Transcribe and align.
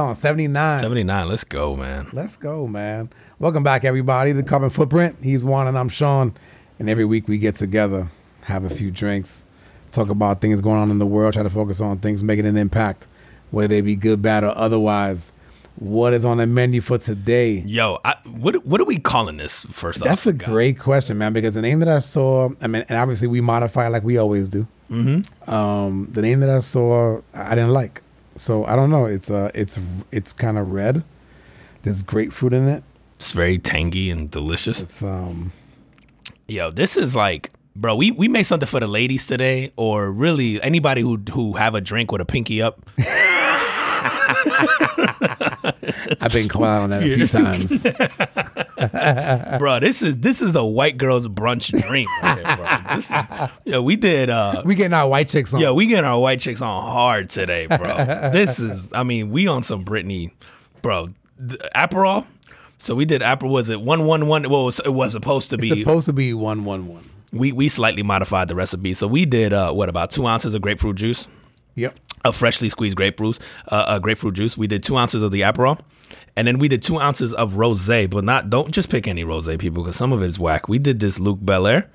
on? 0.00 0.16
79. 0.16 0.80
79. 0.80 1.28
Let's 1.28 1.44
go, 1.44 1.76
man. 1.76 2.08
Let's 2.12 2.36
go, 2.36 2.66
man. 2.66 3.10
Welcome 3.38 3.62
back, 3.62 3.84
everybody. 3.84 4.32
The 4.32 4.42
Carbon 4.42 4.70
Footprint. 4.70 5.16
He's 5.22 5.44
Juan 5.44 5.68
and 5.68 5.78
I'm 5.78 5.88
Sean. 5.88 6.34
And 6.78 6.88
every 6.88 7.04
week 7.04 7.28
we 7.28 7.36
get 7.38 7.56
together, 7.56 8.08
have 8.42 8.64
a 8.64 8.70
few 8.70 8.90
drinks, 8.90 9.44
talk 9.90 10.08
about 10.08 10.40
things 10.40 10.60
going 10.60 10.78
on 10.78 10.90
in 10.90 10.98
the 10.98 11.06
world, 11.06 11.34
try 11.34 11.42
to 11.42 11.50
focus 11.50 11.80
on 11.80 11.98
things 11.98 12.22
making 12.24 12.46
an 12.46 12.56
impact, 12.56 13.06
whether 13.50 13.68
they 13.68 13.82
be 13.82 13.96
good, 13.96 14.22
bad, 14.22 14.42
or 14.44 14.56
otherwise. 14.56 15.32
What 15.76 16.14
is 16.14 16.24
on 16.24 16.38
the 16.38 16.46
menu 16.46 16.80
for 16.80 16.98
today? 16.98 17.62
Yo, 17.66 17.98
I, 18.04 18.16
what 18.24 18.66
what 18.66 18.80
are 18.80 18.84
we 18.84 18.98
calling 18.98 19.36
this 19.36 19.64
first 19.66 20.00
That's 20.00 20.26
off? 20.26 20.26
a 20.26 20.32
great 20.32 20.78
question, 20.78 21.16
man, 21.18 21.32
because 21.32 21.54
the 21.54 21.62
name 21.62 21.78
that 21.80 21.88
I 21.88 22.00
saw, 22.00 22.50
I 22.60 22.66
mean, 22.66 22.84
and 22.88 22.98
obviously 22.98 23.28
we 23.28 23.40
modify 23.40 23.88
like 23.88 24.02
we 24.02 24.18
always 24.18 24.48
do. 24.48 24.66
Mm-hmm. 24.90 25.50
Um, 25.50 26.08
the 26.10 26.20
name 26.20 26.40
that 26.40 26.50
I 26.50 26.58
saw, 26.58 27.20
I 27.32 27.54
didn't 27.54 27.70
like. 27.72 28.02
So 28.36 28.64
I 28.64 28.76
don't 28.76 28.90
know. 28.90 29.06
It's 29.06 29.30
uh, 29.30 29.50
it's 29.54 29.78
it's 30.12 30.32
kind 30.32 30.58
of 30.58 30.72
red. 30.72 31.04
There's 31.82 32.02
grapefruit 32.02 32.52
in 32.52 32.68
it. 32.68 32.82
It's 33.14 33.32
very 33.32 33.58
tangy 33.58 34.10
and 34.10 34.30
delicious. 34.30 34.80
It's 34.80 35.02
um, 35.02 35.52
Yo, 36.48 36.70
this 36.70 36.96
is 36.96 37.14
like, 37.14 37.50
bro, 37.76 37.94
we, 37.94 38.10
we 38.10 38.26
made 38.26 38.42
something 38.42 38.66
for 38.66 38.80
the 38.80 38.86
ladies 38.86 39.24
today, 39.26 39.72
or 39.76 40.10
really 40.10 40.60
anybody 40.62 41.00
who 41.00 41.16
who 41.32 41.52
have 41.54 41.74
a 41.74 41.80
drink 41.80 42.10
with 42.10 42.20
a 42.20 42.24
pinky 42.24 42.60
up. 42.60 42.80
I've 46.20 46.32
been 46.32 46.48
called 46.48 46.64
on 46.64 46.90
that 46.90 47.02
a 47.02 47.14
few 47.14 47.26
times. 47.26 47.82
bro, 49.58 49.80
this 49.80 50.02
is 50.02 50.18
this 50.18 50.40
is 50.40 50.54
a 50.54 50.64
white 50.64 50.98
girl's 50.98 51.26
brunch 51.28 51.70
dream 51.88 52.08
right 52.22 52.56
bro. 52.56 52.96
This 52.96 53.10
is, 53.10 53.50
yo, 53.64 53.82
we 53.82 53.96
did 53.96 54.30
uh 54.30 54.62
We 54.64 54.74
getting 54.74 54.94
our 54.94 55.08
white 55.08 55.28
chicks 55.28 55.52
on. 55.52 55.60
Yeah, 55.60 55.72
we 55.72 55.86
getting 55.86 56.04
our 56.04 56.20
white 56.20 56.40
chicks 56.40 56.60
on 56.60 56.82
hard 56.82 57.30
today, 57.30 57.66
bro. 57.66 57.96
this 58.32 58.58
is, 58.58 58.88
I 58.92 59.02
mean, 59.02 59.30
we 59.30 59.46
on 59.46 59.62
some 59.62 59.84
Britney, 59.84 60.30
bro. 60.82 61.08
The 61.38 61.56
Aperol. 61.74 62.26
So 62.78 62.94
we 62.94 63.04
did 63.04 63.22
Aperol. 63.22 63.50
Was 63.50 63.68
it 63.68 63.80
one 63.80 64.06
one 64.06 64.26
one? 64.26 64.48
Well, 64.48 64.62
it 64.62 64.64
was, 64.64 64.80
it 64.80 64.94
was 64.94 65.12
supposed 65.12 65.50
to 65.50 65.58
be. 65.58 65.80
supposed 65.80 66.06
to 66.06 66.12
be 66.12 66.34
one 66.34 66.64
one 66.64 66.86
one. 66.88 67.08
we 67.32 67.52
we 67.52 67.68
slightly 67.68 68.02
modified 68.02 68.48
the 68.48 68.54
recipe. 68.54 68.94
So 68.94 69.06
we 69.06 69.24
did 69.26 69.52
uh 69.52 69.72
what 69.72 69.88
about 69.88 70.10
two 70.10 70.26
ounces 70.26 70.54
of 70.54 70.62
grapefruit 70.62 70.96
juice, 70.96 71.26
Yep. 71.76 71.96
Of 72.24 72.36
freshly 72.36 72.68
squeezed 72.68 72.96
grapefruit, 72.96 73.38
uh, 73.68 73.74
uh 73.74 73.98
grapefruit 73.98 74.34
juice. 74.34 74.56
We 74.58 74.66
did 74.66 74.82
two 74.82 74.96
ounces 74.96 75.22
of 75.22 75.30
the 75.30 75.40
Aperol. 75.40 75.80
And 76.36 76.46
then 76.46 76.58
we 76.58 76.68
did 76.68 76.82
two 76.82 76.98
ounces 77.00 77.34
of 77.34 77.54
rosé, 77.54 78.08
but 78.08 78.24
not 78.24 78.50
don't 78.50 78.70
just 78.70 78.88
pick 78.88 79.08
any 79.08 79.24
rosé, 79.24 79.58
people, 79.58 79.82
because 79.82 79.96
some 79.96 80.12
of 80.12 80.22
it 80.22 80.26
is 80.26 80.38
whack. 80.38 80.68
We 80.68 80.78
did 80.78 81.00
this 81.00 81.18
Luc 81.18 81.38
Belaire. 81.40 81.86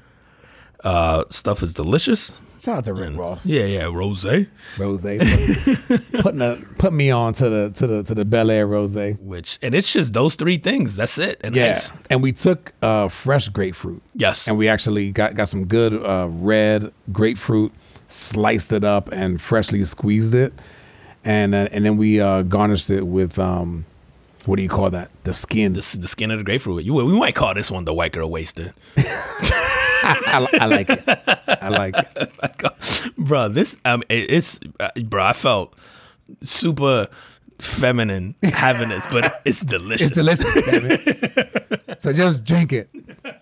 Uh, 0.84 1.23
stuff 1.30 1.64
is 1.64 1.73
delicious. 1.73 2.42
Shout 2.62 2.78
out 2.78 2.86
to 2.86 2.94
Rick 2.94 3.16
Ross. 3.16 3.46
Yeah, 3.46 3.66
yeah, 3.66 3.84
rosé. 3.84 4.48
Rose 4.78 5.02
putting 6.22 6.42
a, 6.42 6.59
put 6.80 6.94
me 6.94 7.12
on 7.12 7.34
to 7.36 7.50
the 7.50 7.70
to 7.76 7.88
the 7.88 8.03
to 8.03 8.16
the 8.16 8.26
Belaire 8.26 8.68
Rose. 8.68 8.96
which 9.20 9.59
and 9.62 9.76
it's 9.76 9.92
just 9.94 10.14
those 10.14 10.34
three 10.36 10.58
things. 10.58 10.96
That's 10.96 11.18
it. 11.20 11.40
And 11.44 11.56
Yeah. 11.56 11.72
ice. 11.72 11.94
And 12.09 12.23
we 12.23 12.31
took 12.31 12.73
uh, 12.81 13.08
fresh 13.09 13.50
grapefruit. 13.50 14.02
Yes. 14.16 14.48
And 14.48 14.58
we 14.58 14.68
actually 14.68 15.12
got 15.12 15.36
got 15.36 15.48
some 15.50 15.66
good 15.66 15.94
uh, 15.94 16.28
red 16.30 16.92
grapefruit, 17.12 17.72
sliced 18.16 18.71
it 18.71 18.83
up 18.83 19.11
and 19.11 19.41
freshly 19.41 19.83
squeezed 19.85 20.33
it, 20.33 20.53
and 21.23 21.53
uh, 21.53 21.67
and 21.71 21.85
then 21.85 21.97
we 21.97 22.19
uh, 22.19 22.44
garnished 22.44 22.89
it 22.89 23.03
with 23.03 23.38
um, 23.38 23.85
what 24.45 24.57
do 24.57 24.63
you 24.63 24.69
call 24.69 24.90
that? 24.91 25.12
The 25.23 25.34
skin. 25.34 25.73
this 25.73 25.94
is 25.94 26.01
the 26.01 26.07
skin 26.07 26.31
of 26.31 26.38
the 26.38 26.44
grapefruit. 26.44 26.84
You 26.84 26.94
we 26.94 27.17
might 27.17 27.35
call 27.35 27.53
this 27.53 27.72
one 27.72 27.85
the 27.85 27.94
white 27.94 28.12
girl 28.12 28.29
wasted. 28.29 28.73
I, 28.97 30.47
I 30.53 30.66
like 30.66 30.90
it. 30.90 31.03
I 31.07 31.69
like 31.69 31.95
it. 31.97 33.13
bro, 33.17 33.50
this 33.50 33.75
um 33.85 34.03
it, 34.09 34.31
it's 34.31 34.59
uh, 34.79 34.90
bro, 35.03 35.25
I 35.25 35.34
felt 35.34 35.73
super 36.41 37.07
feminine 37.59 38.35
having 38.43 38.89
this, 38.89 39.05
but 39.11 39.41
it's 39.45 39.61
delicious. 39.61 40.07
It's 40.07 40.16
delicious, 40.16 40.53
damn 40.53 40.91
it. 40.91 41.71
So 41.99 42.11
just 42.11 42.43
drink 42.43 42.73
it 42.73 42.89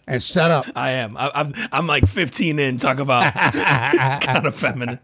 and 0.07 0.21
shut 0.21 0.51
up. 0.51 0.65
I 0.75 0.91
am. 0.91 1.17
I, 1.17 1.31
I'm. 1.33 1.53
I'm 1.71 1.87
like 1.87 2.07
15 2.07 2.59
in. 2.59 2.77
Talk 2.77 2.99
about 2.99 3.33
it's 3.35 4.25
kind 4.25 4.45
of 4.45 4.55
feminine. 4.55 4.99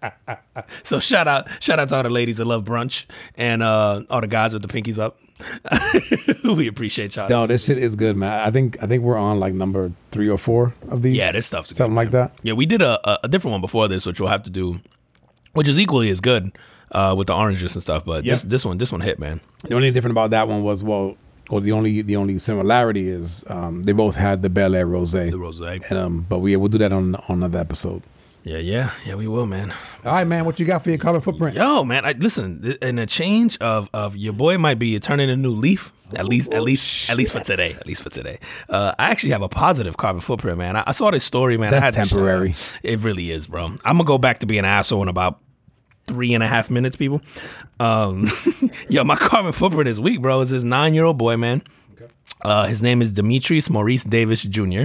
So 0.84 1.00
shout 1.00 1.28
out, 1.28 1.48
shout 1.62 1.80
out 1.80 1.90
to 1.90 1.96
all 1.96 2.04
the 2.04 2.10
ladies 2.10 2.38
that 2.38 2.46
love 2.46 2.64
brunch 2.64 3.06
and 3.36 3.64
uh, 3.64 4.04
all 4.10 4.22
the 4.22 4.28
guys 4.28 4.54
with 4.54 4.62
the 4.62 4.68
pinkies 4.68 5.00
up. 5.00 5.20
we 6.56 6.68
appreciate 6.68 7.16
y'all. 7.16 7.28
No, 7.28 7.48
this 7.48 7.66
shit 7.66 7.78
is 7.78 7.96
good, 7.96 8.16
man. 8.16 8.32
I 8.48 8.52
think 8.52 8.82
I 8.84 8.88
think 8.88 9.04
we're 9.04 9.18
on 9.18 9.40
like 9.40 9.54
number 9.54 9.92
three 10.12 10.30
or 10.30 10.38
four 10.38 10.74
of 10.90 11.02
these. 11.02 11.18
Yeah, 11.18 11.32
this 11.32 11.48
stuff's 11.48 11.70
good, 11.70 11.78
something 11.78 11.96
like 11.96 12.12
man. 12.12 12.28
that. 12.28 12.40
Yeah, 12.44 12.54
we 12.54 12.66
did 12.66 12.82
a, 12.82 13.10
a, 13.10 13.20
a 13.24 13.28
different 13.28 13.54
one 13.54 13.62
before 13.62 13.88
this, 13.88 14.06
which 14.06 14.20
we'll 14.20 14.30
have 14.30 14.44
to 14.44 14.52
do, 14.52 14.80
which 15.54 15.68
is 15.68 15.80
equally 15.80 16.10
as 16.10 16.22
good 16.22 16.52
uh, 16.92 17.16
with 17.18 17.28
the 17.28 17.36
orange 17.36 17.60
juice 17.60 17.74
and 17.74 17.82
stuff. 17.82 18.06
But 18.06 18.24
this 18.24 18.44
this 18.44 18.66
one 18.66 18.78
this 18.78 18.92
one 18.92 19.02
hit, 19.02 19.20
man. 19.20 19.42
The 19.68 19.76
only 19.76 19.88
thing 19.88 19.94
different 19.94 20.14
about 20.14 20.32
that 20.32 20.48
one 20.48 20.64
was 20.64 20.84
well, 20.84 21.18
or 21.50 21.62
the 21.62 21.72
only 21.72 22.02
the 22.02 22.16
only 22.16 22.40
similarity 22.40 23.10
is 23.10 23.44
um, 23.48 23.84
they 23.84 23.92
both 23.92 24.16
had 24.16 24.42
the 24.42 24.50
Belaire 24.50 24.88
Rose. 24.88 25.12
The 25.12 25.32
rosé. 25.32 25.84
And, 25.90 26.00
um, 26.00 26.26
but 26.30 26.40
we 26.40 26.56
we'll 26.56 26.70
do 26.70 26.78
that 26.80 26.92
on 26.92 27.16
on 27.16 27.38
another 27.38 27.60
episode. 27.60 28.04
Yeah, 28.44 28.58
yeah, 28.58 28.94
yeah. 29.06 29.16
We 29.16 29.28
will, 29.28 29.46
man. 29.46 29.74
All 30.06 30.14
right, 30.14 30.26
man. 30.26 30.46
What 30.46 30.60
you 30.60 30.66
got 30.66 30.84
for 30.84 30.90
your 30.90 30.98
carbon 30.98 31.22
footprint? 31.22 31.56
Yo, 31.56 31.84
man. 31.84 32.06
I, 32.06 32.14
listen, 32.14 32.62
th- 32.62 32.78
and 32.82 33.00
a 33.00 33.06
change 33.06 33.58
of 33.58 33.90
of 33.94 34.16
your 34.16 34.34
boy 34.34 34.58
might 34.58 34.80
be 34.80 34.98
turning 35.00 35.30
a 35.30 35.36
new 35.36 35.52
leaf. 35.52 35.92
At 36.16 36.26
least, 36.26 36.52
at 36.52 36.64
least, 36.64 37.08
at 37.12 37.18
least 37.18 37.34
for 37.34 37.42
today. 37.42 37.74
At 37.74 37.86
least 37.86 38.02
for 38.02 38.10
today. 38.10 38.40
Uh, 38.68 38.96
I 38.98 39.12
actually 39.12 39.30
have 39.30 39.44
a 39.44 39.50
positive 39.50 39.98
carbon 39.98 40.22
footprint, 40.22 40.58
man. 40.58 40.76
I, 40.76 40.84
I 40.88 40.92
saw 40.92 41.12
this 41.12 41.24
story, 41.24 41.56
man. 41.56 41.72
I 41.72 41.80
That's 41.80 41.96
had 41.96 42.08
temporary. 42.08 42.56
It 42.82 43.00
really 43.02 43.30
is, 43.30 43.46
bro. 43.46 43.66
I'm 43.66 43.80
gonna 43.84 44.06
go 44.06 44.18
back 44.18 44.40
to 44.40 44.48
being 44.48 44.60
an 44.60 44.66
asshole 44.66 45.04
in 45.04 45.08
about 45.08 45.40
three 46.10 46.34
and 46.34 46.44
a 46.44 46.48
half 46.48 46.70
minutes, 46.72 46.96
people. 46.96 47.22
Um, 47.80 48.30
yo, 48.90 49.04
my 49.04 49.16
carbon 49.16 49.52
footprint 49.52 49.88
is 49.88 50.02
weak, 50.02 50.22
bro, 50.22 50.42
is 50.42 50.50
this 50.50 50.64
nine 50.64 50.94
year 50.94 51.06
old 51.06 51.18
boy, 51.18 51.38
man. 51.38 51.62
Uh, 52.42 52.68
his 52.68 52.82
name 52.82 53.02
is 53.02 53.14
Demetrius 53.14 53.70
Maurice 53.70 54.06
Davis 54.06 54.42
Jr., 54.44 54.84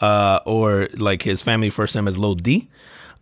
uh, 0.00 0.38
or 0.46 0.88
like 0.94 1.22
his 1.22 1.42
family 1.42 1.68
first 1.68 1.94
name 1.94 2.08
is 2.08 2.16
Lil 2.16 2.34
D. 2.34 2.70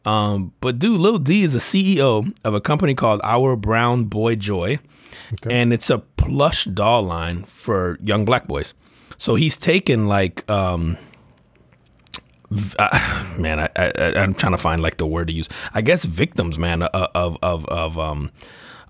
Um, 0.05 0.53
but 0.61 0.79
dude, 0.79 1.01
Lil 1.01 1.19
D 1.19 1.43
is 1.43 1.55
the 1.55 1.59
CEO 1.59 2.33
of 2.45 2.55
a 2.55 2.61
company 2.61 2.95
called 2.95 3.21
Our 3.25 3.57
Brown 3.57 4.05
Boy 4.05 4.37
Joy, 4.37 4.79
and 5.49 5.73
it's 5.73 5.91
a 5.91 5.99
plush 5.99 6.67
doll 6.67 7.03
line 7.03 7.45
for 7.45 7.99
young 8.03 8.25
black 8.25 8.47
boys. 8.47 8.75
So 9.17 9.35
he's 9.35 9.59
taken 9.59 10.09
like 10.09 10.49
um, 10.51 10.97
uh, 12.79 13.35
man, 13.39 13.61
I, 13.61 13.69
I, 13.77 14.15
I'm 14.17 14.35
trying 14.35 14.53
to 14.53 14.59
find 14.59 14.83
like 14.83 14.97
the 14.97 15.07
word 15.07 15.29
to 15.29 15.33
use. 15.33 15.49
I 15.75 15.83
guess 15.83 16.05
victims, 16.05 16.59
man, 16.59 16.83
uh, 16.83 17.09
of 17.15 17.39
of 17.43 17.65
of 17.67 17.99
um 17.99 18.31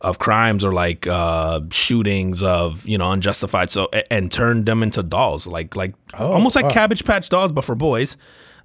of 0.00 0.18
crimes 0.18 0.64
or 0.64 0.72
like 0.72 1.06
uh 1.06 1.60
shootings 1.70 2.42
of 2.42 2.86
you 2.86 2.96
know 2.96 3.12
unjustified 3.12 3.70
so 3.70 3.86
and 4.10 4.32
turned 4.32 4.64
them 4.64 4.82
into 4.82 5.02
dolls 5.02 5.46
like 5.46 5.76
like 5.76 5.92
almost 6.14 6.56
like 6.56 6.64
wow. 6.64 6.70
cabbage 6.70 7.04
patch 7.04 7.28
dolls 7.28 7.52
but 7.52 7.66
for 7.66 7.74
boys 7.74 8.16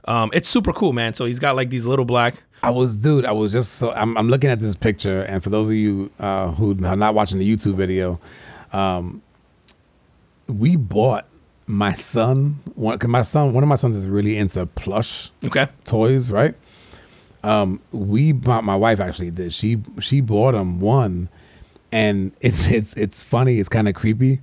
um 0.06 0.30
it's 0.34 0.48
super 0.48 0.72
cool 0.72 0.94
man 0.94 1.14
so 1.14 1.26
he's 1.26 1.38
got 1.38 1.54
like 1.54 1.70
these 1.70 1.86
little 1.86 2.06
black 2.06 2.42
I 2.66 2.72
was, 2.72 2.96
dude. 2.96 3.26
I 3.26 3.32
was 3.32 3.52
just 3.52 3.74
so. 3.74 3.92
I'm, 3.92 4.18
I'm 4.18 4.28
looking 4.28 4.50
at 4.50 4.60
this 4.60 4.76
picture, 4.76 5.22
and 5.22 5.44
for 5.44 5.52
those 5.52 5.70
of 5.70 5.76
you 5.76 6.10
uh, 6.20 6.50
who 6.52 6.72
are 6.84 6.96
not 6.96 7.14
watching 7.14 7.38
the 7.38 7.48
YouTube 7.48 7.76
video, 7.76 8.20
um, 8.74 9.22
we 10.48 10.76
bought 10.76 11.28
my 11.68 11.94
son 11.94 12.62
one. 12.76 12.98
Cause 13.00 13.10
my 13.10 13.22
son, 13.22 13.54
one 13.54 13.64
of 13.64 13.70
my 13.70 13.76
sons 13.76 13.96
is 13.96 14.08
really 14.08 14.38
into 14.38 14.66
plush 14.66 15.32
okay 15.44 15.68
toys, 15.84 16.32
right? 16.32 16.56
Um, 17.44 17.80
we 17.92 18.32
bought 18.32 18.64
my 18.64 18.76
wife 18.76 19.00
actually 19.00 19.32
did. 19.32 19.54
She 19.54 19.78
she 20.02 20.22
bought 20.22 20.56
him 20.56 20.80
one, 20.80 21.30
and 21.92 22.32
it's 22.42 22.68
it's 22.68 22.94
it's 22.94 23.22
funny. 23.22 23.60
It's 23.60 23.70
kind 23.70 23.88
of 23.88 23.96
creepy. 23.96 24.42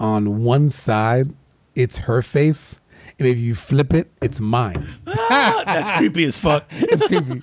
On 0.00 0.42
one 0.42 0.68
side, 0.70 1.32
it's 1.74 1.98
her 1.98 2.20
face, 2.20 2.80
and 3.18 3.28
if 3.28 3.38
you 3.38 3.54
flip 3.54 3.94
it, 3.94 4.10
it's 4.20 4.40
mine. 4.40 4.86
that's 5.04 5.90
creepy 5.92 6.24
as 6.24 6.38
fuck 6.38 6.64
It's 6.70 7.02
creepy, 7.06 7.42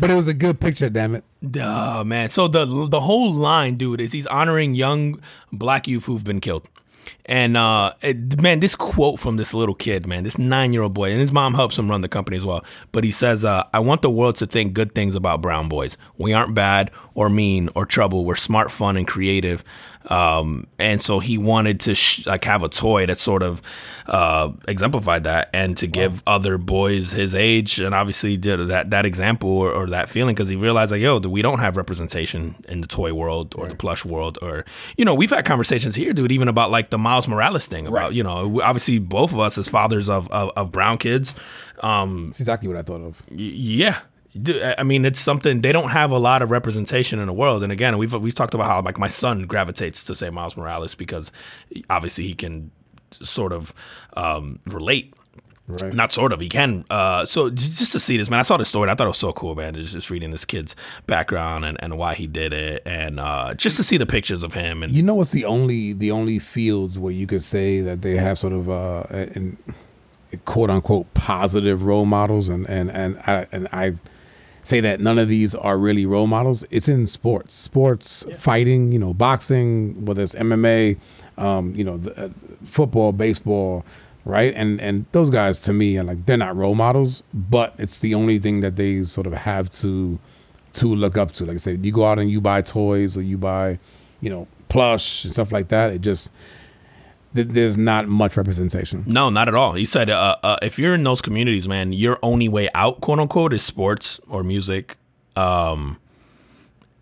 but 0.00 0.10
it 0.10 0.14
was 0.14 0.26
a 0.28 0.34
good 0.34 0.60
picture. 0.60 0.88
Damn 0.88 1.14
it! 1.14 1.24
oh 1.60 2.02
man 2.02 2.28
so 2.28 2.48
the 2.48 2.64
the 2.88 3.00
whole 3.00 3.32
line 3.32 3.76
dude 3.76 4.00
is 4.00 4.12
he's 4.12 4.26
honoring 4.26 4.74
young 4.74 5.20
black 5.52 5.86
youth 5.86 6.06
who've 6.06 6.24
been 6.24 6.40
killed 6.40 6.68
and 7.24 7.56
uh 7.56 7.92
it- 8.02 8.40
man 8.40 8.60
this 8.60 8.74
quote 8.74 9.18
from 9.20 9.36
this 9.36 9.52
little 9.54 9.74
kid 9.74 10.06
man 10.06 10.24
this 10.24 10.38
nine 10.38 10.72
year 10.72 10.82
old 10.82 10.94
boy 10.94 11.10
and 11.10 11.20
his 11.20 11.32
mom 11.32 11.54
helps 11.54 11.78
him 11.78 11.90
run 11.90 12.00
the 12.00 12.08
company 12.08 12.36
as 12.36 12.44
well 12.44 12.64
but 12.92 13.04
he 13.04 13.10
says 13.10 13.44
uh 13.44 13.62
i 13.74 13.78
want 13.78 14.02
the 14.02 14.10
world 14.10 14.36
to 14.36 14.46
think 14.46 14.72
good 14.72 14.94
things 14.94 15.14
about 15.14 15.40
brown 15.40 15.68
boys. 15.68 15.96
We 16.18 16.32
aren't 16.32 16.54
bad 16.54 16.90
or 17.14 17.28
mean 17.28 17.68
or 17.74 17.86
trouble. 17.86 18.24
We're 18.24 18.36
smart 18.36 18.70
fun 18.70 18.96
and 18.96 19.06
creative 19.06 19.62
um 20.08 20.66
and 20.78 21.02
so 21.02 21.18
he 21.18 21.36
wanted 21.36 21.80
to 21.80 21.94
sh- 21.94 22.24
like 22.26 22.44
have 22.44 22.62
a 22.62 22.68
toy 22.68 23.06
that 23.06 23.18
sort 23.18 23.42
of 23.42 23.60
uh 24.06 24.50
exemplified 24.68 25.24
that 25.24 25.50
and 25.52 25.76
to 25.76 25.86
give 25.88 26.22
other 26.26 26.58
boys 26.58 27.10
his 27.10 27.34
age. 27.34 27.80
And 27.80 27.94
obviously 27.94 28.36
did 28.36 28.68
that 28.68 28.90
that 28.90 29.04
example 29.04 29.50
or, 29.50 29.72
or 29.72 29.86
that 29.88 30.08
feeling 30.08 30.34
because 30.36 30.48
he 30.48 30.54
realized 30.56 30.92
like 30.92 31.00
yo 31.00 31.18
we 31.18 31.42
don't 31.42 31.58
have 31.58 31.76
representation 31.76 32.54
in 32.68 32.82
the 32.82 32.86
toy 32.86 33.12
world 33.12 33.54
or 33.58 33.68
the 33.68 33.74
plush 33.74 34.04
world 34.04 34.38
or 34.42 34.64
you 34.96 35.04
know 35.04 35.14
we've 35.14 35.30
had 35.30 35.44
conversations 35.44 35.96
here 35.96 36.12
dude 36.12 36.30
even 36.30 36.46
about 36.48 36.70
like 36.70 36.90
the 36.90 36.98
miles 36.98 37.26
morales 37.26 37.66
thing 37.66 37.86
about 37.88 37.96
Right. 37.96 38.12
you 38.12 38.22
know 38.22 38.60
obviously 38.62 38.98
both 39.00 39.32
of 39.32 39.40
us 39.40 39.58
as 39.58 39.66
fathers 39.68 40.08
of 40.08 40.28
of, 40.30 40.50
of 40.56 40.70
brown 40.70 40.98
kids. 40.98 41.34
Um 41.80 42.26
That's 42.26 42.40
exactly 42.40 42.68
what 42.68 42.76
I 42.76 42.82
thought 42.82 43.00
of. 43.02 43.20
y- 43.30 43.36
yeah 43.38 43.98
I 44.78 44.82
mean, 44.82 45.04
it's 45.04 45.20
something 45.20 45.60
they 45.60 45.72
don't 45.72 45.90
have 45.90 46.10
a 46.10 46.18
lot 46.18 46.42
of 46.42 46.50
representation 46.50 47.18
in 47.18 47.26
the 47.26 47.32
world. 47.32 47.62
And 47.62 47.72
again, 47.72 47.98
we've 47.98 48.12
we've 48.12 48.34
talked 48.34 48.54
about 48.54 48.66
how 48.66 48.82
like 48.82 48.98
my 48.98 49.08
son 49.08 49.46
gravitates 49.46 50.04
to 50.04 50.14
say 50.14 50.30
Miles 50.30 50.56
Morales 50.56 50.94
because 50.94 51.32
obviously 51.90 52.24
he 52.24 52.34
can 52.34 52.70
sort 53.10 53.52
of 53.52 53.74
um, 54.16 54.60
relate. 54.66 55.14
Right. 55.68 55.92
Not 55.92 56.12
sort 56.12 56.32
of, 56.32 56.38
he 56.38 56.48
can. 56.48 56.84
Uh, 56.90 57.24
so 57.24 57.50
just 57.50 57.90
to 57.90 57.98
see 57.98 58.16
this, 58.16 58.30
man, 58.30 58.38
I 58.38 58.42
saw 58.42 58.56
the 58.56 58.64
story. 58.64 58.84
And 58.84 58.92
I 58.92 58.94
thought 58.94 59.06
it 59.06 59.08
was 59.08 59.18
so 59.18 59.32
cool, 59.32 59.56
man. 59.56 59.74
Just, 59.74 59.94
just 59.94 60.10
reading 60.10 60.30
this 60.30 60.44
kid's 60.44 60.76
background 61.08 61.64
and, 61.64 61.76
and 61.82 61.98
why 61.98 62.14
he 62.14 62.28
did 62.28 62.52
it, 62.52 62.82
and 62.86 63.18
uh, 63.18 63.52
just 63.54 63.76
to 63.78 63.82
see 63.82 63.96
the 63.96 64.06
pictures 64.06 64.44
of 64.44 64.52
him. 64.52 64.84
And 64.84 64.94
You 64.94 65.02
know 65.02 65.16
what's 65.16 65.32
the 65.32 65.44
only 65.44 65.92
the 65.92 66.12
only 66.12 66.38
fields 66.38 67.00
where 67.00 67.12
you 67.12 67.26
could 67.26 67.42
say 67.42 67.80
that 67.80 68.02
they 68.02 68.16
have 68.16 68.38
sort 68.38 68.52
of 68.52 68.70
uh 68.70 69.04
in 69.10 69.56
quote 70.44 70.70
unquote 70.70 71.12
positive 71.14 71.82
role 71.82 72.06
models 72.06 72.48
and 72.48 72.68
and 72.68 72.88
and 72.90 73.18
I 73.26 73.46
and 73.50 73.66
I 73.72 73.94
say 74.66 74.80
that 74.80 75.00
none 75.00 75.18
of 75.18 75.28
these 75.28 75.54
are 75.54 75.78
really 75.78 76.04
role 76.06 76.26
models. 76.26 76.64
It's 76.70 76.88
in 76.88 77.06
sports, 77.06 77.54
sports, 77.54 78.24
fighting, 78.36 78.90
you 78.90 78.98
know, 78.98 79.14
boxing, 79.14 80.04
whether 80.04 80.24
it's 80.24 80.34
MMA, 80.34 80.98
um, 81.38 81.72
you 81.76 81.84
know, 81.84 81.98
the, 81.98 82.26
uh, 82.26 82.28
football, 82.64 83.12
baseball, 83.12 83.84
right? 84.24 84.52
And 84.54 84.80
and 84.80 85.06
those 85.12 85.30
guys 85.30 85.60
to 85.60 85.72
me 85.72 85.96
are 85.98 86.04
like 86.04 86.26
they're 86.26 86.36
not 86.36 86.56
role 86.56 86.74
models, 86.74 87.22
but 87.32 87.74
it's 87.78 88.00
the 88.00 88.14
only 88.14 88.40
thing 88.40 88.60
that 88.60 88.74
they 88.74 89.04
sort 89.04 89.28
of 89.28 89.34
have 89.34 89.70
to 89.82 90.18
to 90.74 90.94
look 90.94 91.16
up 91.16 91.32
to. 91.32 91.46
Like 91.46 91.54
I 91.54 91.58
said, 91.58 91.84
you 91.86 91.92
go 91.92 92.04
out 92.04 92.18
and 92.18 92.28
you 92.28 92.40
buy 92.40 92.60
toys 92.60 93.16
or 93.16 93.22
you 93.22 93.38
buy, 93.38 93.78
you 94.20 94.30
know, 94.30 94.48
plush 94.68 95.24
and 95.24 95.32
stuff 95.32 95.52
like 95.52 95.68
that. 95.68 95.92
It 95.92 96.00
just 96.00 96.30
th- 97.34 97.48
there's 97.48 97.76
not 97.76 98.08
much 98.08 98.36
representation. 98.36 99.04
No, 99.06 99.30
not 99.30 99.48
at 99.48 99.54
all. 99.54 99.72
He 99.72 99.84
said, 99.84 100.10
uh, 100.10 100.36
uh, 100.42 100.56
if 100.62 100.78
you're 100.78 100.94
in 100.94 101.04
those 101.04 101.22
communities, 101.22 101.66
man, 101.66 101.92
your 101.92 102.18
only 102.22 102.48
way 102.48 102.68
out, 102.74 103.00
quote 103.00 103.18
unquote, 103.18 103.52
is 103.52 103.62
sports 103.62 104.20
or 104.28 104.42
music. 104.42 104.96
Um, 105.36 105.98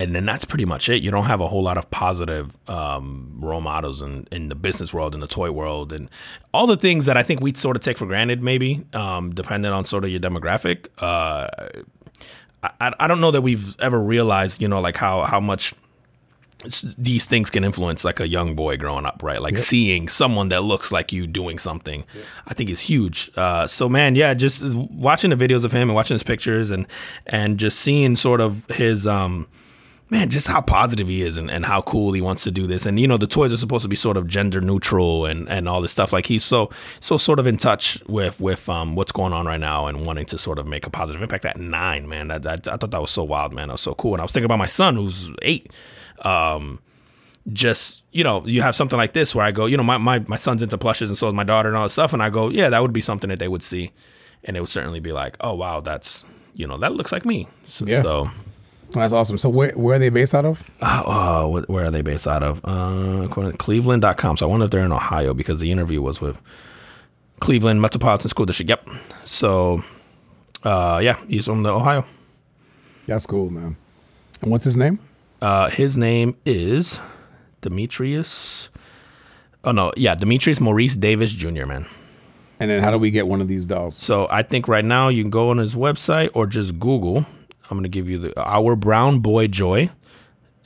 and 0.01 0.15
then 0.15 0.27
that's 0.27 0.45
pretty 0.45 0.65
much 0.65 0.89
it. 0.89 1.03
You 1.03 1.11
don't 1.11 1.25
have 1.25 1.41
a 1.41 1.47
whole 1.47 1.63
lot 1.63 1.79
of 1.79 1.91
positive 1.91 2.53
um, 2.69 3.37
role 3.41 3.61
models 3.61 4.03
in, 4.03 4.27
in 4.33 4.49
the 4.49 4.55
business 4.55 4.93
world, 4.93 5.15
in 5.15 5.21
the 5.21 5.29
toy 5.29 5.53
world, 5.53 5.93
and 5.93 6.11
all 6.53 6.67
the 6.67 6.77
things 6.77 7.07
that 7.07 7.17
I 7.17 7.23
think 7.23 7.41
we 7.41 7.55
sort 7.55 7.77
of 7.77 7.83
take 7.83 7.97
for 7.97 8.07
granted, 8.07 8.43
maybe, 8.43 8.85
um, 8.93 9.33
depending 9.35 9.71
on 9.71 9.85
sort 9.85 10.05
of 10.05 10.11
your 10.11 10.21
demographic. 10.21 10.89
Uh, 10.99 11.49
I, 12.81 12.93
I 12.99 13.07
don't 13.07 13.21
know 13.21 13.31
that 13.31 13.43
we've 13.43 13.79
ever 13.81 14.01
realized, 14.01 14.61
you 14.61 14.69
know, 14.69 14.81
like 14.81 14.97
how, 14.97 15.23
how 15.23 15.39
much 15.39 15.75
these 16.97 17.27
things 17.27 17.51
can 17.51 17.65
influence 17.65 18.05
like 18.05 18.21
a 18.21 18.29
young 18.29 18.55
boy 18.55 18.77
growing 18.77 19.05
up, 19.05 19.23
right? 19.23 19.41
Like 19.41 19.59
seeing 19.59 20.09
someone 20.09 20.49
that 20.49 20.63
looks 20.65 20.91
like 20.91 21.13
you 21.13 21.27
doing 21.27 21.59
something, 21.59 22.05
I 22.47 22.55
think 22.55 22.71
is 22.71 22.81
huge. 22.81 23.31
Uh, 23.37 23.67
so 23.67 23.89
man, 23.89 24.15
yeah, 24.15 24.35
just 24.35 24.63
watching 24.65 25.31
the 25.31 25.37
videos 25.37 25.65
of 25.65 25.73
him 25.73 25.89
and 25.89 25.95
watching 25.95 26.15
his 26.15 26.23
pictures 26.23 26.71
and 26.71 26.87
and 27.27 27.59
just 27.59 27.79
seeing 27.81 28.17
sort 28.17 28.41
of 28.41 28.67
his 28.67 29.07
um 29.07 29.47
man, 30.11 30.31
just 30.31 30.47
how 30.47 30.61
positive 30.61 31.09
he 31.09 31.23
is 31.23 31.37
and, 31.37 31.51
and 31.51 31.65
how 31.65 31.83
cool 31.83 32.13
he 32.13 32.21
wants 32.21 32.45
to 32.45 32.51
do 32.51 32.67
this. 32.67 32.87
And 32.87 33.01
you 33.01 33.09
know, 33.09 33.17
the 33.17 33.27
toys 33.27 33.53
are 33.53 33.57
supposed 33.57 33.83
to 33.83 33.89
be 33.89 33.97
sort 33.97 34.17
of 34.17 34.27
gender 34.27 34.61
neutral 34.61 35.27
and, 35.27 35.49
and 35.49 35.69
all 35.69 35.83
this 35.83 35.93
stuff. 35.93 36.13
Like 36.13 36.27
he's 36.27 36.45
so 36.45 36.71
so 37.01 37.17
sort 37.17 37.39
of 37.39 37.47
in 37.47 37.57
touch 37.57 38.03
with 38.07 38.41
with 38.41 38.69
um 38.69 38.95
what's 38.95 39.13
going 39.13 39.33
on 39.33 39.47
right 39.47 39.61
now 39.61 39.87
and 39.87 40.07
wanting 40.07 40.27
to 40.27 40.39
sort 40.39 40.59
of 40.59 40.67
make 40.67 40.87
a 40.87 40.91
positive 40.91 41.21
impact 41.21 41.45
at 41.45 41.59
nine, 41.59 42.09
man. 42.09 42.29
That, 42.29 42.43
that 42.45 42.69
I 42.69 42.77
thought 42.77 42.91
that 42.91 43.01
was 43.01 43.11
so 43.11 43.25
wild, 43.25 43.53
man. 43.53 43.69
That 43.69 43.75
was 43.75 43.81
so 43.81 43.95
cool. 43.95 44.15
And 44.15 44.21
I 44.21 44.25
was 44.25 44.33
thinking 44.33 44.47
about 44.47 44.59
my 44.59 44.67
son 44.67 44.97
who's 44.97 45.31
eight. 45.43 45.71
Um 46.25 46.81
just 47.53 48.03
you 48.11 48.25
know 48.25 48.47
you 48.47 48.63
have 48.63 48.75
something 48.75 48.97
like 48.97 49.13
this 49.13 49.35
where 49.35 49.45
i 49.45 49.53
go 49.53 49.67
you 49.67 49.77
know 49.77 49.83
my, 49.83 49.99
my, 49.99 50.19
my 50.21 50.37
son's 50.37 50.63
into 50.63 50.79
plushes 50.79 51.11
and 51.11 51.19
so 51.19 51.29
is 51.29 51.35
my 51.35 51.45
daughter 51.45 51.69
and 51.69 51.77
all 51.77 51.83
this 51.83 51.93
stuff 51.93 52.15
and 52.15 52.23
i 52.23 52.31
go 52.31 52.49
yeah 52.49 52.71
that 52.71 52.81
would 52.81 52.95
be 52.95 53.03
something 53.03 53.29
that 53.29 53.39
they 53.39 53.49
would 53.49 53.63
see 53.63 53.93
and 54.45 54.57
it 54.57 54.61
would 54.61 54.69
certainly 54.71 54.99
be 54.99 55.13
like 55.13 55.37
oh 55.43 55.53
wow 55.53 55.79
that's 55.83 56.25
you 56.55 56.67
know 56.67 56.79
that 56.79 56.95
looks 56.95 57.13
like 57.13 57.27
me 57.27 57.47
so, 57.65 57.85
Yeah. 57.85 58.01
so 58.01 58.31
That's 58.95 59.13
awesome. 59.13 59.37
So 59.37 59.51
where 59.51 59.73
where 59.73 59.97
are 59.97 59.99
they 59.99 60.09
based 60.09 60.35
out 60.35 60.47
of? 60.47 60.63
uh, 60.81 61.03
oh, 61.05 61.61
where 61.67 61.85
are 61.85 61.91
they 61.91 62.01
based 62.01 62.27
out 62.27 62.43
of 62.43 62.63
uh 62.65 63.29
cleveland.com 63.59 64.39
so 64.39 64.47
i 64.47 64.49
wonder 64.49 64.65
if 64.65 64.71
they're 64.71 64.81
in 64.87 64.91
ohio 64.93 65.35
because 65.35 65.61
the 65.61 65.71
interview 65.71 66.01
was 66.01 66.23
with 66.23 66.41
cleveland 67.41 67.83
metropolitan 67.83 68.31
school 68.31 68.47
district 68.47 68.71
yep 68.71 68.89
so 69.27 69.85
uh 70.63 70.99
yeah 71.03 71.19
he's 71.29 71.45
from 71.45 71.63
the 71.63 71.71
ohio 71.71 72.07
That's 73.07 73.27
cool, 73.27 73.51
man. 73.51 73.77
And 74.41 74.51
what's 74.51 74.65
his 74.65 74.79
name? 74.79 74.99
Uh 75.45 75.69
his 75.71 75.97
name 75.97 76.35
is 76.47 76.99
demetrius 77.61 78.71
oh 79.65 79.73
no 79.73 79.93
yeah 79.97 80.15
demetrius 80.15 80.61
maurice 80.61 80.97
davis 80.97 81.33
jr 81.33 81.67
man 81.67 81.87
And 82.61 82.71
then 82.71 82.83
how 82.83 82.91
do 82.91 82.99
we 82.99 83.11
get 83.11 83.27
one 83.27 83.41
of 83.41 83.49
these 83.49 83.67
dolls? 83.67 83.97
So 83.97 84.29
I 84.31 84.43
think 84.43 84.69
right 84.69 84.85
now 84.85 85.09
you 85.09 85.23
can 85.25 85.31
go 85.31 85.51
on 85.51 85.59
his 85.59 85.75
website 85.75 86.31
or 86.35 86.47
just 86.47 86.79
Google. 86.79 87.27
I'm 87.69 87.77
gonna 87.77 87.89
give 87.89 88.09
you 88.09 88.19
the 88.19 88.41
our 88.41 88.77
brown 88.77 89.19
boy 89.19 89.49
joy 89.49 89.91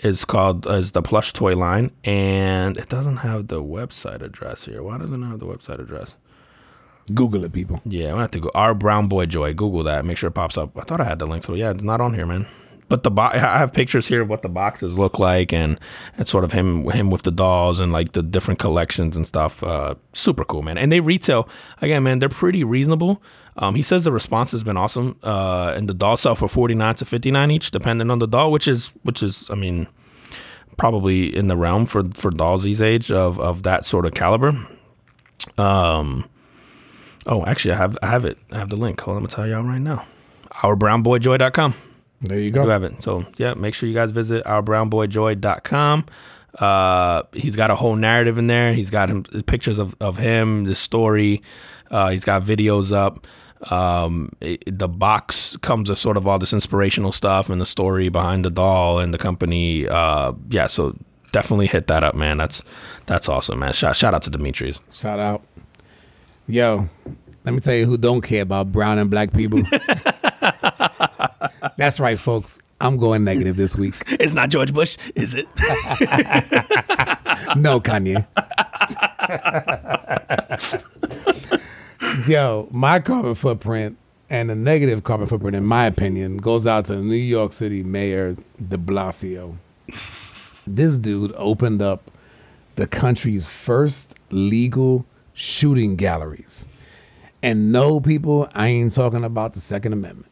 is 0.01 0.25
called 0.25 0.67
is 0.67 0.93
the 0.93 1.03
plush 1.03 1.33
toy 1.33 1.57
line, 1.57 1.91
and 2.05 2.77
it 2.77 2.89
doesn't 2.89 3.19
have 3.19 3.49
the 3.49 3.63
website 3.63 4.21
address 4.23 4.67
here. 4.67 4.83
Why 4.83 4.99
doesn't 4.99 5.23
it 5.23 5.27
have 5.27 5.41
the 5.41 5.47
website 5.47 5.81
address? 5.81 6.17
Google 7.15 7.43
it, 7.45 7.53
people. 7.53 7.81
Yeah, 7.87 8.15
I 8.15 8.21
have 8.21 8.31
to 8.33 8.41
go 8.41 8.51
our 8.55 8.75
brown 8.75 9.09
boy 9.09 9.25
joy. 9.27 9.55
Google 9.55 9.83
that. 9.85 10.05
Make 10.05 10.19
sure 10.19 10.29
it 10.29 10.35
pops 10.35 10.59
up. 10.59 10.77
I 10.77 10.83
thought 10.83 11.01
I 11.01 11.05
had 11.05 11.19
the 11.19 11.27
link, 11.27 11.43
so 11.43 11.55
yeah, 11.55 11.71
it's 11.71 11.83
not 11.83 12.01
on 12.03 12.13
here, 12.15 12.27
man. 12.27 12.47
But 12.88 13.02
the 13.02 13.11
bo- 13.11 13.23
I 13.32 13.38
have 13.38 13.73
pictures 13.75 14.08
here 14.08 14.23
of 14.23 14.29
what 14.31 14.40
the 14.43 14.49
boxes 14.49 14.99
look 14.99 15.19
like, 15.19 15.52
and 15.52 15.79
and 16.17 16.26
sort 16.26 16.44
of 16.44 16.52
him 16.52 16.88
him 16.90 17.11
with 17.11 17.23
the 17.23 17.31
dolls 17.31 17.81
and 17.81 17.93
like 17.93 18.12
the 18.12 18.23
different 18.23 18.58
collections 18.58 19.17
and 19.17 19.26
stuff. 19.26 19.62
Uh, 19.62 19.94
super 20.14 20.44
cool, 20.44 20.62
man. 20.62 20.79
And 20.79 20.90
they 20.90 21.00
retail 21.00 21.49
again, 21.82 22.02
man. 22.02 22.19
They're 22.19 22.29
pretty 22.31 22.64
reasonable. 22.64 23.23
Um, 23.58 23.75
he 23.75 23.82
says 23.82 24.05
the 24.05 24.12
response 24.12 24.52
has 24.52 24.62
been 24.62 24.76
awesome, 24.76 25.19
uh, 25.23 25.75
and 25.76 25.88
the 25.88 25.94
dolls 25.94 26.23
sell 26.23 26.35
for 26.35 26.49
forty 26.49 26.75
nine 26.75 26.94
to 26.94 27.05
fifty 27.05 27.31
nine 27.31 27.50
each, 27.50 27.70
depending 27.70 28.11
on 28.11 28.20
the 28.20 28.29
doll, 28.29 28.50
which 28.52 28.67
is 28.69 28.88
which 29.02 29.23
is, 29.23 29.50
I 29.50 29.55
mean, 29.55 29.87
probably 30.76 31.35
in 31.37 31.49
the 31.49 31.56
realm 31.56 31.85
for 31.85 32.05
for 32.14 32.31
dolls 32.31 32.62
these 32.62 32.81
age 32.81 33.11
of 33.11 33.38
of 33.38 33.64
that 33.64 33.85
sort 33.85 34.06
of 34.06 34.14
caliber. 34.14 34.67
Um. 35.58 36.29
Oh, 37.26 37.44
actually, 37.44 37.75
I 37.75 37.76
have 37.76 37.99
I 38.00 38.06
have 38.06 38.25
it. 38.25 38.38
I 38.50 38.58
have 38.58 38.70
the 38.70 38.76
link. 38.76 39.00
Hold 39.00 39.17
on, 39.17 39.23
I'm 39.25 39.26
gonna 39.26 39.35
tell 39.35 39.46
y'all 39.46 39.69
right 39.69 39.81
now. 39.81 40.05
OurBrownBoyJoy.com. 40.62 41.75
There 42.21 42.39
you 42.39 42.51
go. 42.51 42.69
have 42.69 42.83
it. 42.83 43.03
So 43.03 43.25
yeah, 43.37 43.55
make 43.55 43.75
sure 43.75 43.89
you 43.89 43.95
guys 43.95 44.11
visit 44.11 44.45
OurBrownBoyJoy.com. 44.45 46.07
Uh, 46.59 47.23
he's 47.33 47.55
got 47.57 47.71
a 47.71 47.75
whole 47.77 47.95
narrative 47.95 48.39
in 48.39 48.47
there. 48.49 48.73
He's 48.75 48.91
got 48.91 49.09
him 49.09 49.23
pictures 49.47 49.79
of 49.79 49.95
of 50.01 50.17
him, 50.19 50.65
the 50.65 50.75
story. 50.75 51.43
Uh, 51.91 52.11
he's 52.11 52.25
got 52.25 52.43
videos 52.43 52.93
up. 52.93 53.27
Um, 53.73 54.33
it- 54.41 54.63
the 54.79 54.89
box 54.89 55.57
comes 55.59 55.89
with 55.89 55.99
sort 55.99 56.17
of 56.17 56.27
all 56.27 56.39
this 56.39 56.53
inspirational 56.53 57.13
stuff 57.13 57.49
and 57.51 57.61
the 57.61 57.67
story 57.67 58.09
behind 58.09 58.45
the 58.45 58.51
doll 58.51 58.99
and 58.99 59.13
the 59.15 59.19
company. 59.19 59.87
Uh, 59.89 60.33
yeah, 60.51 60.67
so 60.67 60.97
definitely 61.33 61.67
hit 61.67 61.87
that 61.89 62.03
up, 62.03 62.15
man. 62.15 62.37
That's 62.39 62.63
that's 63.07 63.29
awesome, 63.29 63.61
man. 63.61 63.73
Shout 63.73 63.95
shout 63.97 64.15
out 64.15 64.23
to 64.23 64.31
Demetrius. 64.31 64.81
Shout 64.93 65.21
out. 65.21 65.43
Yo, 66.49 66.89
let 67.45 67.53
me 67.55 67.61
tell 67.61 67.75
you 67.75 67.87
who 67.87 67.97
don't 67.99 68.23
care 68.23 68.43
about 68.43 68.73
brown 68.73 68.99
and 68.99 69.11
black 69.11 69.33
people. 69.33 69.63
That's 71.77 72.00
right, 72.00 72.19
folks. 72.19 72.61
I'm 72.81 72.97
going 72.97 73.25
negative 73.25 73.57
this 73.57 73.77
week. 73.77 73.95
It's 74.21 74.35
not 74.35 74.50
George 74.50 74.73
Bush, 74.73 74.97
is 75.15 75.35
it? 75.35 75.47
No, 77.57 77.81
Kanye. 77.81 78.27
Yo, 82.29 82.69
my 82.71 83.00
carbon 83.00 83.35
footprint 83.35 83.97
and 84.29 84.50
the 84.50 84.55
negative 84.55 85.03
carbon 85.05 85.27
footprint, 85.27 85.57
in 85.57 85.65
my 85.65 85.87
opinion, 85.87 86.37
goes 86.37 86.67
out 86.67 86.85
to 86.87 87.00
New 87.00 87.15
York 87.17 87.53
City 87.53 87.83
Mayor 87.83 88.37
de 88.69 88.77
Blasio. 88.77 89.57
This 90.67 90.99
dude 90.99 91.33
opened 91.37 91.81
up 91.81 92.11
the 92.77 92.87
country's 92.87 93.49
first 93.49 94.15
legal 94.31 95.07
shooting 95.33 95.97
galleries. 95.97 96.67
And 97.43 97.73
no, 97.73 97.99
people, 98.00 98.49
I 98.55 98.69
ain't 98.69 98.93
talking 98.93 99.25
about 99.25 99.55
the 99.55 99.61
Second 99.61 99.95
Amendment. 99.95 100.31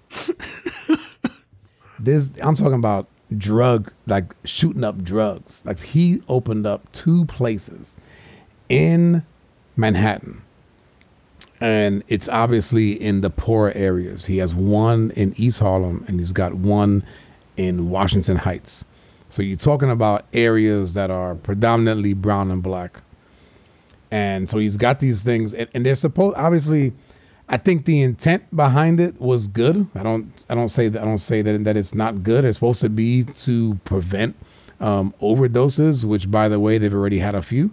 This 1.98 2.30
I'm 2.42 2.54
talking 2.54 2.74
about 2.74 3.06
drug, 3.36 3.92
like 4.06 4.34
shooting 4.44 4.84
up 4.84 5.02
drugs. 5.02 5.62
Like 5.64 5.80
he 5.80 6.22
opened 6.28 6.66
up 6.66 6.90
two 6.92 7.24
places 7.26 7.96
in 8.68 9.24
Manhattan. 9.76 10.42
And 11.60 12.04
it's 12.08 12.28
obviously 12.28 12.92
in 12.92 13.22
the 13.22 13.30
poorer 13.30 13.72
areas. 13.74 14.26
He 14.26 14.38
has 14.38 14.54
one 14.54 15.10
in 15.12 15.32
East 15.36 15.60
Harlem 15.60 16.04
and 16.06 16.18
he's 16.18 16.32
got 16.32 16.54
one 16.54 17.02
in 17.56 17.88
Washington 17.88 18.36
Heights. 18.36 18.84
So 19.30 19.42
you're 19.42 19.56
talking 19.56 19.90
about 19.90 20.26
areas 20.32 20.92
that 20.94 21.10
are 21.10 21.34
predominantly 21.34 22.12
brown 22.12 22.50
and 22.50 22.62
black. 22.62 23.00
And 24.10 24.48
so 24.48 24.58
he's 24.58 24.76
got 24.76 25.00
these 25.00 25.22
things 25.22 25.54
and, 25.54 25.68
and 25.72 25.84
they're 25.84 25.96
supposed 25.96 26.36
obviously 26.36 26.92
I 27.48 27.56
think 27.56 27.84
the 27.84 28.02
intent 28.02 28.54
behind 28.54 28.98
it 28.98 29.20
was 29.20 29.46
good. 29.46 29.86
I 29.94 30.02
don't 30.02 30.32
I 30.48 30.54
don't 30.54 30.68
say 30.68 30.88
that 30.88 31.00
I 31.00 31.04
don't 31.04 31.18
say 31.18 31.42
that 31.42 31.64
that 31.64 31.76
it's 31.76 31.94
not 31.94 32.22
good. 32.22 32.44
It's 32.44 32.56
supposed 32.58 32.80
to 32.80 32.88
be 32.88 33.24
to 33.24 33.78
prevent 33.84 34.36
um, 34.80 35.14
overdoses, 35.22 36.04
which 36.04 36.30
by 36.30 36.48
the 36.48 36.58
way 36.58 36.78
they've 36.78 36.92
already 36.92 37.18
had 37.18 37.34
a 37.34 37.42
few. 37.42 37.70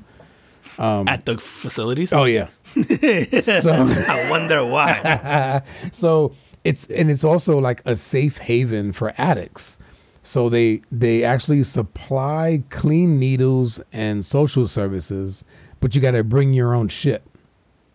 At 0.77 1.25
the 1.25 1.37
facilities? 1.37 2.13
Oh 2.13 2.25
yeah. 2.25 2.49
so 2.73 3.71
I 3.71 4.27
wonder 4.29 4.65
why. 4.65 5.63
so 5.91 6.35
it's 6.63 6.85
and 6.87 7.09
it's 7.09 7.23
also 7.23 7.59
like 7.59 7.81
a 7.85 7.95
safe 7.95 8.37
haven 8.37 8.93
for 8.93 9.13
addicts. 9.17 9.77
So 10.23 10.49
they 10.49 10.81
they 10.91 11.23
actually 11.23 11.63
supply 11.63 12.63
clean 12.69 13.19
needles 13.19 13.81
and 13.91 14.23
social 14.23 14.67
services, 14.67 15.43
but 15.79 15.95
you 15.95 16.01
got 16.01 16.11
to 16.11 16.23
bring 16.23 16.53
your 16.53 16.73
own 16.73 16.87
shit. 16.87 17.23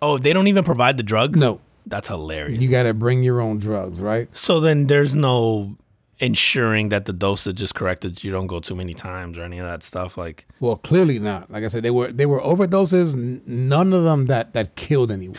Oh, 0.01 0.19
they 0.19 0.33
don't 0.33 0.47
even 0.47 0.63
provide 0.63 0.97
the 0.97 1.03
drugs. 1.03 1.39
No, 1.39 1.61
that's 1.89 2.09
hilarious. 2.09 2.61
you 2.63 2.69
got 2.71 2.85
to 2.85 2.95
bring 2.95 3.23
your 3.23 3.41
own 3.41 3.59
drugs, 3.59 4.01
right? 4.01 4.29
so 4.37 4.61
then 4.61 4.87
there's 4.87 5.15
no 5.15 5.77
ensuring 6.21 6.89
that 6.89 7.05
the 7.07 7.13
dosage 7.13 7.63
is 7.63 7.71
correct 7.73 8.03
that 8.03 8.25
you 8.25 8.31
don't 8.33 8.49
go 8.49 8.59
too 8.61 8.75
many 8.75 8.93
times 8.93 9.39
or 9.39 9.43
any 9.43 9.59
of 9.59 9.67
that 9.67 9.83
stuff. 9.85 10.19
Like, 10.19 10.47
Well, 10.61 10.77
clearly 10.77 11.19
not. 11.19 11.51
Like 11.51 11.63
I 11.65 11.69
said, 11.69 11.83
they 11.85 11.91
were 11.91 12.11
they 12.11 12.27
were 12.27 12.41
overdoses. 12.41 13.15
None 13.47 13.93
of 13.93 14.03
them 14.05 14.27
that 14.27 14.53
that 14.55 14.75
killed 14.77 15.11
anyone. 15.13 15.37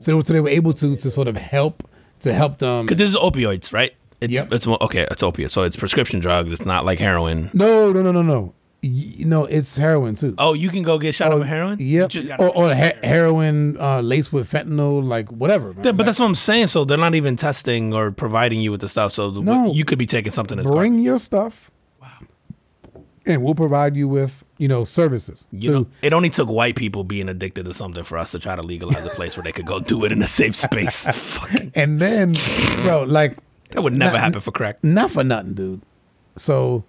So, 0.00 0.20
so 0.20 0.32
they 0.32 0.40
were 0.40 0.48
able 0.48 0.72
to 0.74 0.96
to 0.96 1.10
sort 1.10 1.28
of 1.28 1.36
help 1.36 1.88
to 2.20 2.32
help 2.32 2.58
them. 2.58 2.86
Cause 2.86 2.96
this 2.98 3.10
is 3.10 3.16
opioids, 3.16 3.72
right? 3.72 3.92
It's 4.20 4.32
Yep. 4.34 4.52
it's 4.52 4.66
okay. 4.68 5.06
It's 5.10 5.22
opiates, 5.24 5.52
so 5.52 5.62
it's 5.62 5.74
prescription 5.76 6.20
drugs. 6.20 6.52
It's 6.52 6.64
not 6.64 6.84
like 6.84 7.00
heroin. 7.00 7.50
No, 7.52 7.92
no, 7.92 8.02
no, 8.02 8.12
no, 8.12 8.22
no. 8.22 8.54
Y- 8.84 9.14
No, 9.24 9.44
it's 9.44 9.76
heroin 9.76 10.14
too. 10.16 10.34
Oh, 10.38 10.54
you 10.54 10.68
can 10.70 10.82
go 10.82 10.98
get 10.98 11.14
shot 11.14 11.30
up 11.32 11.38
with 11.38 11.46
heroin. 11.48 11.78
You 11.78 12.08
Yep. 12.12 12.40
Or, 12.40 12.48
or 12.56 12.74
he- 12.74 12.90
heroin 13.04 13.76
uh, 13.80 14.00
laced 14.00 14.32
with 14.32 14.50
fentanyl, 14.50 15.04
like 15.04 15.28
whatever. 15.30 15.68
man. 15.72 15.84
Yeah, 15.84 15.92
but 15.92 15.98
Like, 15.98 16.06
that's 16.06 16.18
what 16.18 16.26
I'm 16.26 16.34
saying. 16.34 16.66
So 16.66 16.84
they're 16.84 16.98
not 16.98 17.14
even 17.14 17.36
testing 17.36 17.94
or 17.94 18.10
providing 18.10 18.60
you 18.60 18.72
with 18.72 18.80
the 18.80 18.88
stuff. 18.88 19.12
So 19.12 19.30
No. 19.30 19.72
you 19.72 19.84
could 19.84 19.98
be 19.98 20.06
taking 20.06 20.32
something 20.32 20.56
that's 20.56 20.68
bring 20.68 20.98
your 20.98 21.20
stuff. 21.20 21.70
Wow. 22.00 22.08
And 23.24 23.44
we'll 23.44 23.54
provide 23.54 23.96
you 23.96 24.08
with 24.08 24.42
you 24.58 24.66
know 24.66 24.82
services. 24.84 25.46
You 25.52 25.70
know, 25.70 25.86
it 26.02 26.12
only 26.12 26.30
took 26.30 26.48
white 26.48 26.74
people 26.74 27.04
being 27.04 27.28
addicted 27.28 27.66
to 27.66 27.74
something 27.74 28.02
for 28.02 28.18
us 28.18 28.32
to 28.32 28.40
try 28.40 28.56
to 28.56 28.62
legalize 28.62 29.04
a 29.04 29.10
place 29.10 29.36
where 29.36 29.44
they 29.44 29.52
could 29.52 29.66
go 29.66 29.78
do 29.78 30.04
it 30.04 30.10
in 30.10 30.20
a 30.22 30.26
safe 30.26 30.56
space. 30.56 31.06
Fucking, 31.12 31.70
and 31.76 32.00
then, 32.00 32.34
bro, 32.82 33.04
like 33.04 33.38
that 33.70 33.82
would 33.82 33.94
never 33.96 34.14
Not- 34.14 34.20
happen 34.22 34.40
for 34.40 34.50
crack. 34.50 34.82
not 34.82 35.12
for 35.12 35.22
nothing, 35.22 35.54
dude. 35.54 35.82
So 36.36 36.82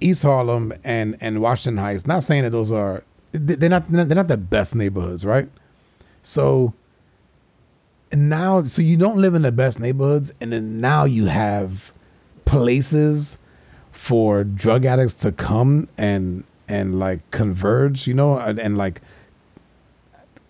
East 0.00 0.22
Harlem 0.22 0.72
and 0.84 1.16
and 1.20 1.40
Washington 1.40 1.78
Heights. 1.82 2.06
Not 2.06 2.22
saying 2.22 2.44
that 2.44 2.50
those 2.50 2.70
are 2.70 3.02
they- 3.32 3.54
they're 3.56 3.68
not 3.70 3.90
they're 3.90 4.04
not 4.06 4.28
the 4.28 4.36
best 4.36 4.74
neighborhoods, 4.74 5.24
right? 5.24 5.48
So 6.22 6.74
now, 8.12 8.62
so 8.62 8.80
you 8.80 8.96
don't 8.96 9.18
live 9.18 9.34
in 9.34 9.42
the 9.42 9.52
best 9.52 9.78
neighborhoods, 9.78 10.32
and 10.40 10.52
then 10.52 10.80
now 10.80 11.04
you 11.04 11.26
have 11.26 11.92
places 12.46 13.36
for 13.92 14.44
drug 14.44 14.84
addicts 14.86 15.14
to 15.14 15.32
come 15.32 15.88
and 15.98 16.44
and 16.68 16.98
like 16.98 17.28
converge, 17.30 18.06
you 18.06 18.14
know, 18.14 18.38
and, 18.38 18.58
and 18.58 18.78
like 18.78 19.00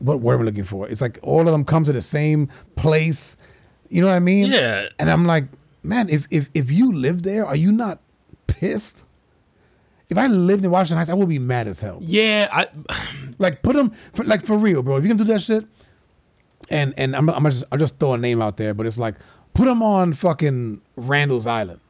what 0.01 0.21
word 0.21 0.35
am 0.35 0.43
I 0.43 0.45
looking 0.45 0.65
for? 0.65 0.89
It's 0.89 1.01
like 1.01 1.19
all 1.23 1.41
of 1.41 1.47
them 1.47 1.65
come 1.65 1.83
to 1.85 1.93
the 1.93 2.03
same 2.03 2.49
place. 2.77 3.37
You 3.89 4.01
know 4.03 4.07
what 4.09 4.15
I 4.15 4.21
mean? 4.21 4.51
Yeah. 4.51 4.87
And 4.99 5.11
I'm 5.11 5.27
like, 5.27 5.47
man, 5.83 6.09
if 6.09 6.27
if 6.31 6.49
if 6.55 6.71
you 6.71 6.93
live 6.93 7.23
there, 7.23 7.45
are 7.47 7.57
you 7.57 7.73
not 7.73 7.99
pissed? 8.47 9.03
If 10.09 10.17
I 10.17 10.27
lived 10.27 10.65
in 10.65 10.71
Washington 10.71 10.99
Heights, 10.99 11.11
I 11.11 11.15
would 11.15 11.29
be 11.29 11.39
mad 11.39 11.69
as 11.69 11.81
hell. 11.81 11.99
Yeah, 12.01 12.49
I 12.53 12.69
Like 13.39 13.63
put 13.63 13.77
them 13.77 13.93
for, 14.15 14.25
like 14.25 14.45
for 14.45 14.57
real, 14.59 14.83
bro. 14.83 14.97
If 14.97 15.05
you 15.05 15.09
can 15.09 15.17
do 15.17 15.25
that 15.25 15.43
shit, 15.43 15.65
and 16.71 16.95
and 16.97 17.15
I'm 17.15 17.29
I'm 17.31 17.45
just 17.45 17.65
I'll 17.71 17.79
just 17.79 17.99
throw 17.99 18.15
a 18.15 18.19
name 18.19 18.41
out 18.43 18.57
there, 18.57 18.75
but 18.75 18.87
it's 18.87 18.99
like 18.99 19.15
put 19.55 19.67
them 19.67 19.83
on 19.83 20.13
fucking 20.15 20.81
Randall's 20.97 21.47
Island. 21.47 21.81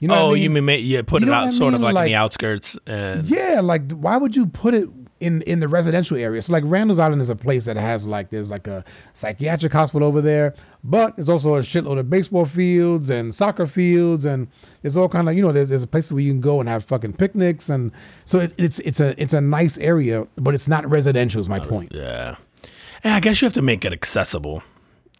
You 0.00 0.08
know? 0.08 0.14
oh, 0.14 0.24
what 0.26 0.30
I 0.30 0.34
mean? 0.34 0.42
you 0.42 0.62
mean 0.62 0.84
yeah, 0.84 1.02
put 1.02 1.22
You 1.22 1.28
it 1.28 1.34
out 1.34 1.46
I 1.46 1.50
sort 1.50 1.72
of 1.74 1.80
mean? 1.80 1.94
like, 1.94 2.06
in 2.06 2.12
the 2.12 2.14
outskirts. 2.16 2.78
And 2.86 3.24
Yeah, 3.28 3.60
like 3.62 3.90
why 3.92 4.16
would 4.16 4.36
you 4.36 4.46
put 4.46 4.74
it 4.74 4.88
in 5.24 5.42
in 5.42 5.60
the 5.60 5.68
residential 5.68 6.16
area? 6.16 6.40
So 6.42 6.52
like 6.52 6.64
Randall's 6.66 6.98
Island 6.98 7.22
is 7.22 7.28
a 7.30 7.36
place 7.36 7.64
that 7.64 7.76
has 7.76 8.06
like 8.06 8.30
there's 8.30 8.50
like 8.50 8.66
a 8.66 8.84
psychiatric 9.14 9.72
hospital 9.72 10.06
over 10.06 10.20
there, 10.20 10.54
but 10.82 11.16
there's 11.16 11.28
also 11.28 11.54
a 11.56 11.60
shitload 11.60 11.98
of 11.98 12.10
baseball 12.10 12.44
fields 12.46 13.08
and 13.10 13.34
soccer 13.34 13.66
fields 13.66 14.24
and 14.24 14.46
there's 14.82 14.96
all 14.96 15.08
kind 15.08 15.28
of 15.28 15.34
you 15.36 15.42
know 15.42 15.52
there's 15.52 15.68
there's 15.70 15.86
places 15.86 16.12
where 16.12 16.22
you 16.22 16.30
can 16.32 16.40
go 16.40 16.60
and 16.60 16.68
have 16.68 16.84
fucking 16.84 17.12
picnics 17.14 17.68
and 17.68 17.90
so 18.24 18.38
it, 18.40 18.52
it's 18.58 18.78
it's 18.80 19.00
a 19.00 19.20
it's 19.20 19.32
a 19.32 19.40
nice 19.40 19.78
area, 19.78 20.26
but 20.36 20.54
it's 20.54 20.68
not 20.68 20.88
residential. 20.88 21.40
Is 21.40 21.48
my 21.48 21.58
point. 21.60 21.92
yeah, 21.94 22.36
yeah. 23.04 23.14
I 23.16 23.20
guess 23.20 23.40
you 23.42 23.46
have 23.46 23.52
to 23.54 23.62
make 23.62 23.84
it 23.84 23.92
accessible 23.92 24.62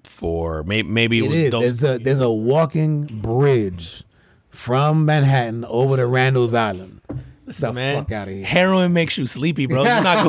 for 0.02 0.62
maybe 0.64 0.88
maybe 0.88 1.24
It 1.24 1.32
is. 1.32 1.50
those- 1.52 1.80
There's 1.80 1.96
a 1.96 1.98
there's 2.04 2.20
a 2.20 2.30
walking 2.30 3.06
bridge 3.22 4.04
from 4.50 5.04
Manhattan 5.04 5.64
over 5.64 5.96
to 5.96 6.06
Randall's 6.06 6.54
Island. 6.54 6.93
The 7.46 7.72
man. 7.72 8.02
fuck 8.04 8.12
out 8.12 8.28
of 8.28 8.34
here. 8.34 8.44
Heroin 8.44 8.92
makes 8.92 9.16
you 9.18 9.26
sleepy, 9.26 9.66
bro. 9.66 9.84
You're 9.84 10.02
not 10.02 10.24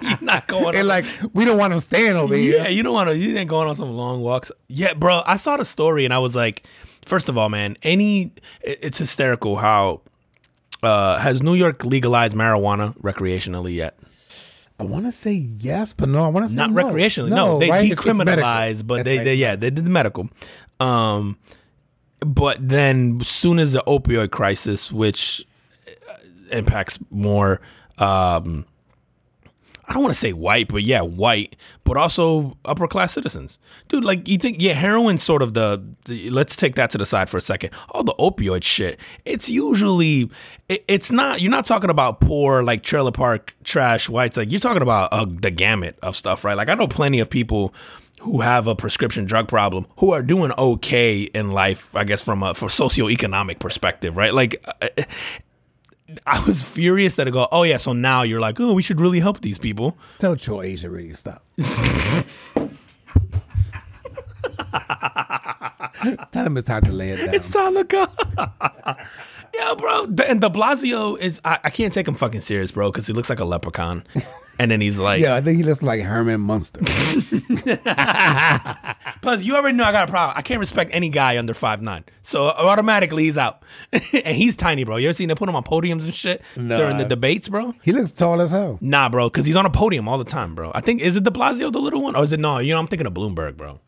going. 0.00 0.02
you're 0.10 0.18
not 0.22 0.46
going. 0.48 0.66
And 0.76 0.78
on- 0.78 0.86
like 0.86 1.04
we 1.32 1.44
don't 1.44 1.58
want 1.58 1.70
them 1.72 1.80
staying 1.80 2.16
over 2.16 2.36
yeah, 2.36 2.64
here. 2.64 2.70
you 2.70 2.82
don't 2.82 2.94
want 2.94 3.10
to. 3.10 3.16
You 3.16 3.36
ain't 3.36 3.48
going 3.50 3.68
on 3.68 3.74
some 3.74 3.90
long 3.96 4.20
walks. 4.20 4.50
Yeah, 4.68 4.94
bro. 4.94 5.22
I 5.26 5.36
saw 5.36 5.56
the 5.56 5.64
story 5.64 6.04
and 6.04 6.12
I 6.12 6.18
was 6.18 6.36
like, 6.36 6.64
first 7.04 7.28
of 7.28 7.38
all, 7.38 7.48
man, 7.48 7.76
any 7.82 8.32
it- 8.62 8.78
it's 8.82 8.98
hysterical 8.98 9.56
how 9.56 10.02
uh 10.82 11.18
has 11.18 11.42
New 11.42 11.54
York 11.54 11.84
legalized 11.84 12.34
marijuana 12.36 12.96
recreationally 13.00 13.74
yet? 13.74 13.98
I 14.80 14.84
want 14.84 15.04
to 15.04 15.12
say 15.12 15.32
yes, 15.32 15.92
but 15.92 16.08
no, 16.08 16.24
I 16.24 16.28
want 16.28 16.46
to 16.46 16.50
say 16.52 16.56
Not 16.56 16.72
no. 16.72 16.82
recreationally. 16.84 17.28
No, 17.30 17.58
they 17.58 17.70
right? 17.70 17.84
It's- 17.84 17.98
it's 18.04 18.06
medical. 18.18 18.42
decriminalized, 18.44 18.86
but 18.86 18.96
That's 18.96 19.04
they, 19.04 19.16
right. 19.18 19.24
they 19.24 19.34
yeah, 19.36 19.54
they 19.56 19.70
did 19.70 19.84
the 19.84 19.90
medical. 19.90 20.28
Um, 20.80 21.38
but 22.20 22.56
then 22.68 23.20
soon 23.22 23.58
as 23.60 23.72
the 23.72 23.82
opioid 23.86 24.30
crisis, 24.30 24.90
which 24.90 25.46
impacts 26.52 26.98
more, 27.10 27.60
um, 27.98 28.66
I 29.88 29.94
don't 29.94 30.04
want 30.04 30.14
to 30.14 30.20
say 30.20 30.32
white, 30.32 30.68
but 30.68 30.84
yeah, 30.84 31.02
white, 31.02 31.56
but 31.84 31.96
also 31.96 32.56
upper 32.64 32.86
class 32.86 33.12
citizens. 33.12 33.58
Dude, 33.88 34.04
like 34.04 34.26
you 34.26 34.38
think, 34.38 34.62
yeah, 34.62 34.72
heroin's 34.74 35.22
sort 35.22 35.42
of 35.42 35.54
the, 35.54 35.84
the 36.06 36.30
let's 36.30 36.56
take 36.56 36.76
that 36.76 36.90
to 36.90 36.98
the 36.98 37.04
side 37.04 37.28
for 37.28 37.36
a 37.36 37.42
second. 37.42 37.70
All 37.90 38.02
the 38.04 38.14
opioid 38.14 38.62
shit, 38.62 38.98
it's 39.24 39.48
usually, 39.48 40.30
it, 40.68 40.84
it's 40.88 41.10
not, 41.10 41.42
you're 41.42 41.50
not 41.50 41.66
talking 41.66 41.90
about 41.90 42.20
poor, 42.20 42.62
like 42.62 42.82
trailer 42.82 43.10
park 43.10 43.54
trash 43.64 44.08
whites. 44.08 44.36
Like 44.36 44.50
you're 44.50 44.60
talking 44.60 44.82
about 44.82 45.12
uh, 45.12 45.26
the 45.28 45.50
gamut 45.50 45.98
of 46.02 46.16
stuff, 46.16 46.44
right? 46.44 46.56
Like 46.56 46.68
I 46.68 46.74
know 46.74 46.88
plenty 46.88 47.18
of 47.18 47.28
people 47.28 47.74
who 48.20 48.40
have 48.40 48.68
a 48.68 48.76
prescription 48.76 49.24
drug 49.24 49.48
problem 49.48 49.84
who 49.98 50.12
are 50.12 50.22
doing 50.22 50.52
okay 50.52 51.22
in 51.22 51.50
life, 51.50 51.90
I 51.92 52.04
guess, 52.04 52.22
from 52.22 52.42
a 52.44 52.54
for 52.54 52.68
socioeconomic 52.68 53.58
perspective, 53.58 54.16
right? 54.16 54.32
Like, 54.32 54.64
uh, 54.80 54.88
I 56.26 56.44
was 56.44 56.62
furious 56.62 57.16
that 57.16 57.26
I 57.26 57.30
go, 57.30 57.48
oh 57.52 57.62
yeah, 57.62 57.76
so 57.76 57.92
now 57.92 58.22
you're 58.22 58.40
like, 58.40 58.60
oh, 58.60 58.72
we 58.72 58.82
should 58.82 59.00
really 59.00 59.20
help 59.20 59.40
these 59.40 59.58
people. 59.58 59.96
Tell 60.18 60.36
Troy 60.36 60.62
Asia 60.62 60.90
really 60.90 61.14
stop. 61.14 61.44
Tell 66.32 66.46
him 66.46 66.56
it's 66.56 66.66
time 66.66 66.82
to 66.82 66.92
lay 66.92 67.10
it 67.10 67.24
down. 67.24 67.34
It's 67.34 67.50
time 67.50 67.74
to 67.74 67.84
go. 67.84 68.06
Yeah, 69.54 69.74
bro. 69.76 70.04
And 70.26 70.40
De 70.40 70.48
Blasio 70.50 71.18
is, 71.18 71.40
I, 71.44 71.58
I 71.64 71.70
can't 71.70 71.92
take 71.92 72.08
him 72.08 72.14
fucking 72.14 72.40
serious, 72.40 72.70
bro, 72.70 72.90
because 72.90 73.06
he 73.06 73.12
looks 73.12 73.30
like 73.30 73.40
a 73.40 73.44
leprechaun. 73.44 74.04
And 74.58 74.70
then 74.70 74.80
he's 74.80 74.98
like, 74.98 75.20
yeah, 75.20 75.34
I 75.34 75.40
think 75.40 75.58
he 75.58 75.64
looks 75.64 75.82
like 75.82 76.02
Herman 76.02 76.40
Munster. 76.40 76.80
plus 79.22 79.42
you 79.42 79.56
already 79.56 79.76
know 79.76 79.84
I 79.84 79.92
got 79.92 80.08
a 80.08 80.10
problem. 80.10 80.34
I 80.36 80.42
can't 80.42 80.60
respect 80.60 80.90
any 80.92 81.08
guy 81.08 81.38
under 81.38 81.54
five 81.54 81.82
nine, 81.82 82.04
So 82.22 82.48
automatically 82.48 83.24
he's 83.24 83.38
out. 83.38 83.62
and 83.92 84.36
he's 84.36 84.54
tiny, 84.54 84.84
bro. 84.84 84.96
You 84.96 85.08
ever 85.08 85.12
seen 85.14 85.28
them 85.28 85.36
put 85.36 85.48
him 85.48 85.56
on 85.56 85.64
podiums 85.64 86.04
and 86.04 86.14
shit 86.14 86.42
Nah. 86.56 86.76
during 86.76 86.98
the 86.98 87.04
debates, 87.04 87.48
bro? 87.48 87.74
he 87.82 87.92
looks 87.92 88.10
tall 88.10 88.40
as 88.40 88.50
hell. 88.50 88.78
Nah, 88.80 89.08
bro, 89.08 89.28
because 89.28 89.46
he's 89.46 89.56
on 89.56 89.66
a 89.66 89.70
podium 89.70 90.08
all 90.08 90.18
the 90.18 90.24
time, 90.24 90.54
bro. 90.54 90.70
I 90.74 90.80
think 90.80 91.00
is 91.00 91.16
it 91.16 91.24
De 91.24 91.30
Blasio 91.30 91.72
the 91.72 91.80
little 91.80 92.02
one, 92.02 92.16
or 92.16 92.24
is 92.24 92.32
it 92.32 92.40
no? 92.40 92.58
You 92.58 92.74
know, 92.74 92.80
I'm 92.80 92.86
thinking 92.88 93.06
of 93.06 93.14
Bloomberg, 93.14 93.56
bro. 93.56 93.80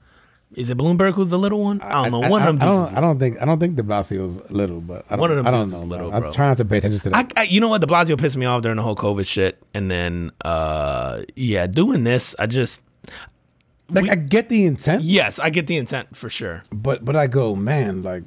Is 0.57 0.71
it 0.71 0.77
Bloomberg 0.79 1.15
who's 1.15 1.31
the 1.31 1.39
little 1.39 1.61
one? 1.63 1.81
I 1.81 2.03
don't 2.03 2.13
know. 2.13 2.23
I, 2.23 2.29
One 2.29 2.43
I, 2.43 2.47
of 2.49 2.59
them. 2.59 2.69
I 2.69 2.73
don't, 2.73 2.97
I 2.97 3.01
don't 3.01 3.19
think 3.19 3.43
I 3.43 3.45
don't 3.45 3.59
think 3.59 3.77
De 3.77 3.83
Blasio's 3.83 4.41
little, 4.51 4.81
but 4.81 5.05
I 5.09 5.17
don't, 5.17 5.21
One 5.21 5.31
of 5.31 5.37
them 5.39 5.47
I 5.47 5.51
don't 5.51 5.71
know. 5.71 5.83
little, 5.83 6.15
I'm 6.15 6.33
trying 6.33 6.57
to 6.57 6.65
pay 6.65 6.79
attention 6.79 7.01
to 7.01 7.11
that. 7.11 7.33
I, 7.37 7.41
I, 7.41 7.45
you 7.45 7.61
know 7.61 7.69
what? 7.69 7.81
De 7.81 7.87
Blasio 7.87 8.19
pissed 8.19 8.37
me 8.37 8.47
off 8.47 8.63
during 8.63 8.77
the 8.77 8.83
whole 8.83 8.97
COVID 8.97 9.27
shit, 9.27 9.63
and 9.75 9.91
then, 9.91 10.31
uh, 10.45 11.23
yeah, 11.37 11.67
doing 11.67 12.05
this, 12.05 12.35
I 12.39 12.47
just, 12.47 12.81
like 13.91 14.05
we- 14.05 14.11
I 14.11 14.15
get 14.15 14.49
the 14.49 14.65
intent, 14.65 15.03
yes, 15.03 15.39
I 15.39 15.51
get 15.51 15.67
the 15.67 15.77
intent 15.77 16.17
for 16.17 16.29
sure. 16.29 16.63
but 16.73 17.05
but 17.05 17.17
I 17.17 17.27
go, 17.27 17.55
man, 17.57 18.03
like 18.03 18.23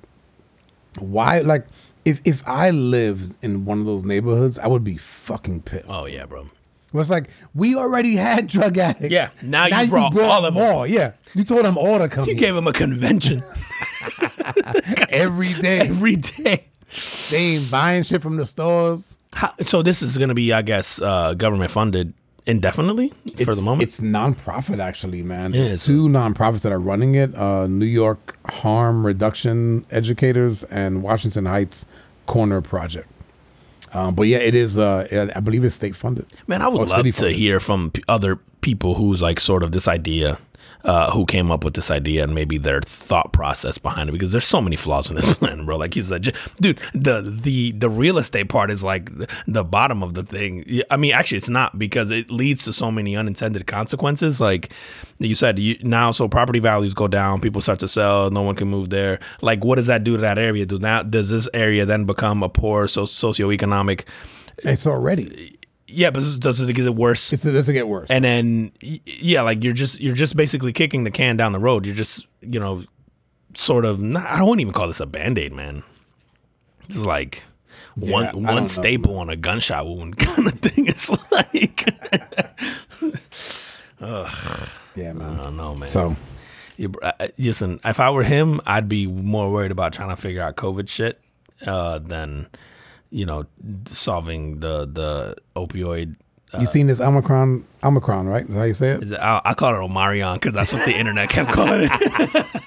why? 1.00 1.40
Like 1.40 1.68
if 2.06 2.22
if 2.26 2.42
I 2.48 2.70
lived 2.72 3.36
in 3.44 3.66
one 3.66 3.80
of 3.80 3.86
those 3.86 4.04
neighborhoods, 4.04 4.58
I 4.60 4.68
would 4.68 4.84
be 4.84 4.98
fucking 4.98 5.62
pissed. 5.64 5.86
Oh 5.90 6.06
yeah, 6.06 6.26
bro. 6.26 6.50
It's 6.94 7.10
like 7.10 7.30
we 7.54 7.76
already 7.76 8.16
had 8.16 8.48
drug 8.48 8.78
addicts. 8.78 9.12
Yeah, 9.12 9.30
now 9.42 9.66
you 9.68 9.90
brought 9.90 10.18
all 10.18 10.46
of 10.46 10.54
them. 10.54 10.64
more. 10.64 10.88
Yeah, 10.88 11.12
you 11.34 11.44
told 11.44 11.66
them 11.66 11.78
all 11.78 12.00
to 12.00 12.08
come 12.10 12.26
You 12.28 12.34
here 12.34 12.42
gave 12.42 12.56
them 12.56 12.68
a 12.68 12.74
convention 12.74 13.44
every 15.10 15.54
day. 15.54 15.80
every 15.80 16.16
day. 16.16 16.66
they 17.30 17.38
ain't 17.38 17.70
buying 17.72 18.04
shit 18.04 18.22
from 18.22 18.38
the 18.38 18.46
stores. 18.46 19.18
How, 19.34 19.54
so 19.62 19.82
this 19.84 20.02
is 20.02 20.18
going 20.18 20.30
to 20.30 20.36
be, 20.36 20.54
I 20.54 20.62
guess, 20.62 21.02
uh, 21.02 21.34
government 21.34 21.70
funded 21.72 22.14
indefinitely 22.46 23.12
for 23.44 23.54
the 23.54 23.62
moment. 23.62 23.84
It's 23.84 24.00
nonprofit, 24.00 24.80
actually, 24.80 25.22
man. 25.22 25.54
Yeah, 25.54 25.64
It's 25.64 25.72
it's- 25.72 25.86
two 25.86 26.08
nonprofits 26.08 26.62
that 26.62 26.72
are 26.72 26.80
running 26.80 27.16
it: 27.16 27.36
uh, 27.36 27.68
New 27.68 27.86
York 27.86 28.38
Harm 28.50 29.06
Reduction 29.06 29.86
Educators 29.92 30.64
and 30.66 31.04
Washington 31.04 31.46
Heights 31.46 31.86
Corner 32.26 32.62
Project. 32.62 33.10
Um, 33.94 34.16
but 34.16 34.24
yeah, 34.24 34.38
it 34.40 34.56
is. 34.56 34.78
Uh, 34.78 35.30
I 35.36 35.40
believe 35.40 35.64
it's 35.64 35.76
state 35.76 35.96
funded. 35.96 36.26
Man, 36.48 36.62
I 36.62 36.68
would 36.68 36.90
love 36.90 37.04
to 37.06 37.12
funded. 37.12 37.36
hear 37.36 37.60
from 37.60 37.92
other 38.08 38.38
people 38.62 38.96
who's 38.96 39.22
like 39.22 39.40
sort 39.40 39.64
of 39.64 39.72
this 39.72 39.88
idea 39.88 40.38
uh, 40.88 41.12
who 41.12 41.26
came 41.26 41.52
up 41.52 41.66
with 41.66 41.74
this 41.74 41.92
idea 41.92 42.24
and 42.24 42.34
maybe 42.34 42.58
their 42.58 42.80
thought 42.80 43.34
process 43.34 43.78
behind 43.78 44.08
it 44.08 44.14
because 44.14 44.32
there's 44.32 44.48
so 44.48 44.62
many 44.62 44.78
flaws 44.78 45.10
in 45.10 45.18
this 45.18 45.32
plan, 45.36 45.66
bro. 45.66 45.76
Like 45.76 45.98
you 45.98 46.02
said, 46.02 46.34
dude, 46.62 46.80
the 46.94 47.22
the 47.22 47.74
the 47.74 47.90
real 47.90 48.18
estate 48.18 48.48
part 48.48 48.72
is 48.72 48.86
like 48.86 49.16
the, 49.18 49.28
the 49.48 49.66
bottom 49.66 50.02
of 50.02 50.14
the 50.14 50.24
thing. 50.24 50.82
I 50.90 50.96
mean, 50.96 51.12
actually, 51.12 51.40
it's 51.40 51.50
not 51.50 51.78
because 51.78 52.10
it 52.10 52.32
leads 52.32 52.64
to 52.66 52.74
so 52.74 52.90
many 52.90 53.18
unintended 53.18 53.68
consequences. 53.68 54.40
Like 54.40 54.72
you 55.20 55.36
said, 55.36 55.60
you, 55.60 55.78
now 55.82 56.12
so 56.12 56.30
property 56.30 56.60
values 56.60 56.94
go 56.94 57.10
down, 57.10 57.42
people 57.42 57.62
start 57.62 57.80
to 57.80 57.90
sell, 57.90 58.32
no 58.32 58.42
one 58.42 58.56
can 58.56 58.70
move 58.70 58.90
there. 58.90 59.20
Like, 59.42 59.66
what 59.66 59.76
does 59.76 59.88
that 59.88 60.06
do 60.06 60.16
to 60.16 60.22
that 60.22 60.38
area? 60.38 60.66
Do 60.66 60.80
now 60.80 61.04
does 61.04 61.30
this 61.30 61.50
area 61.54 61.86
then 61.86 62.06
become 62.06 62.44
a 62.44 62.50
poor 62.50 62.88
so 62.88 63.04
socioeconomic? 63.04 64.06
It's 64.64 64.88
already. 64.88 65.57
Yeah, 65.90 66.10
but 66.12 66.22
does 66.40 66.60
it 66.62 66.74
get 66.74 66.94
worse? 66.96 67.32
It's, 67.32 67.46
it 67.46 67.54
doesn't 67.54 67.74
get 67.74 67.88
worse. 67.88 68.10
and 68.10 68.24
then 68.26 68.72
yeah 68.82 69.42
like 69.42 69.64
you're 69.64 69.74
just 69.74 70.00
you're 70.02 70.16
just 70.16 70.36
basically 70.36 70.74
kicking 70.74 71.04
the 71.06 71.12
can 71.12 71.38
down 71.38 71.54
the 71.54 71.60
road 71.60 71.86
you're 71.86 71.96
just 71.96 72.28
you 72.42 72.60
know 72.60 72.84
sort 73.56 73.86
of 73.86 74.00
not, 74.02 74.26
i 74.26 74.44
wouldn't 74.44 74.60
even 74.62 74.74
call 74.74 74.88
this 74.88 75.00
a 75.00 75.06
band-aid 75.06 75.52
man 75.54 75.82
it's 76.90 76.98
like 76.98 77.44
I 78.06 78.12
one 78.12 78.44
one 78.44 78.56
know. 78.64 78.68
staple 78.68 79.18
on 79.18 79.30
a 79.30 79.36
gunshot 79.38 79.88
wound 79.88 80.18
kind 80.20 80.46
of 80.48 80.60
thing 80.60 80.86
it's 80.88 81.10
like 81.32 81.90
Ugh. 84.02 84.70
yeah, 84.96 85.14
man. 85.14 85.40
i 85.40 85.44
don't 85.44 85.58
know 85.58 85.74
man 85.76 85.90
So 85.90 86.16
You- 86.78 86.94
uh, 87.02 87.28
listen 87.38 87.80
if 87.84 88.00
i 88.00 88.10
were 88.12 88.24
him 88.24 88.60
i'd 88.68 88.88
be 88.90 89.08
more 89.08 89.52
worried 89.52 89.72
about 89.72 89.94
trying 89.94 90.10
to 90.10 90.18
figure 90.22 90.42
out 90.42 90.56
covid 90.56 90.88
shit 90.90 91.20
uh 91.66 91.98
than 92.00 92.48
you 93.10 93.26
know 93.26 93.46
solving 93.86 94.60
the 94.60 94.86
the 94.86 95.36
opioid 95.56 96.16
uh, 96.54 96.60
you 96.60 96.66
seen 96.66 96.88
this 96.88 97.02
Omicron? 97.02 97.66
Omicron, 97.84 98.26
right? 98.28 98.44
Is 98.48 98.54
that 98.54 98.58
how 98.60 98.64
you 98.64 98.74
say 98.74 98.92
it? 98.92 99.12
It, 99.12 99.20
I, 99.20 99.42
I 99.44 99.54
call 99.54 99.76
it 99.76 99.80
Omarion 99.86 100.36
because 100.36 100.54
that's 100.54 100.72
what 100.72 100.86
the 100.86 100.96
internet 100.96 101.28
kept 101.30 101.52
calling 101.52 101.82
it. 101.82 101.92
and 101.92 102.02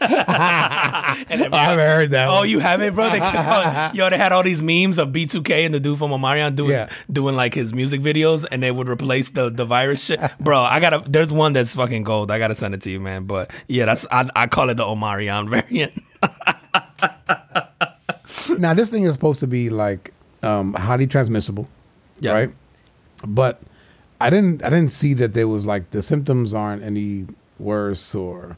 I 1.55 1.65
haven't 1.65 1.87
heard 1.89 2.11
that. 2.11 2.29
Oh, 2.29 2.41
one. 2.41 2.51
you 2.51 2.59
haven't, 2.59 2.95
bro? 2.95 3.09
They 3.09 3.19
calling, 3.21 3.95
yo, 3.97 4.11
they 4.11 4.19
had 4.19 4.33
all 4.33 4.43
these 4.43 4.61
memes 4.61 4.99
of 4.99 5.09
B2K 5.09 5.65
and 5.65 5.73
the 5.75 5.81
dude 5.81 5.99
from 5.99 6.11
Omarion 6.11 6.55
doing 6.57 6.73
Yeah. 6.73 6.91
doing 7.11 7.37
like 7.37 7.55
his 7.55 7.73
music 7.73 8.03
videos, 8.03 8.45
and 8.53 8.63
they 8.63 8.71
would 8.71 8.87
replace 8.87 9.31
the 9.31 9.49
the 9.49 9.65
virus 9.65 10.05
shit. 10.05 10.21
Bro, 10.39 10.61
I 10.61 10.79
gotta. 10.79 11.03
There's 11.09 11.33
one 11.33 11.55
that's 11.55 11.75
fucking 11.75 12.03
gold. 12.03 12.31
I 12.31 12.39
gotta 12.39 12.55
send 12.55 12.75
it 12.75 12.83
to 12.83 12.91
you, 12.91 13.01
man. 13.01 13.25
But 13.25 13.51
yeah, 13.67 13.87
that's 13.87 14.07
I, 14.11 14.29
I 14.37 14.47
call 14.47 14.69
it 14.69 14.75
the 14.75 14.85
Omarion 14.85 15.49
variant. 15.49 15.93
now 18.61 18.75
this 18.75 18.91
thing 18.91 19.05
is 19.05 19.15
supposed 19.15 19.41
to 19.41 19.47
be 19.47 19.71
like 19.71 20.13
um, 20.43 20.75
highly 20.75 21.07
transmissible, 21.07 21.69
Yeah. 22.21 22.33
right? 22.33 22.51
But 23.27 23.61
I 24.21 24.31
didn't 24.31 24.63
I 24.65 24.71
didn't 24.71 24.93
see 24.93 25.15
that 25.15 25.33
there 25.35 25.49
was 25.49 25.67
like 25.67 25.91
the 25.91 26.03
symptoms 26.03 26.55
aren't 26.55 26.83
any 26.83 27.27
worse 27.59 28.15
or 28.15 28.57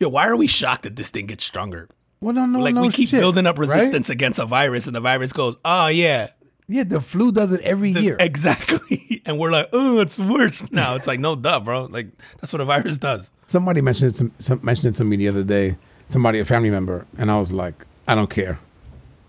Yo, 0.00 0.08
why 0.08 0.28
are 0.28 0.36
we 0.36 0.46
shocked 0.46 0.82
that 0.84 0.96
this 0.96 1.10
thing 1.10 1.26
gets 1.26 1.44
stronger? 1.44 1.88
well 2.20 2.34
no 2.34 2.46
no 2.46 2.58
Like 2.60 2.74
no 2.74 2.82
we 2.82 2.90
keep 2.90 3.08
shit, 3.10 3.20
building 3.20 3.46
up 3.46 3.58
right? 3.58 3.68
resistance 3.68 4.08
against 4.10 4.38
a 4.38 4.46
virus, 4.46 4.86
and 4.86 4.94
the 4.96 5.00
virus 5.00 5.32
goes, 5.32 5.56
oh 5.64 5.86
yeah, 5.88 6.28
Yeah, 6.68 6.84
the 6.84 7.00
flu 7.00 7.32
does 7.32 7.52
it 7.52 7.60
every 7.62 7.90
year. 7.90 8.16
Exactly. 8.20 9.04
And 9.28 9.38
we're 9.38 9.50
like, 9.50 9.68
oh, 9.74 10.00
it's 10.00 10.18
worse 10.18 10.70
now. 10.72 10.94
It's 10.94 11.06
like, 11.06 11.20
no, 11.20 11.36
duh, 11.36 11.60
bro. 11.60 11.84
Like, 11.84 12.06
that's 12.40 12.50
what 12.50 12.62
a 12.62 12.64
virus 12.64 12.96
does. 12.96 13.30
Somebody 13.44 13.82
mentioned 13.82 14.12
it 14.12 14.14
to, 14.14 14.30
some, 14.38 14.60
mentioned 14.62 14.94
it 14.94 14.96
to 14.98 15.04
me 15.04 15.16
the 15.16 15.28
other 15.28 15.42
day. 15.44 15.76
Somebody, 16.06 16.38
a 16.38 16.46
family 16.46 16.70
member, 16.70 17.04
and 17.18 17.30
I 17.30 17.38
was 17.38 17.52
like, 17.52 17.74
I 18.06 18.14
don't 18.14 18.30
care. 18.30 18.58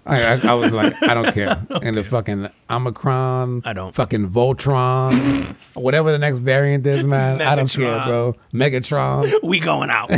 I, 0.06 0.24
I, 0.34 0.40
I 0.50 0.54
was 0.54 0.72
like, 0.74 0.94
I 1.04 1.14
don't 1.14 1.34
care. 1.34 1.66
And 1.82 1.96
the 1.98 2.04
fucking 2.04 2.48
Omicron, 2.70 3.62
I 3.66 3.74
don't. 3.74 3.94
fucking 3.94 4.30
Voltron, 4.30 5.56
whatever 5.76 6.12
the 6.12 6.18
next 6.18 6.40
variant 6.40 6.86
is, 6.86 7.06
man, 7.06 7.42
I 7.42 7.56
don't 7.56 7.70
care, 7.70 8.04
bro. 8.06 8.36
Megatron. 8.54 9.32
We 9.44 9.60
going 9.60 9.90
out. 9.90 10.10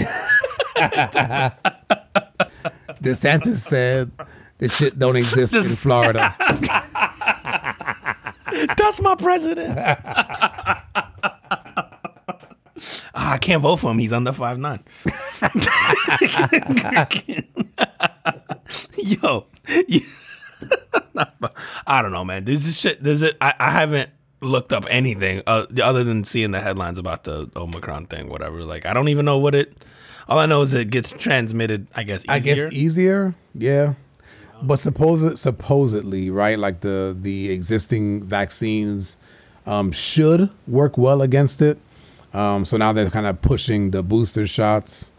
DeSantis 3.01 3.57
said 3.57 4.11
this 4.57 4.75
shit 4.75 4.97
don't 4.97 5.15
exist 5.15 5.53
in 5.53 5.63
Florida. 5.63 6.35
that's 8.77 9.01
my 9.01 9.15
president. 9.15 9.77
Ah, 13.23 13.33
I 13.33 13.37
can't 13.37 13.61
vote 13.61 13.75
for 13.75 13.91
him. 13.91 13.99
He's 13.99 14.11
under 14.11 14.31
five 14.31 14.57
nine. 14.57 14.79
Yo, 18.97 19.45
I 21.85 22.01
don't 22.01 22.11
know, 22.11 22.25
man. 22.25 22.45
This 22.45 22.65
is 22.65 22.79
shit. 22.79 23.03
Does 23.03 23.21
it? 23.21 23.37
I, 23.39 23.53
I 23.59 23.69
haven't 23.69 24.09
looked 24.41 24.73
up 24.73 24.85
anything 24.89 25.43
uh, 25.45 25.67
other 25.83 26.03
than 26.03 26.23
seeing 26.23 26.49
the 26.49 26.61
headlines 26.61 26.97
about 26.97 27.25
the 27.25 27.47
Omicron 27.55 28.07
thing. 28.07 28.27
Whatever. 28.27 28.63
Like, 28.63 28.87
I 28.87 28.93
don't 28.93 29.09
even 29.09 29.25
know 29.25 29.37
what 29.37 29.53
it. 29.53 29.71
All 30.27 30.39
I 30.39 30.47
know 30.47 30.63
is 30.63 30.73
it 30.73 30.89
gets 30.89 31.11
transmitted. 31.11 31.85
I 31.95 32.01
guess. 32.01 32.21
Easier. 32.21 32.33
I 32.33 32.39
guess 32.39 32.73
easier, 32.73 33.35
yeah. 33.53 33.93
But 34.63 34.77
supposed 34.77 35.37
supposedly, 35.37 36.31
right? 36.31 36.57
Like 36.57 36.79
the 36.79 37.15
the 37.19 37.51
existing 37.51 38.23
vaccines 38.23 39.17
um, 39.67 39.91
should 39.91 40.49
work 40.67 40.97
well 40.97 41.21
against 41.21 41.61
it. 41.61 41.77
Um, 42.33 42.65
so 42.65 42.77
now 42.77 42.93
they're 42.93 43.09
kind 43.09 43.25
of 43.25 43.41
pushing 43.41 43.91
the 43.91 44.03
booster 44.03 44.47
shots. 44.47 45.11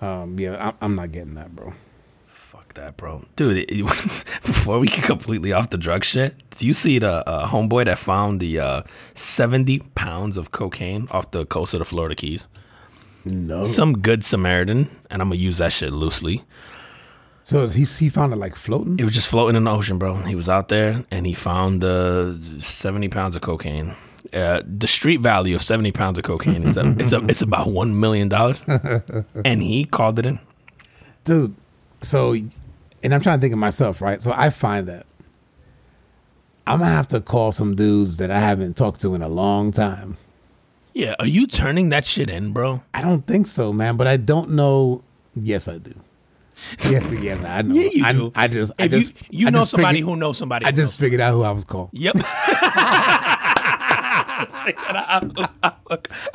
Um, 0.00 0.38
yeah, 0.38 0.72
I, 0.80 0.84
I'm 0.84 0.94
not 0.94 1.12
getting 1.12 1.34
that, 1.34 1.54
bro. 1.56 1.72
Fuck 2.26 2.74
that, 2.74 2.96
bro. 2.96 3.24
Dude, 3.36 3.70
it, 3.70 3.84
before 4.44 4.78
we 4.78 4.88
get 4.88 5.04
completely 5.04 5.52
off 5.52 5.70
the 5.70 5.78
drug 5.78 6.04
shit, 6.04 6.34
do 6.50 6.66
you 6.66 6.74
see 6.74 6.98
the 6.98 7.26
uh, 7.28 7.48
homeboy 7.48 7.86
that 7.86 7.98
found 7.98 8.40
the 8.40 8.60
uh, 8.60 8.82
70 9.14 9.80
pounds 9.94 10.36
of 10.36 10.52
cocaine 10.52 11.08
off 11.10 11.30
the 11.30 11.46
coast 11.46 11.74
of 11.74 11.78
the 11.78 11.84
Florida 11.84 12.14
Keys? 12.14 12.46
No. 13.24 13.64
Some 13.64 13.98
good 13.98 14.24
Samaritan, 14.24 14.88
and 15.10 15.20
I'm 15.20 15.28
going 15.28 15.38
to 15.38 15.44
use 15.44 15.58
that 15.58 15.72
shit 15.72 15.92
loosely. 15.92 16.44
So 17.42 17.68
he 17.68 17.84
he 17.84 18.08
found 18.08 18.32
it 18.32 18.36
like 18.36 18.56
floating. 18.56 18.98
It 18.98 19.04
was 19.04 19.14
just 19.14 19.28
floating 19.28 19.56
in 19.56 19.64
the 19.64 19.70
ocean, 19.70 19.98
bro. 19.98 20.14
He 20.16 20.34
was 20.34 20.48
out 20.48 20.68
there, 20.68 21.04
and 21.12 21.26
he 21.26 21.32
found 21.32 21.84
uh, 21.84 22.34
70 22.60 23.08
pounds 23.08 23.36
of 23.36 23.42
cocaine. 23.42 23.94
Uh, 24.32 24.62
the 24.66 24.86
street 24.88 25.20
value 25.20 25.54
of 25.56 25.62
70 25.62 25.92
pounds 25.92 26.18
of 26.18 26.24
cocaine 26.24 26.62
is 26.64 26.76
a, 26.76 26.88
it's, 26.98 27.12
a, 27.12 27.24
it's 27.26 27.42
about 27.42 27.68
$1 27.68 27.94
million. 27.94 28.32
and 29.44 29.62
he 29.62 29.84
called 29.84 30.18
it 30.18 30.26
in. 30.26 30.38
dude. 31.24 31.54
So, 32.02 32.32
and 32.32 33.14
I'm 33.14 33.20
trying 33.20 33.38
to 33.38 33.40
think 33.40 33.52
of 33.52 33.58
myself, 33.58 34.00
right? 34.00 34.20
So 34.22 34.32
I 34.36 34.50
find 34.50 34.86
that 34.88 35.06
I'm 36.66 36.80
gonna 36.80 36.90
have 36.90 37.08
to 37.08 37.20
call 37.20 37.52
some 37.52 37.74
dudes 37.76 38.16
that 38.18 38.30
I 38.30 38.38
haven't 38.40 38.76
talked 38.76 39.00
to 39.02 39.14
in 39.14 39.22
a 39.22 39.28
long 39.28 39.72
time. 39.72 40.16
Yeah, 40.92 41.14
are 41.18 41.26
you 41.26 41.46
turning 41.46 41.90
that 41.90 42.04
shit 42.04 42.28
in, 42.28 42.52
bro? 42.52 42.82
I 42.92 43.02
don't 43.02 43.26
think 43.26 43.46
so, 43.46 43.72
man. 43.72 43.96
But 43.96 44.06
I 44.06 44.16
don't 44.16 44.50
know. 44.50 45.02
Yes, 45.34 45.68
I 45.68 45.78
do. 45.78 45.94
Yes, 46.88 47.10
yes, 47.22 47.44
I 47.44 47.62
know. 47.62 47.74
Yeah, 47.74 47.90
you 47.92 48.04
I, 48.04 48.12
do. 48.12 48.32
I 48.34 48.48
just, 48.48 48.72
I 48.78 48.84
If 48.84 48.90
just, 48.90 49.14
you 49.30 49.40
you 49.40 49.46
I 49.46 49.50
know 49.50 49.60
just 49.60 49.70
somebody 49.72 49.98
figured- 49.98 50.08
who 50.10 50.16
knows 50.16 50.38
somebody. 50.38 50.66
I 50.66 50.70
just 50.70 50.92
knows. 50.92 50.96
figured 50.98 51.20
out 51.20 51.32
who 51.32 51.42
I 51.44 51.50
was 51.50 51.64
called. 51.64 51.90
Yep. 51.92 52.16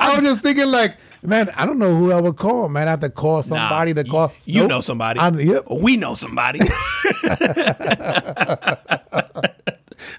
I 0.00 0.14
was 0.16 0.20
just 0.24 0.42
thinking, 0.42 0.66
like, 0.66 0.96
man, 1.22 1.50
I 1.56 1.66
don't 1.66 1.78
know 1.78 1.94
who 1.94 2.12
I 2.12 2.20
would 2.20 2.36
call. 2.36 2.68
Man, 2.68 2.88
I 2.88 2.90
have 2.92 3.00
to 3.00 3.10
call 3.10 3.42
somebody 3.42 3.92
Nah, 3.92 4.02
to 4.02 4.08
call. 4.08 4.32
You, 4.44 4.54
you 4.54 4.60
Nope. 4.60 4.68
know 4.70 4.80
somebody. 4.80 5.20
I, 5.20 5.28
yep. 5.30 5.64
We 5.70 5.96
know 5.96 6.14
somebody. 6.14 6.60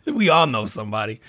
we 0.05 0.29
all 0.29 0.47
know 0.47 0.65
somebody. 0.67 1.19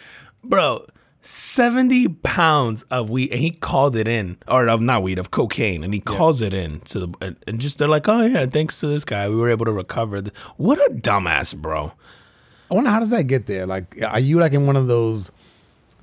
Bro, 0.42 0.86
70 1.22 2.08
pounds 2.08 2.82
of 2.90 3.08
weed 3.08 3.32
and 3.32 3.40
he 3.40 3.50
called 3.50 3.96
it 3.96 4.06
in 4.06 4.36
or 4.46 4.68
of 4.68 4.80
not 4.82 5.02
weed 5.02 5.18
of 5.18 5.30
cocaine 5.30 5.82
and 5.82 5.94
he 5.94 6.00
calls 6.00 6.42
it 6.42 6.52
in 6.52 6.80
to 6.80 7.00
the 7.00 7.08
and, 7.22 7.36
and 7.46 7.60
just 7.60 7.78
they're 7.78 7.88
like 7.88 8.06
oh 8.10 8.20
yeah 8.26 8.44
thanks 8.44 8.78
to 8.80 8.86
this 8.88 9.06
guy 9.06 9.26
we 9.26 9.34
were 9.36 9.48
able 9.48 9.64
to 9.64 9.72
recover 9.72 10.20
what 10.58 10.76
a 10.90 10.92
dumbass 10.92 11.56
bro 11.56 11.92
I 12.70 12.74
wonder 12.74 12.90
how 12.90 12.98
does 12.98 13.10
that 13.10 13.24
get 13.24 13.46
there? 13.46 13.66
Like, 13.66 13.94
are 14.02 14.18
you 14.18 14.38
like 14.38 14.52
in 14.54 14.66
one 14.66 14.74
of 14.76 14.86
those 14.86 15.30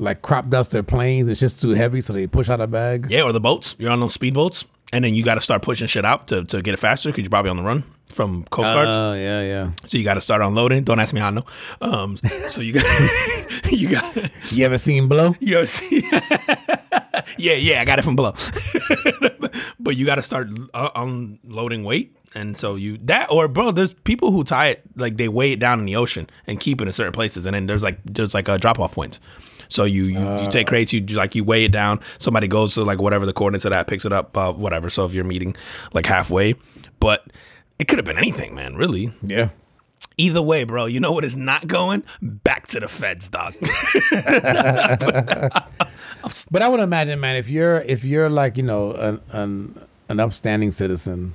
like 0.02 0.22
crop 0.22 0.50
duster 0.50 0.84
planes? 0.84 1.30
It's 1.30 1.40
just 1.40 1.62
too 1.62 1.70
heavy, 1.70 2.02
so 2.02 2.12
they 2.14 2.28
push 2.28 2.50
out 2.50 2.60
a 2.60 2.68
bag. 2.68 3.08
yeah 3.10 3.22
or 3.24 3.32
the 3.32 3.40
boats 3.40 3.76
you're 3.80 3.92
on 3.92 4.00
those 4.02 4.18
speedboats 4.18 4.66
and 4.94 5.06
then 5.06 5.14
you 5.14 5.24
got 5.24 5.36
to 5.36 5.42
start 5.42 5.62
pushing 5.62 5.88
shit 5.88 6.04
out 6.04 6.28
to, 6.28 6.44
to 6.46 6.62
get 6.62 6.74
it 6.74 6.78
faster 6.78 7.08
because 7.10 7.24
you're 7.24 7.30
probably 7.30 7.50
on 7.52 7.56
the 7.58 7.64
run 7.64 7.84
from 8.08 8.44
coast 8.52 8.68
guards 8.68 8.90
Oh 8.92 9.14
yeah, 9.14 9.42
yeah. 9.42 9.72
So 9.86 9.98
you 9.98 10.04
got 10.04 10.16
to 10.16 10.22
start 10.22 10.42
unloading. 10.42 10.84
Don't 10.84 11.00
ask 11.00 11.14
me 11.14 11.22
how 11.22 11.28
I 11.28 11.32
know. 11.32 11.46
Um, 11.80 12.18
so 12.50 12.60
you 12.60 12.74
got 12.74 12.86
you 13.72 13.88
got 13.90 14.18
You 14.52 14.66
ever 14.66 14.78
seen 14.78 15.08
Blow? 15.08 15.34
yo, 15.40 15.64
see- 15.64 16.04
yeah, 17.38 17.54
yeah. 17.54 17.80
I 17.82 17.86
got 17.86 18.00
it 18.00 18.02
from 18.04 18.18
Blow. 18.18 18.34
but 19.80 19.96
you 19.96 20.06
got 20.06 20.16
to 20.16 20.24
start 20.24 20.50
uh, 20.74 20.90
unloading 20.96 21.84
weight, 21.86 22.16
and 22.34 22.56
so 22.56 22.76
you 22.76 22.98
that 23.04 23.32
or 23.32 23.48
bro, 23.48 23.72
there's 23.72 23.94
people 23.94 24.32
who 24.32 24.44
tie 24.44 24.68
it 24.68 24.84
like 24.96 25.18
they 25.18 25.28
weigh 25.28 25.54
it 25.54 25.60
down 25.60 25.80
in 25.80 25.86
the 25.86 25.96
ocean 25.96 26.30
and 26.48 26.60
keep 26.60 26.82
it 26.82 26.88
in 26.88 26.94
certain 26.94 27.14
places, 27.14 27.46
and 27.46 27.56
then 27.56 27.66
there's 27.68 27.84
like 27.84 28.00
there's 28.06 28.34
like 28.34 28.48
a 28.48 28.58
drop 28.58 28.80
off 28.80 28.94
points. 28.94 29.20
So 29.68 29.86
you 29.86 30.04
you, 30.06 30.40
you 30.42 30.48
take 30.50 30.68
crates, 30.68 30.92
you 30.92 31.00
do, 31.02 31.16
like 31.16 31.34
you 31.36 31.44
weigh 31.44 31.66
it 31.66 31.72
down. 31.72 32.02
Somebody 32.18 32.48
goes 32.48 32.74
to 32.76 32.84
like 32.84 33.00
whatever 33.00 33.26
the 33.26 33.34
coordinates 33.34 33.66
of 33.66 33.72
that, 33.72 33.88
picks 33.88 34.06
it 34.06 34.12
up, 34.12 34.38
uh, 34.38 34.52
whatever. 34.52 34.90
So 34.90 35.06
if 35.06 35.14
you're 35.14 35.24
meeting 35.24 35.56
like 35.94 36.06
halfway, 36.06 36.56
but 37.00 37.26
it 37.80 37.88
could 37.88 37.98
have 37.98 38.06
been 38.06 38.18
anything, 38.18 38.54
man. 38.54 38.76
Really, 38.76 39.14
Yeah. 39.22 39.50
Either 40.18 40.42
way, 40.42 40.66
bro, 40.66 40.86
you 40.86 41.00
know 41.00 41.12
what 41.14 41.24
is 41.24 41.36
not 41.36 41.68
going? 41.68 42.04
Back 42.22 42.68
to 42.68 42.80
the 42.80 42.88
feds, 42.90 43.30
dog. 43.30 43.56
But 46.52 46.62
I 46.62 46.68
would 46.68 46.80
imagine, 46.80 47.20
man, 47.20 47.36
if 47.36 47.50
you're 47.50 47.82
if 47.82 48.04
you're 48.04 48.30
like 48.30 48.58
you 48.58 48.64
know 48.64 48.92
an 48.94 49.22
an, 49.32 49.88
an 50.10 50.20
upstanding 50.20 50.72
citizen, 50.72 51.34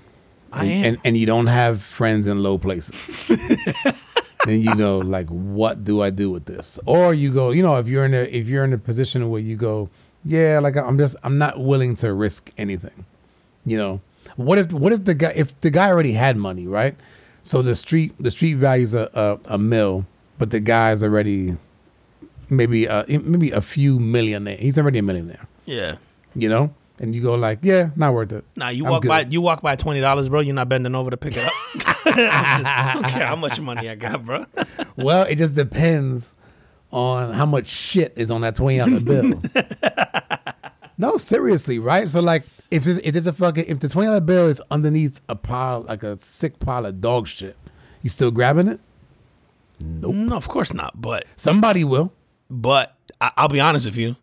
I 0.57 0.65
and, 0.65 0.73
am. 0.73 0.85
and 0.85 0.99
and 1.05 1.17
you 1.17 1.27
don't 1.27 1.47
have 1.47 1.83
friends 1.83 2.27
in 2.27 2.43
low 2.43 2.59
places, 2.59 2.95
then 4.47 4.61
you 4.61 4.75
know 4.75 4.99
like 4.99 5.29
what 5.29 5.85
do 5.85 6.03
I 6.03 6.11
do 6.11 6.31
with 6.31 6.47
this? 6.47 6.79
Or 6.87 7.13
you 7.15 7.33
go, 7.33 7.51
you 7.51 7.63
know, 7.63 7.77
if 7.77 7.89
you're 7.89 8.05
in 8.05 8.15
a 8.15 8.23
if 8.23 8.49
you're 8.49 8.65
in 8.65 8.73
a 8.73 8.79
position 8.79 9.29
where 9.31 9.41
you 9.41 9.57
go, 9.57 9.91
yeah, 10.25 10.59
like 10.61 10.77
I'm 10.77 10.99
just 10.99 11.17
I'm 11.23 11.39
not 11.39 11.61
willing 11.61 11.95
to 11.97 12.13
risk 12.13 12.53
anything, 12.57 13.05
you 13.65 13.77
know. 13.77 14.01
What 14.37 14.59
if 14.59 14.73
what 14.73 14.93
if 14.93 15.05
the 15.05 15.15
guy 15.15 15.33
if 15.37 15.59
the 15.61 15.71
guy 15.71 15.89
already 15.89 16.13
had 16.13 16.37
money, 16.37 16.67
right? 16.67 16.97
So 17.43 17.63
the 17.63 17.77
street 17.77 18.15
the 18.19 18.31
street 18.31 18.55
values 18.55 18.95
a 18.95 19.11
a, 19.15 19.55
a 19.55 19.59
mill, 19.59 20.07
but 20.39 20.51
the 20.51 20.61
guy's 20.61 21.03
already 21.03 21.57
maybe 22.49 22.89
uh 22.89 23.05
maybe 23.09 23.51
a 23.51 23.61
few 23.61 24.01
millionaire. 24.01 24.57
He's 24.57 24.79
already 24.79 24.99
a 24.99 25.03
millionaire, 25.03 25.47
yeah. 25.65 25.97
you 26.35 26.49
know. 26.49 26.75
And 26.99 27.15
you 27.15 27.23
go 27.23 27.35
like, 27.35 27.59
yeah, 27.63 27.91
not 27.95 28.15
worth 28.15 28.33
it. 28.33 28.45
Nah, 28.57 28.69
you 28.71 28.85
I'm 28.87 28.91
walk 28.91 29.03
good. 29.03 29.09
by 29.09 29.21
you 29.29 29.41
walk 29.43 29.61
by 29.61 29.77
twenty 29.77 30.01
dollars, 30.01 30.29
bro. 30.31 30.41
You're 30.41 30.55
not 30.55 30.69
bending 30.69 30.95
over 30.95 31.11
to 31.11 31.17
pick 31.19 31.37
it 31.37 31.45
up. 31.45 31.53
I 32.07 32.93
don't 32.95 33.05
care 33.13 33.27
how 33.27 33.37
much 33.37 33.61
money 33.61 33.89
I 33.91 33.95
got, 33.97 34.25
bro. 34.25 34.47
Well, 34.97 35.25
it 35.25 35.37
just 35.37 35.55
depends 35.55 36.35
on 36.91 37.35
how 37.35 37.45
much 37.45 37.69
shit 37.69 38.15
is 38.17 38.31
on 38.31 38.41
that 38.41 38.55
twenty 38.55 38.79
dollar 38.79 39.01
bill. 39.01 39.43
no, 40.99 41.19
seriously, 41.19 41.79
right? 41.79 42.09
So 42.09 42.21
like, 42.21 42.45
if 42.71 42.85
there's, 42.85 42.99
if 42.99 43.13
there's 43.13 43.27
a 43.27 43.33
fucking 43.35 43.67
if 43.69 43.81
the 43.81 43.89
twenty 43.91 44.07
dollar 44.07 44.21
bill 44.21 44.47
is 44.49 44.63
underneath 44.71 45.21
a 45.29 45.35
pile 45.37 45.83
like 45.83 46.03
a 46.03 46.19
sick 46.21 46.59
pile 46.61 46.87
of 46.87 47.01
dog 47.03 47.27
shit, 47.27 47.57
you 48.03 48.09
still 48.09 48.31
grabbing 48.31 48.69
it? 48.69 48.81
No, 49.81 50.35
of 50.35 50.49
course 50.49 50.73
not. 50.73 50.99
But 51.01 51.27
Somebody 51.37 51.85
will. 51.85 52.13
but 52.49 52.97
I, 53.21 53.33
I'll 53.37 53.49
be 53.49 53.61
honest 53.61 53.85
with 53.85 53.97
you. 53.97 54.17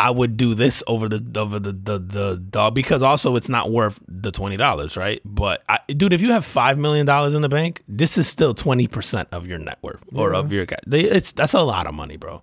I 0.00 0.10
would 0.10 0.36
do 0.36 0.54
this 0.54 0.82
over 0.86 1.08
the 1.08 1.40
over 1.40 1.58
the 1.58 1.72
the, 1.72 1.98
the 1.98 2.36
dog 2.36 2.74
because 2.74 3.02
also 3.02 3.34
it's 3.36 3.48
not 3.48 3.70
worth 3.72 3.98
the 4.06 4.30
twenty 4.30 4.56
dollars, 4.56 4.96
right? 4.96 5.20
But 5.24 5.64
I, 5.68 5.80
dude, 5.88 6.12
if 6.12 6.20
you 6.20 6.30
have 6.32 6.44
five 6.44 6.78
million 6.78 7.04
dollars 7.06 7.34
in 7.34 7.42
the 7.42 7.48
bank, 7.48 7.82
this 7.88 8.16
is 8.16 8.28
still 8.28 8.54
twenty 8.54 8.86
percent 8.86 9.28
of 9.32 9.46
your 9.46 9.58
net 9.58 9.78
worth 9.82 10.02
or 10.14 10.34
of 10.34 10.52
your. 10.52 10.66
They, 10.86 11.00
it's 11.00 11.32
that's 11.32 11.52
a 11.54 11.62
lot 11.62 11.86
of 11.86 11.94
money, 11.94 12.16
bro. 12.16 12.42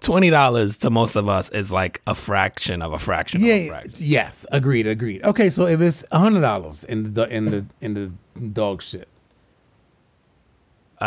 Twenty 0.00 0.28
dollars 0.28 0.76
to 0.78 0.90
most 0.90 1.16
of 1.16 1.26
us 1.28 1.48
is 1.50 1.72
like 1.72 2.02
a 2.06 2.14
fraction 2.14 2.82
of 2.82 2.92
a 2.92 2.98
fraction. 2.98 3.40
of 3.40 3.48
a 3.48 3.62
Yeah. 3.62 3.68
fraction. 3.68 3.92
Yes. 3.98 4.44
Agreed. 4.52 4.86
Agreed. 4.86 5.24
Okay. 5.24 5.48
So 5.48 5.66
if 5.66 5.80
it's 5.80 6.04
a 6.12 6.18
hundred 6.18 6.42
dollars 6.42 6.84
in 6.84 7.14
the 7.14 7.26
in 7.34 7.46
the 7.46 7.64
in 7.80 7.94
the 7.94 8.12
dog 8.52 8.82
shit, 8.82 9.08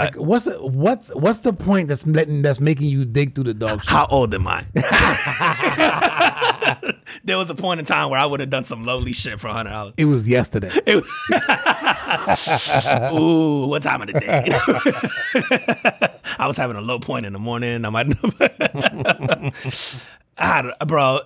like 0.05 0.15
what's 0.15 0.45
the, 0.45 0.53
what's 0.65 1.09
what's 1.15 1.39
the 1.39 1.53
point 1.53 1.87
that's 1.87 2.05
letting 2.05 2.41
that's 2.41 2.59
making 2.59 2.87
you 2.87 3.05
dig 3.05 3.35
through 3.35 3.45
the 3.45 3.53
dog 3.53 3.81
shit? 3.83 3.89
How 3.89 4.05
old 4.07 4.33
am 4.33 4.47
I? 4.47 4.65
there 7.23 7.37
was 7.37 7.49
a 7.49 7.55
point 7.55 7.79
in 7.79 7.85
time 7.85 8.09
where 8.09 8.19
I 8.19 8.25
would 8.25 8.39
have 8.39 8.49
done 8.49 8.63
some 8.63 8.83
lowly 8.83 9.13
shit 9.13 9.39
for 9.39 9.49
hundred 9.49 9.71
dollars. 9.71 9.93
It 9.97 10.05
was 10.05 10.27
yesterday. 10.27 10.69
Ooh, 13.13 13.67
what 13.67 13.83
time 13.83 14.01
of 14.01 14.07
the 14.07 14.19
day? 14.19 14.49
I 16.39 16.47
was 16.47 16.57
having 16.57 16.77
a 16.77 16.81
low 16.81 16.99
point 16.99 17.25
in 17.25 17.33
the 17.33 17.39
morning. 17.39 17.85
I 17.85 17.89
might, 17.89 18.07
I 20.37 20.61
don't- 20.61 20.87
bro. 20.87 21.21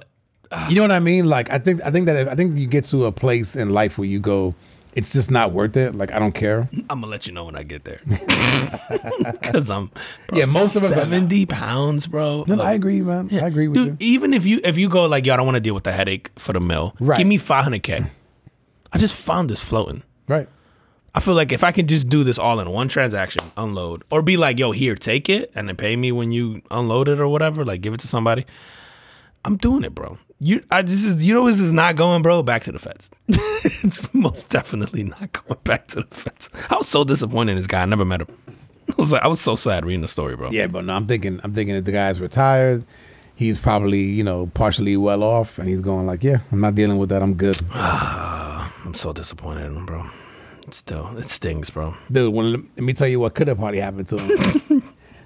You 0.70 0.76
know 0.76 0.82
what 0.82 0.92
I 0.92 1.00
mean? 1.00 1.30
Like 1.30 1.50
I 1.50 1.60
think 1.60 1.82
I 1.82 1.92
think 1.92 2.08
that 2.08 2.18
if, 2.18 2.28
I 2.28 2.36
think 2.36 2.58
you 2.58 2.68
get 2.68 2.84
to 2.86 3.06
a 3.06 3.12
place 3.12 3.56
in 3.56 3.70
life 3.70 3.98
where 3.98 4.08
you 4.08 4.20
go, 4.20 4.54
it's 4.94 5.14
just 5.14 5.32
not 5.32 5.52
worth 5.54 5.78
it. 5.78 5.96
Like 5.96 6.12
I 6.12 6.20
don't 6.20 6.34
care. 6.34 6.70
I'm 6.90 7.02
gonna 7.02 7.08
let 7.08 7.28
you 7.28 7.34
know 7.34 7.46
when 7.46 7.56
I 7.56 7.64
get 7.64 7.84
there. 7.86 8.02
Because 9.42 9.70
I'm 9.70 9.92
bro, 10.28 10.38
Yeah, 10.40 10.46
most 10.46 10.76
of 10.76 10.84
us 10.84 10.92
are 10.92 10.96
seventy 10.96 11.46
pounds, 11.46 12.08
bro. 12.08 12.46
No, 12.48 12.56
no, 12.56 12.64
I 12.64 12.74
agree, 12.74 13.02
man. 13.02 13.30
Yeah. 13.32 13.44
I 13.46 13.48
agree 13.48 13.68
with 13.68 13.78
Dude, 13.78 14.02
you. 14.02 14.14
even 14.14 14.34
if 14.34 14.46
you 14.46 14.60
if 14.64 14.78
you 14.78 14.90
go 14.90 15.06
like, 15.06 15.26
yo, 15.26 15.34
I 15.34 15.38
don't 15.38 15.46
want 15.46 15.56
to 15.56 15.62
deal 15.62 15.74
with 15.74 15.84
the 15.84 15.92
headache 15.92 16.32
for 16.38 16.54
the 16.54 16.60
mill. 16.60 16.96
Right. 17.00 17.18
Give 17.18 17.28
me 17.28 17.38
five 17.38 17.64
hundred 17.64 17.84
k. 17.84 18.06
I 18.94 18.98
just 18.98 19.16
found 19.16 19.50
this 19.50 19.62
floating. 19.62 20.04
Right. 20.28 20.48
I 21.14 21.20
feel 21.20 21.34
like 21.36 21.52
if 21.52 21.64
I 21.64 21.72
can 21.72 21.88
just 21.88 22.08
do 22.08 22.24
this 22.24 22.40
all 22.40 22.60
in 22.62 22.70
one 22.70 22.88
transaction, 22.88 23.52
unload, 23.58 24.04
or 24.10 24.22
be 24.22 24.38
like, 24.38 24.60
yo, 24.60 24.72
here, 24.72 24.96
take 24.96 25.28
it, 25.30 25.52
and 25.56 25.68
then 25.68 25.76
pay 25.76 25.96
me 25.98 26.12
when 26.14 26.32
you 26.32 26.62
unload 26.72 27.10
it 27.10 27.20
or 27.20 27.28
whatever, 27.28 27.66
like 27.66 27.82
give 27.82 27.94
it 27.94 28.00
to 28.02 28.08
somebody. 28.08 28.46
I'm 29.44 29.58
doing 29.58 29.84
it, 29.84 29.94
bro. 29.94 30.18
You, 30.44 30.64
I 30.72 30.82
this 30.82 31.04
is 31.04 31.24
you 31.24 31.36
know 31.36 31.46
this 31.46 31.60
is 31.60 31.72
not 31.72 31.96
going, 31.96 32.24
bro. 32.24 32.42
Back 32.42 32.64
to 32.64 32.72
the 32.72 32.80
feds. 32.80 33.12
it's 33.28 34.12
most 34.12 34.50
definitely 34.50 35.04
not 35.04 35.32
going 35.34 35.60
back 35.64 35.88
to 35.90 35.98
the 35.98 36.16
feds. 36.16 36.50
I 36.68 36.78
was 36.78 36.88
so 36.88 37.04
disappointed 37.04 37.52
in 37.52 37.58
this 37.60 37.68
guy. 37.68 37.84
I 37.84 37.86
never 37.86 38.04
met 38.04 38.22
him. 38.22 38.28
I 38.90 38.94
was 38.98 39.12
like, 39.12 39.22
I 39.22 39.28
was 39.28 39.40
so 39.40 39.56
sad 39.56 39.86
reading 39.86 40.02
the 40.02 40.08
story, 40.08 40.36
bro. 40.36 40.50
Yeah, 40.50 40.66
but 40.66 40.84
no, 40.84 40.94
I'm 40.94 41.06
thinking 41.06 41.40
I'm 41.44 41.54
thinking 41.54 41.76
that 41.76 41.86
the 41.86 41.92
guy's 41.92 42.20
retired, 42.20 42.84
he's 43.36 43.60
probably 43.60 44.02
you 44.02 44.24
know 44.24 44.48
partially 44.56 44.98
well 44.98 45.22
off, 45.22 45.60
and 45.60 45.70
he's 45.70 45.80
going 45.80 46.08
like, 46.08 46.24
yeah, 46.24 46.40
I'm 46.52 46.60
not 46.60 46.74
dealing 46.74 46.98
with 46.98 47.10
that. 47.10 47.22
I'm 47.22 47.36
good, 47.36 47.62
I'm 47.74 48.96
so 48.96 49.14
disappointed 49.14 49.68
in 49.68 49.76
him, 49.76 49.86
bro. 49.86 50.08
Still, 50.72 51.16
it 51.20 51.26
stings, 51.26 51.70
bro. 51.70 51.94
dude. 52.12 52.34
When, 52.34 52.54
let 52.54 52.84
me 52.84 52.94
tell 52.94 53.08
you 53.08 53.20
what 53.20 53.36
could 53.36 53.48
have 53.48 53.60
probably 53.60 53.80
happened 53.80 54.08
to 54.08 54.18
him. 54.18 54.81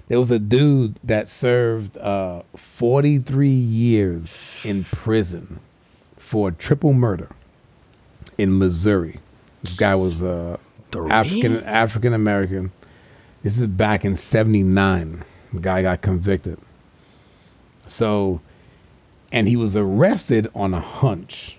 there 0.08 0.18
was 0.18 0.30
a 0.30 0.38
dude 0.38 0.98
that 1.02 1.28
served 1.28 1.98
uh, 1.98 2.42
43 2.54 3.48
years 3.48 4.62
in 4.64 4.84
prison 4.84 5.60
for 6.16 6.50
triple 6.50 6.92
murder 6.92 7.28
in 8.38 8.58
Missouri. 8.58 9.18
This 9.62 9.74
guy 9.74 9.94
was 9.94 10.22
uh, 10.22 10.58
African 10.94 11.62
African 11.64 12.12
American. 12.12 12.72
This 13.42 13.58
is 13.58 13.66
back 13.66 14.04
in 14.04 14.16
'79. 14.16 15.24
The 15.52 15.60
guy 15.60 15.82
got 15.82 16.02
convicted. 16.02 16.58
So, 17.86 18.40
and 19.32 19.48
he 19.48 19.56
was 19.56 19.76
arrested 19.76 20.48
on 20.54 20.74
a 20.74 20.80
hunch, 20.80 21.58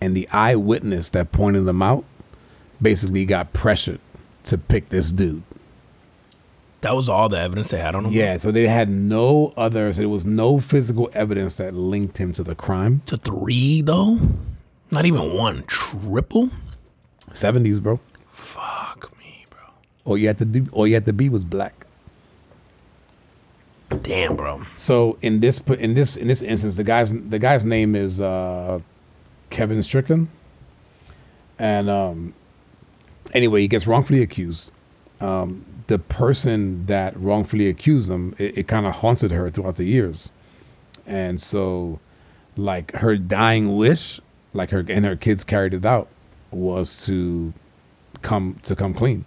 and 0.00 0.16
the 0.16 0.28
eyewitness 0.28 1.10
that 1.10 1.32
pointed 1.32 1.64
them 1.64 1.82
out 1.82 2.04
basically 2.80 3.24
got 3.24 3.52
pressured 3.52 4.00
to 4.44 4.58
pick 4.58 4.88
this 4.88 5.12
dude. 5.12 5.42
That 6.80 6.94
was 6.94 7.08
all 7.08 7.28
the 7.28 7.40
evidence 7.40 7.70
they 7.70 7.80
had 7.80 7.94
on 7.96 8.04
him. 8.04 8.12
Yeah, 8.12 8.36
so 8.36 8.52
they 8.52 8.68
had 8.68 8.88
no 8.88 9.52
others. 9.56 9.96
So 9.96 10.02
there 10.02 10.08
was 10.08 10.26
no 10.26 10.60
physical 10.60 11.10
evidence 11.12 11.56
that 11.56 11.74
linked 11.74 12.18
him 12.18 12.32
to 12.34 12.44
the 12.44 12.54
crime. 12.54 13.02
To 13.06 13.16
three 13.16 13.82
though, 13.82 14.20
not 14.90 15.04
even 15.04 15.34
one. 15.34 15.64
Triple. 15.66 16.50
Seventies, 17.32 17.80
bro. 17.80 17.98
Fuck 18.30 19.12
me, 19.18 19.44
bro. 19.50 19.60
All 20.04 20.16
you 20.16 20.28
had 20.28 20.38
to 20.38 20.44
do, 20.44 20.66
all 20.72 20.86
you 20.86 20.94
had 20.94 21.06
to 21.06 21.12
be 21.12 21.28
was 21.28 21.44
black. 21.44 21.84
Damn, 24.02 24.36
bro. 24.36 24.62
So 24.76 25.18
in 25.20 25.40
this 25.40 25.58
in 25.60 25.94
this 25.94 26.16
in 26.16 26.28
this 26.28 26.42
instance, 26.42 26.76
the 26.76 26.84
guy's 26.84 27.12
the 27.12 27.38
guy's 27.38 27.64
name 27.64 27.96
is 27.96 28.20
uh, 28.20 28.78
Kevin 29.50 29.82
Strickland, 29.82 30.28
and 31.58 31.90
um, 31.90 32.34
anyway, 33.34 33.62
he 33.62 33.68
gets 33.68 33.86
wrongfully 33.86 34.22
accused. 34.22 34.72
Um, 35.20 35.64
the 35.88 35.98
person 35.98 36.86
that 36.86 37.18
wrongfully 37.18 37.68
accused 37.68 38.08
them, 38.08 38.34
it, 38.38 38.58
it 38.58 38.68
kind 38.68 38.86
of 38.86 38.94
haunted 38.94 39.30
her 39.32 39.50
throughout 39.50 39.76
the 39.76 39.84
years, 39.84 40.30
and 41.06 41.40
so 41.40 41.98
like 42.56 42.92
her 42.92 43.16
dying 43.16 43.76
wish, 43.76 44.20
like 44.52 44.70
her 44.70 44.84
and 44.88 45.04
her 45.04 45.16
kids 45.16 45.44
carried 45.44 45.74
it 45.74 45.84
out, 45.84 46.08
was 46.50 47.04
to 47.06 47.52
come 48.22 48.58
to 48.62 48.76
come 48.76 48.94
clean 48.94 49.24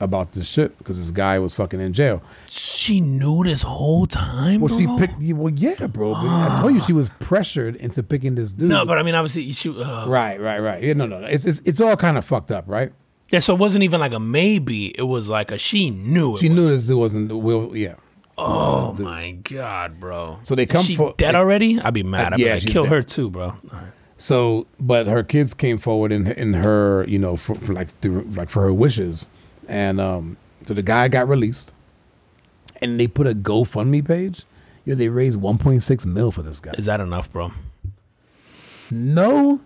about 0.00 0.32
this 0.32 0.48
shit 0.48 0.76
because 0.78 0.98
this 0.98 1.10
guy 1.10 1.38
was 1.38 1.54
fucking 1.54 1.78
in 1.78 1.92
jail. 1.92 2.22
She 2.48 3.00
knew 3.00 3.44
this 3.44 3.62
whole 3.62 4.06
time, 4.06 4.60
Well, 4.60 4.76
she 4.76 4.86
picked. 4.98 5.22
Well, 5.34 5.52
yeah, 5.52 5.86
bro. 5.86 6.14
But 6.14 6.26
I 6.26 6.58
told 6.60 6.74
you 6.74 6.80
she 6.80 6.94
was 6.94 7.10
pressured 7.20 7.76
into 7.76 8.02
picking 8.02 8.34
this 8.34 8.52
dude. 8.52 8.68
No, 8.68 8.86
but 8.86 8.98
I 8.98 9.02
mean, 9.02 9.14
obviously, 9.14 9.52
she. 9.52 9.68
Uh, 9.68 10.08
right, 10.08 10.40
right, 10.40 10.58
right. 10.58 10.82
Yeah, 10.82 10.94
no, 10.94 11.06
no. 11.06 11.20
no. 11.20 11.26
It's 11.26 11.44
it's, 11.44 11.60
it's 11.64 11.80
all 11.80 11.96
kind 11.96 12.18
of 12.18 12.24
fucked 12.24 12.50
up, 12.50 12.64
right? 12.66 12.92
Yeah, 13.30 13.38
so 13.38 13.54
it 13.54 13.58
wasn't 13.60 13.84
even 13.84 14.00
like 14.00 14.12
a 14.12 14.20
maybe. 14.20 14.86
It 14.98 15.02
was 15.02 15.28
like 15.28 15.50
a 15.50 15.58
she 15.58 15.90
knew. 15.90 16.34
It 16.34 16.40
She 16.40 16.48
knew 16.48 16.68
this 16.68 16.86
dude 16.86 16.98
wasn't. 16.98 17.34
Will, 17.36 17.76
yeah. 17.76 17.94
Oh 18.36 18.92
my 18.94 19.32
god, 19.32 20.00
bro. 20.00 20.38
So 20.42 20.54
they 20.54 20.66
come 20.66 20.84
she 20.84 20.96
for- 20.96 21.14
dead 21.18 21.34
already? 21.34 21.78
I'd 21.80 21.94
be 21.94 22.02
mad. 22.02 22.32
Uh, 22.32 22.34
I'd 22.34 22.36
be 22.38 22.42
yeah, 22.44 22.54
like, 22.54 22.66
kill 22.66 22.84
dead. 22.84 22.92
her 22.92 23.02
too, 23.02 23.30
bro. 23.30 23.44
All 23.44 23.58
right. 23.72 23.92
So, 24.16 24.66
but 24.78 25.06
her 25.06 25.22
kids 25.22 25.54
came 25.54 25.78
forward 25.78 26.10
in 26.12 26.26
in 26.26 26.54
her, 26.54 27.04
you 27.06 27.18
know, 27.18 27.36
for, 27.36 27.54
for 27.54 27.72
like 27.72 27.90
through, 28.00 28.22
like 28.34 28.50
for 28.50 28.62
her 28.62 28.72
wishes, 28.72 29.28
and 29.68 30.00
um, 30.00 30.36
so 30.64 30.74
the 30.74 30.82
guy 30.82 31.08
got 31.08 31.28
released, 31.28 31.72
and 32.82 32.98
they 32.98 33.06
put 33.06 33.26
a 33.26 33.34
GoFundMe 33.34 34.06
page. 34.06 34.44
Yeah, 34.84 34.94
they 34.94 35.08
raised 35.08 35.38
1.6 35.38 36.06
mil 36.06 36.32
for 36.32 36.42
this 36.42 36.58
guy. 36.58 36.72
Is 36.72 36.86
that 36.86 37.00
enough, 37.00 37.30
bro? 37.30 37.52
No, 38.90 39.60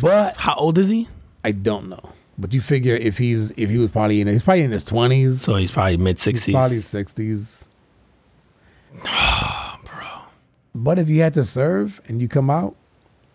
but 0.00 0.36
How 0.36 0.54
old 0.54 0.76
is 0.76 0.88
he? 0.88 1.08
I 1.44 1.52
don't 1.52 1.88
know. 1.88 2.12
But 2.38 2.52
you 2.52 2.60
figure 2.60 2.94
if 2.96 3.16
he's 3.18 3.52
if 3.52 3.70
he 3.70 3.78
was 3.78 3.90
probably 3.90 4.20
in 4.20 4.26
he's 4.28 4.42
probably 4.42 4.62
in 4.64 4.72
his 4.72 4.84
20s, 4.84 5.36
So 5.36 5.56
he's 5.56 5.70
probably 5.70 5.96
mid 5.96 6.18
sixties. 6.18 6.52
probably 6.54 6.78
sixties. 6.80 7.68
bro. 9.02 10.06
But 10.74 10.98
if 10.98 11.08
you 11.08 11.20
had 11.20 11.34
to 11.34 11.44
serve 11.44 12.00
and 12.08 12.20
you 12.20 12.28
come 12.28 12.50
out 12.50 12.74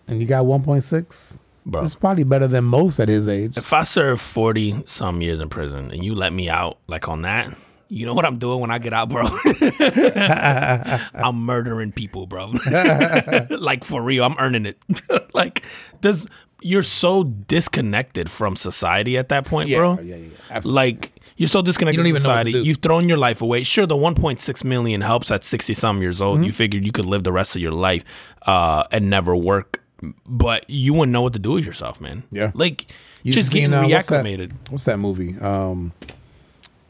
and 0.07 0.19
you 0.21 0.27
got 0.27 0.45
one 0.45 0.63
point 0.63 0.83
six, 0.83 1.37
bro. 1.65 1.83
It's 1.83 1.95
probably 1.95 2.23
better 2.23 2.47
than 2.47 2.65
most 2.65 2.99
at 2.99 3.07
his 3.09 3.27
age. 3.27 3.57
If 3.57 3.71
I 3.73 3.83
serve 3.83 4.19
forty 4.19 4.83
some 4.85 5.21
years 5.21 5.39
in 5.39 5.49
prison 5.49 5.91
and 5.91 6.03
you 6.03 6.15
let 6.15 6.33
me 6.33 6.49
out 6.49 6.77
like 6.87 7.07
on 7.07 7.21
that, 7.21 7.53
you 7.87 8.05
know 8.05 8.13
what 8.13 8.25
I'm 8.25 8.37
doing 8.37 8.59
when 8.59 8.71
I 8.71 8.79
get 8.79 8.93
out, 8.93 9.09
bro? 9.09 9.25
I'm 11.13 11.37
murdering 11.45 11.91
people, 11.91 12.27
bro. 12.27 12.53
like 13.49 13.83
for 13.83 14.01
real, 14.01 14.23
I'm 14.25 14.35
earning 14.39 14.65
it. 14.65 14.77
like 15.33 15.63
does 16.01 16.27
you're 16.61 16.83
so 16.83 17.23
disconnected 17.23 18.29
from 18.29 18.55
society 18.55 19.17
at 19.17 19.29
that 19.29 19.45
point, 19.45 19.69
Yeah, 19.69 19.77
bro. 19.77 19.93
yeah, 19.99 20.01
yeah, 20.01 20.15
yeah. 20.15 20.29
Absolutely. 20.49 20.75
Like 20.75 21.21
you're 21.37 21.47
so 21.47 21.61
disconnected 21.61 21.97
You 21.97 22.03
don't 22.03 22.11
from 22.11 22.17
even 22.17 22.23
know 22.29 22.35
what 22.37 22.43
to 22.43 22.49
society. 22.49 22.63
do. 22.63 22.67
You've 22.67 22.77
thrown 22.77 23.07
your 23.07 23.17
life 23.17 23.41
away. 23.41 23.63
Sure, 23.63 23.85
the 23.85 23.95
1.6 23.95 24.63
million 24.63 25.01
helps 25.01 25.31
at 25.31 25.43
60 25.43 25.73
some 25.73 26.01
years 26.01 26.21
old. 26.21 26.37
Mm-hmm. 26.37 26.43
You 26.45 26.51
figured 26.51 26.85
you 26.85 26.91
could 26.91 27.05
live 27.05 27.23
the 27.23 27.31
rest 27.31 27.55
of 27.55 27.61
your 27.61 27.71
life 27.71 28.03
uh, 28.45 28.83
and 28.91 29.09
never 29.09 29.35
work, 29.35 29.81
but 30.25 30.69
you 30.69 30.93
wouldn't 30.93 31.11
know 31.13 31.21
what 31.21 31.33
to 31.33 31.39
do 31.39 31.51
with 31.53 31.65
yourself, 31.65 32.01
man. 32.01 32.23
Yeah. 32.31 32.51
like 32.53 32.87
You 33.23 33.31
just 33.31 33.51
getting 33.51 33.73
uh, 33.73 33.87
what's 33.87 34.07
that- 34.07 34.51
What's 34.69 34.83
that 34.85 34.97
movie? 34.99 35.37
Um, 35.39 35.93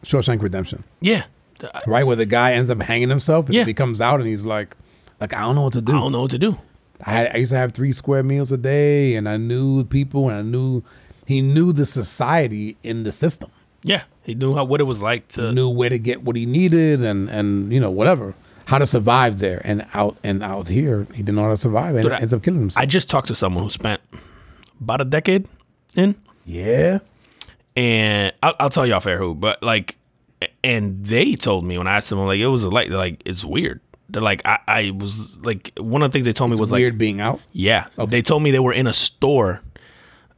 Shawshank 0.03 0.41
Redemption. 0.41 0.83
Yeah, 1.01 1.23
Right 1.85 2.05
where 2.07 2.15
the 2.15 2.25
guy 2.25 2.53
ends 2.53 2.69
up 2.69 2.81
hanging 2.81 3.09
himself 3.09 3.45
because 3.47 3.55
Yeah. 3.57 3.65
he 3.65 3.73
comes 3.73 3.99
out 3.99 4.19
and 4.21 4.27
he's 4.29 4.45
like, 4.45 4.75
like 5.19 5.33
I 5.33 5.41
don't 5.41 5.55
know 5.55 5.63
what 5.63 5.73
to 5.73 5.81
do. 5.81 5.91
I 5.91 5.99
don't 5.99 6.11
know 6.13 6.21
what 6.21 6.31
to 6.31 6.39
do. 6.39 6.57
I, 7.05 7.11
had, 7.11 7.31
I 7.33 7.37
used 7.37 7.51
to 7.51 7.57
have 7.57 7.71
three 7.71 7.91
square 7.93 8.23
meals 8.23 8.51
a 8.51 8.57
day, 8.57 9.15
and 9.15 9.27
I 9.29 9.37
knew 9.37 9.83
people, 9.85 10.29
and 10.29 10.37
I 10.37 10.41
knew 10.41 10.83
he 11.25 11.41
knew 11.41 11.71
the 11.71 11.85
society 11.85 12.77
in 12.83 13.03
the 13.03 13.11
system. 13.11 13.51
Yeah, 13.83 14.03
he 14.23 14.35
knew 14.35 14.55
how 14.55 14.65
what 14.65 14.81
it 14.81 14.85
was 14.85 15.01
like 15.01 15.27
to. 15.29 15.51
knew 15.51 15.69
where 15.69 15.89
to 15.89 15.97
get 15.99 16.23
what 16.23 16.35
he 16.35 16.45
needed, 16.45 17.03
and 17.03 17.29
and 17.29 17.71
you 17.71 17.79
know 17.79 17.91
whatever, 17.91 18.33
how 18.65 18.77
to 18.77 18.85
survive 18.85 19.39
there. 19.39 19.61
And 19.63 19.85
out 19.93 20.17
and 20.23 20.43
out 20.43 20.67
here, 20.67 21.07
he 21.13 21.23
didn't 21.23 21.35
know 21.35 21.43
how 21.43 21.49
to 21.49 21.57
survive, 21.57 21.95
and 21.95 22.03
Dude, 22.03 22.13
ends 22.13 22.33
up 22.33 22.43
killing 22.43 22.59
himself. 22.59 22.81
I 22.81 22.85
just 22.85 23.09
talked 23.09 23.27
to 23.27 23.35
someone 23.35 23.63
who 23.63 23.69
spent 23.69 24.01
about 24.81 25.01
a 25.01 25.05
decade 25.05 25.47
in, 25.95 26.15
yeah, 26.45 26.99
and 27.75 28.33
I'll, 28.43 28.55
I'll 28.59 28.69
tell 28.69 28.85
y'all 28.85 28.99
fair 28.99 29.17
who, 29.17 29.33
but 29.33 29.63
like, 29.63 29.95
and 30.63 31.05
they 31.05 31.35
told 31.35 31.63
me 31.63 31.77
when 31.77 31.87
I 31.87 31.95
asked 31.95 32.09
them, 32.09 32.19
like, 32.19 32.39
it 32.39 32.47
was 32.47 32.65
like, 32.65 32.89
like 32.89 33.21
it's 33.25 33.45
weird. 33.45 33.79
Like, 34.11 34.41
I, 34.45 34.59
I 34.67 34.91
was 34.91 35.37
like, 35.37 35.71
one 35.77 36.01
of 36.01 36.11
the 36.11 36.13
things 36.15 36.25
they 36.25 36.33
told 36.33 36.49
me 36.51 36.57
was 36.59 36.71
like 36.71 36.79
weird 36.79 36.93
like, 36.93 36.99
being 36.99 37.21
out. 37.21 37.39
yeah, 37.51 37.87
they 38.07 38.21
told 38.21 38.41
me 38.43 38.51
they 38.51 38.59
were 38.59 38.73
in 38.73 38.87
a 38.87 38.93
store. 38.93 39.61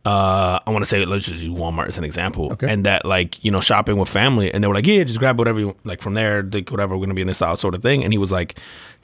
Uh, 0.04 0.60
I 0.66 0.72
want 0.72 0.82
to 0.84 0.90
say 0.90 1.06
let's 1.06 1.26
just 1.26 1.42
use 1.44 1.56
Walmart 1.56 1.88
as 1.88 1.98
an 2.00 2.04
example, 2.04 2.52
Okay. 2.54 2.68
and 2.68 2.86
that 2.88 3.06
like 3.06 3.44
you 3.46 3.52
know 3.52 3.62
shopping 3.62 3.98
with 3.98 4.10
family, 4.10 4.52
and 4.52 4.64
they 4.64 4.68
were 4.68 4.74
like, 4.74 4.88
yeah, 4.88 5.04
just 5.04 5.20
grab 5.20 5.38
whatever 5.38 5.60
you 5.60 5.76
like 5.84 6.02
from 6.02 6.16
there, 6.16 6.42
like 6.42 6.72
whatever 6.72 6.98
we're 6.98 7.06
gonna 7.06 7.14
be 7.14 7.22
in 7.22 7.28
this 7.28 7.42
out 7.42 7.60
sort 7.60 7.76
of 7.76 7.82
thing, 7.82 8.04
and 8.04 8.14
he 8.14 8.18
was 8.18 8.32
like. 8.32 8.58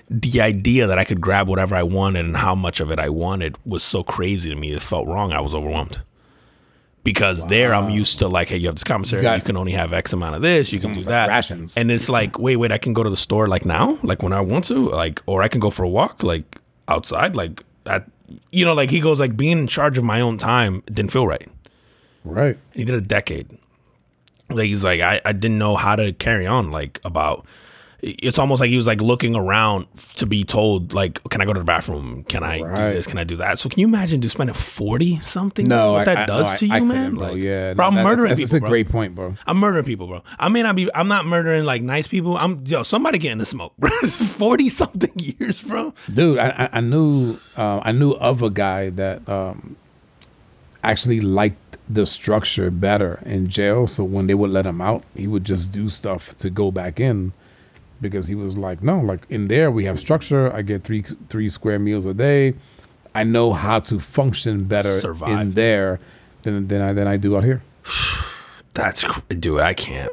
The 0.09 0.39
idea 0.39 0.87
that 0.87 0.97
I 0.97 1.03
could 1.03 1.19
grab 1.19 1.49
whatever 1.49 1.75
I 1.75 1.83
wanted 1.83 2.23
and 2.25 2.37
how 2.37 2.55
much 2.55 2.79
of 2.79 2.91
it 2.91 2.97
I 2.97 3.09
wanted 3.09 3.57
was 3.65 3.83
so 3.83 4.03
crazy 4.03 4.49
to 4.49 4.55
me. 4.55 4.71
It 4.71 4.81
felt 4.81 5.05
wrong. 5.05 5.33
I 5.33 5.41
was 5.41 5.53
overwhelmed 5.53 5.99
because 7.07 7.47
there 7.47 7.73
I'm 7.73 7.89
used 7.89 8.19
to 8.19 8.27
like, 8.27 8.49
hey, 8.49 8.57
you 8.57 8.67
have 8.67 8.75
this 8.75 8.83
commissary, 8.83 9.23
You 9.23 9.31
you, 9.31 9.39
can 9.39 9.55
only 9.55 9.71
have 9.71 9.93
X 9.93 10.11
amount 10.11 10.35
of 10.35 10.41
this, 10.41 10.73
you 10.73 10.79
can 10.81 10.89
do 10.89 10.95
almost 10.95 11.07
like 11.07 11.13
that, 11.13 11.29
rations. 11.29 11.77
and 11.77 11.89
it's 11.89 12.09
like, 12.09 12.37
wait, 12.37 12.57
wait, 12.57 12.73
I 12.73 12.77
can 12.77 12.91
go 12.91 13.01
to 13.01 13.09
the 13.09 13.15
store 13.15 13.47
like 13.47 13.65
now, 13.65 13.97
like 14.03 14.21
when 14.21 14.33
I 14.33 14.41
want 14.41 14.65
to, 14.65 14.89
like, 14.89 15.23
or 15.25 15.41
I 15.41 15.47
can 15.47 15.61
go 15.61 15.69
for 15.69 15.83
a 15.83 15.87
walk, 15.87 16.21
like 16.21 16.57
outside, 16.89 17.33
like 17.33 17.63
that, 17.85 18.11
you 18.51 18.65
know, 18.65 18.73
like 18.73 18.89
he 18.89 18.99
goes 18.99 19.21
like 19.21 19.37
being 19.37 19.57
in 19.57 19.67
charge 19.67 19.97
of 19.97 20.03
my 20.03 20.19
own 20.19 20.37
time 20.37 20.83
didn't 20.87 21.13
feel 21.13 21.25
right. 21.25 21.47
Right. 22.25 22.57
He 22.73 22.83
did 22.83 22.95
a 22.95 22.99
decade. 22.99 23.57
Like 24.49 24.65
he's 24.65 24.83
like, 24.83 24.99
I, 24.99 25.21
I 25.23 25.31
didn't 25.31 25.59
know 25.59 25.77
how 25.77 25.95
to 25.95 26.11
carry 26.11 26.45
on, 26.45 26.71
like 26.71 26.99
about. 27.05 27.45
It's 28.03 28.37
almost 28.37 28.59
like 28.59 28.69
he 28.69 28.77
was 28.77 28.85
like 28.85 29.01
looking 29.01 29.35
around 29.35 29.87
to 30.17 30.27
be 30.27 30.43
told, 30.43 30.93
like, 30.93 31.19
can 31.31 31.41
I 31.41 31.45
go 31.45 31.53
to 31.53 31.59
the 31.59 31.65
bathroom? 31.65 32.23
Can 32.25 32.43
I 32.43 32.59
Right. 32.61 32.75
do 32.91 32.93
this? 32.95 33.07
Can 33.07 33.17
I 33.17 33.23
do 33.23 33.35
that? 33.37 33.57
So 33.57 33.69
can 33.69 33.79
you 33.79 33.87
imagine 33.87 34.21
just 34.21 34.35
spending 34.35 34.53
forty 34.53 35.19
something? 35.21 35.67
No, 35.67 35.93
what 35.93 36.01
I- 36.01 36.13
that 36.13 36.17
I- 36.19 36.25
does 36.27 36.47
I- 36.47 36.55
to 36.57 36.65
you, 36.67 36.85
man. 36.85 37.15
bro. 37.15 37.29
Like, 37.29 37.37
yeah, 37.37 37.73
bro, 37.73 37.87
I'm 37.87 37.95
that's- 37.95 38.05
murdering 38.05 38.27
that's, 38.29 38.39
people. 38.39 38.47
That's 38.49 38.57
a 38.57 38.59
bro. 38.61 38.69
great 38.69 38.89
point, 38.89 39.15
bro. 39.15 39.35
I'm 39.47 39.57
murdering 39.57 39.85
people, 39.85 40.05
bro. 40.05 40.21
I 40.37 40.47
may 40.49 40.61
not 40.61 40.75
be. 40.75 40.89
I'm 40.93 41.07
not 41.07 41.25
murdering 41.25 41.65
like 41.65 41.81
nice 41.81 42.07
people. 42.07 42.37
I'm 42.37 42.61
yo. 42.67 42.83
Somebody 42.83 43.17
getting 43.17 43.39
the 43.39 43.45
smoke, 43.47 43.73
bro. 43.79 43.89
Forty 44.07 44.69
something 44.69 45.11
years, 45.39 45.63
bro. 45.63 45.93
dude 46.13 46.37
i 46.37 46.49
i, 46.49 46.77
I 46.77 46.81
knew 46.81 47.37
uh, 47.57 47.79
i 47.83 47.91
knew 47.91 48.11
of 48.11 48.41
a 48.43 48.49
guy 48.51 48.89
that 48.91 49.27
um 49.27 49.75
actually 50.83 51.19
liked 51.19 51.77
the 51.89 52.05
structure 52.05 52.69
better 52.69 53.21
in 53.25 53.49
jail 53.49 53.87
so 53.87 54.03
when 54.03 54.27
they 54.27 54.33
would 54.33 54.49
let 54.51 54.65
him 54.65 54.81
out 54.81 55.03
he 55.15 55.25
would 55.27 55.43
just 55.43 55.71
do 55.71 55.89
stuff 55.89 56.35
to 56.37 56.49
go 56.49 56.69
back 56.71 56.99
in 56.99 57.31
because 58.01 58.27
he 58.27 58.35
was 58.35 58.57
like 58.57 58.81
no 58.83 58.99
like 58.99 59.25
in 59.29 59.47
there 59.47 59.71
we 59.71 59.85
have 59.85 59.99
structure 59.99 60.53
i 60.53 60.61
get 60.61 60.83
three 60.83 61.03
three 61.29 61.49
square 61.49 61.79
meals 61.79 62.05
a 62.05 62.13
day 62.13 62.53
i 63.15 63.23
know 63.23 63.53
how 63.53 63.79
to 63.79 63.99
function 63.99 64.65
better 64.65 64.99
Survive. 64.99 65.39
in 65.39 65.51
there 65.51 65.99
than 66.43 66.67
than 66.67 66.81
i 66.81 66.93
than 66.93 67.07
i 67.07 67.17
do 67.17 67.35
out 67.37 67.43
here 67.43 67.61
That's 68.77 69.03
dude. 69.29 69.59
I 69.59 69.73
can't. 69.73 70.11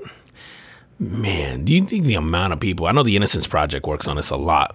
Man, 0.98 1.66
do 1.66 1.72
you 1.72 1.84
think 1.84 2.06
the 2.06 2.14
amount 2.14 2.54
of 2.54 2.60
people? 2.60 2.86
I 2.86 2.92
know 2.92 3.02
the 3.02 3.14
Innocence 3.14 3.46
Project 3.46 3.86
works 3.86 4.08
on 4.08 4.16
this 4.16 4.30
a 4.30 4.36
lot, 4.36 4.74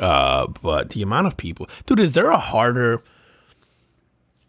uh, 0.00 0.48
but 0.60 0.90
the 0.90 1.02
amount 1.02 1.28
of 1.28 1.36
people, 1.36 1.68
dude. 1.86 2.00
Is 2.00 2.14
there 2.14 2.30
a 2.30 2.38
harder? 2.38 3.04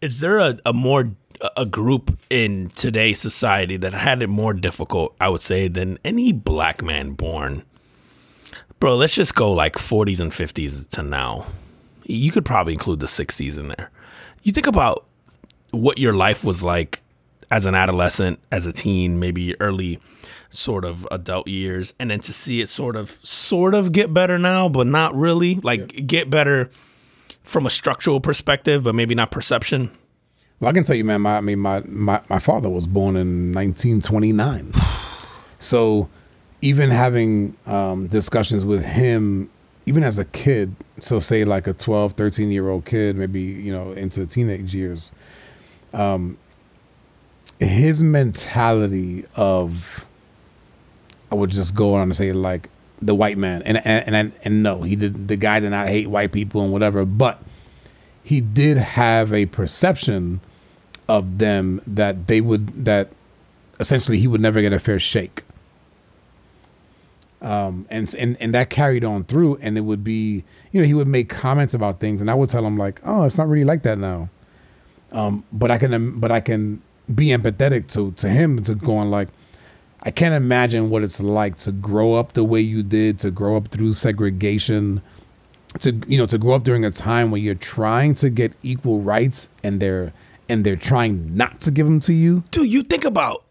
Is 0.00 0.18
there 0.18 0.38
a, 0.38 0.58
a 0.66 0.72
more 0.72 1.12
a 1.56 1.66
group 1.66 2.18
in 2.30 2.68
today's 2.68 3.20
society 3.20 3.76
that 3.78 3.94
had 3.94 4.22
it 4.22 4.28
more 4.28 4.54
difficult? 4.54 5.14
I 5.20 5.28
would 5.28 5.42
say 5.42 5.68
than 5.68 5.98
any 6.04 6.32
black 6.32 6.82
man 6.82 7.12
born. 7.12 7.64
Bro, 8.80 8.96
let's 8.96 9.14
just 9.14 9.34
go 9.34 9.52
like 9.52 9.74
40s 9.74 10.18
and 10.20 10.32
50s 10.32 10.88
to 10.90 11.02
now. 11.02 11.46
You 12.04 12.32
could 12.32 12.44
probably 12.44 12.72
include 12.72 13.00
the 13.00 13.06
60s 13.06 13.56
in 13.56 13.68
there. 13.68 13.90
You 14.42 14.52
think 14.52 14.66
about 14.66 15.06
what 15.70 15.98
your 15.98 16.14
life 16.14 16.42
was 16.42 16.62
like 16.62 17.00
as 17.50 17.66
an 17.66 17.74
adolescent, 17.74 18.40
as 18.50 18.66
a 18.66 18.72
teen, 18.72 19.20
maybe 19.20 19.60
early 19.60 20.00
sort 20.50 20.84
of 20.84 21.06
adult 21.10 21.48
years, 21.48 21.94
and 21.98 22.10
then 22.10 22.20
to 22.20 22.32
see 22.32 22.60
it 22.60 22.68
sort 22.68 22.96
of 22.96 23.18
sort 23.22 23.74
of 23.74 23.92
get 23.92 24.12
better 24.12 24.38
now, 24.38 24.68
but 24.68 24.86
not 24.86 25.14
really. 25.14 25.56
Like 25.56 26.06
get 26.06 26.30
better 26.30 26.70
from 27.42 27.66
a 27.66 27.70
structural 27.70 28.20
perspective, 28.20 28.84
but 28.84 28.94
maybe 28.94 29.14
not 29.14 29.30
perception. 29.30 29.90
Well, 30.62 30.68
I 30.68 30.74
can 30.74 30.84
tell 30.84 30.94
you, 30.94 31.04
man. 31.04 31.22
My, 31.22 31.38
I 31.38 31.40
mean, 31.40 31.58
my, 31.58 31.80
my 31.88 32.20
my 32.28 32.38
father 32.38 32.70
was 32.70 32.86
born 32.86 33.16
in 33.16 33.52
1929, 33.52 34.72
so 35.58 36.08
even 36.60 36.88
having 36.88 37.56
um, 37.66 38.06
discussions 38.06 38.64
with 38.64 38.84
him, 38.84 39.50
even 39.86 40.04
as 40.04 40.20
a 40.20 40.24
kid, 40.24 40.76
so 41.00 41.18
say 41.18 41.44
like 41.44 41.66
a 41.66 41.72
12, 41.72 42.12
13 42.12 42.52
year 42.52 42.68
old 42.68 42.84
kid, 42.84 43.16
maybe 43.16 43.40
you 43.40 43.72
know 43.72 43.90
into 43.90 44.24
teenage 44.24 44.72
years, 44.72 45.10
um, 45.94 46.38
his 47.58 48.00
mentality 48.00 49.24
of, 49.34 50.06
I 51.32 51.34
would 51.34 51.50
just 51.50 51.74
go 51.74 51.94
on 51.94 52.02
and 52.02 52.16
say 52.16 52.32
like 52.32 52.70
the 53.00 53.16
white 53.16 53.36
man, 53.36 53.62
and 53.62 53.84
and 53.84 54.14
and, 54.14 54.32
and 54.44 54.62
no, 54.62 54.82
he 54.82 54.94
did. 54.94 55.26
The 55.26 55.34
guy 55.34 55.58
did 55.58 55.70
not 55.70 55.88
hate 55.88 56.06
white 56.06 56.30
people 56.30 56.62
and 56.62 56.72
whatever, 56.72 57.04
but 57.04 57.42
he 58.22 58.40
did 58.40 58.76
have 58.76 59.32
a 59.32 59.46
perception 59.46 60.40
of 61.12 61.36
them 61.36 61.82
that 61.86 62.26
they 62.26 62.40
would 62.40 62.86
that 62.86 63.10
essentially 63.78 64.18
he 64.18 64.26
would 64.26 64.40
never 64.40 64.62
get 64.62 64.72
a 64.72 64.80
fair 64.80 64.98
shake. 64.98 65.44
Um 67.42 67.86
and 67.90 68.14
and 68.14 68.36
and 68.40 68.54
that 68.54 68.70
carried 68.70 69.04
on 69.04 69.24
through 69.24 69.58
and 69.60 69.76
it 69.76 69.82
would 69.82 70.02
be 70.02 70.42
you 70.72 70.80
know 70.80 70.86
he 70.86 70.94
would 70.94 71.08
make 71.08 71.28
comments 71.28 71.74
about 71.74 72.00
things 72.00 72.20
and 72.22 72.30
i 72.30 72.34
would 72.34 72.48
tell 72.48 72.64
him 72.64 72.78
like 72.78 73.00
oh 73.04 73.24
it's 73.24 73.36
not 73.36 73.48
really 73.48 73.64
like 73.64 73.82
that 73.82 73.98
now. 73.98 74.30
Um 75.10 75.44
but 75.52 75.70
i 75.70 75.76
can 75.76 76.18
but 76.18 76.32
i 76.32 76.40
can 76.40 76.80
be 77.14 77.26
empathetic 77.26 77.88
to 77.88 78.12
to 78.12 78.28
him 78.28 78.62
to 78.64 78.74
going 78.74 79.10
like 79.10 79.28
i 80.04 80.10
can't 80.10 80.34
imagine 80.34 80.88
what 80.88 81.02
it's 81.02 81.20
like 81.20 81.58
to 81.58 81.72
grow 81.72 82.14
up 82.14 82.32
the 82.32 82.44
way 82.44 82.60
you 82.60 82.82
did 82.82 83.18
to 83.20 83.30
grow 83.30 83.56
up 83.56 83.68
through 83.68 83.92
segregation 83.92 85.02
to 85.80 86.00
you 86.06 86.16
know 86.16 86.26
to 86.26 86.38
grow 86.38 86.54
up 86.54 86.64
during 86.64 86.84
a 86.86 86.90
time 86.90 87.30
when 87.30 87.42
you're 87.42 87.54
trying 87.76 88.14
to 88.14 88.30
get 88.30 88.52
equal 88.62 89.00
rights 89.00 89.48
and 89.62 89.80
they're 89.80 90.12
and 90.52 90.64
they're 90.66 90.76
trying 90.76 91.34
not 91.34 91.62
to 91.62 91.70
give 91.70 91.86
them 91.86 91.98
to 92.00 92.12
you? 92.12 92.44
Dude, 92.50 92.68
you 92.68 92.82
think 92.82 93.04
about 93.04 93.44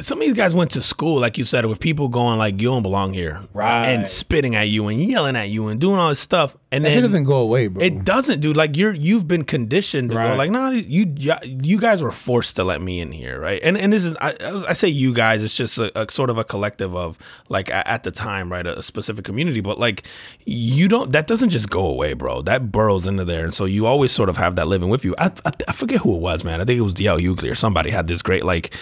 some 0.00 0.20
of 0.20 0.26
these 0.26 0.36
guys 0.36 0.54
went 0.54 0.70
to 0.72 0.82
school, 0.82 1.20
like 1.20 1.38
you 1.38 1.44
said, 1.44 1.64
with 1.66 1.80
people 1.80 2.08
going 2.08 2.38
like, 2.38 2.60
"You 2.60 2.68
don't 2.68 2.82
belong 2.82 3.14
here," 3.14 3.40
Right. 3.52 3.86
and 3.86 4.08
spitting 4.08 4.54
at 4.54 4.68
you 4.68 4.88
and 4.88 5.00
yelling 5.00 5.36
at 5.36 5.48
you 5.48 5.68
and 5.68 5.80
doing 5.80 5.96
all 5.98 6.08
this 6.10 6.20
stuff, 6.20 6.56
and 6.70 6.84
that 6.84 6.90
then 6.90 6.98
shit 6.98 7.02
doesn't 7.02 7.24
go 7.24 7.36
away 7.38 7.66
bro 7.68 7.82
It 7.82 8.04
doesn't, 8.04 8.40
dude. 8.40 8.56
Like 8.56 8.76
you're 8.76 8.92
you've 8.92 9.26
been 9.26 9.44
conditioned 9.44 10.10
to 10.10 10.16
go 10.16 10.34
like, 10.36 10.50
no, 10.50 10.70
you 10.70 11.14
you 11.44 11.78
guys 11.78 12.02
were 12.02 12.12
forced 12.12 12.56
to 12.56 12.64
let 12.64 12.80
me 12.80 13.00
in 13.00 13.12
here, 13.12 13.40
right? 13.40 13.60
And 13.62 13.76
and 13.78 13.92
this 13.92 14.04
is 14.04 14.16
I, 14.20 14.34
I 14.68 14.72
say 14.74 14.88
you 14.88 15.14
guys, 15.14 15.42
it's 15.42 15.54
just 15.56 15.78
a, 15.78 15.90
a 16.00 16.10
sort 16.10 16.30
of 16.30 16.38
a 16.38 16.44
collective 16.44 16.94
of 16.94 17.18
like 17.48 17.70
at 17.70 18.02
the 18.02 18.10
time, 18.10 18.50
right, 18.52 18.66
a, 18.66 18.82
specific 18.82 19.24
community. 19.24 19.60
But 19.60 19.78
like 19.78 20.04
you 20.44 20.88
don't 20.88 21.12
that 21.12 21.26
doesn't 21.26 21.50
just 21.50 21.70
go 21.70 21.86
away, 21.86 22.12
bro. 22.14 22.42
That 22.42 22.70
burrows 22.70 23.06
into 23.06 23.24
there, 23.24 23.44
and 23.44 23.54
so 23.54 23.64
you 23.64 23.86
always 23.86 24.12
sort 24.12 24.28
of 24.28 24.36
have 24.36 24.56
that 24.56 24.68
living 24.68 24.88
with 24.88 25.04
you. 25.04 25.14
I 25.18 25.26
I, 25.44 25.52
I 25.68 25.72
forget 25.72 26.00
who 26.00 26.14
it 26.16 26.20
was, 26.20 26.44
man. 26.44 26.60
I 26.60 26.64
think 26.64 26.78
it 26.78 26.82
was 26.82 26.94
DL 26.94 27.20
Hughley 27.20 27.50
or 27.50 27.54
somebody 27.54 27.90
had 27.90 28.06
this 28.06 28.22
great 28.22 28.44
like. 28.44 28.74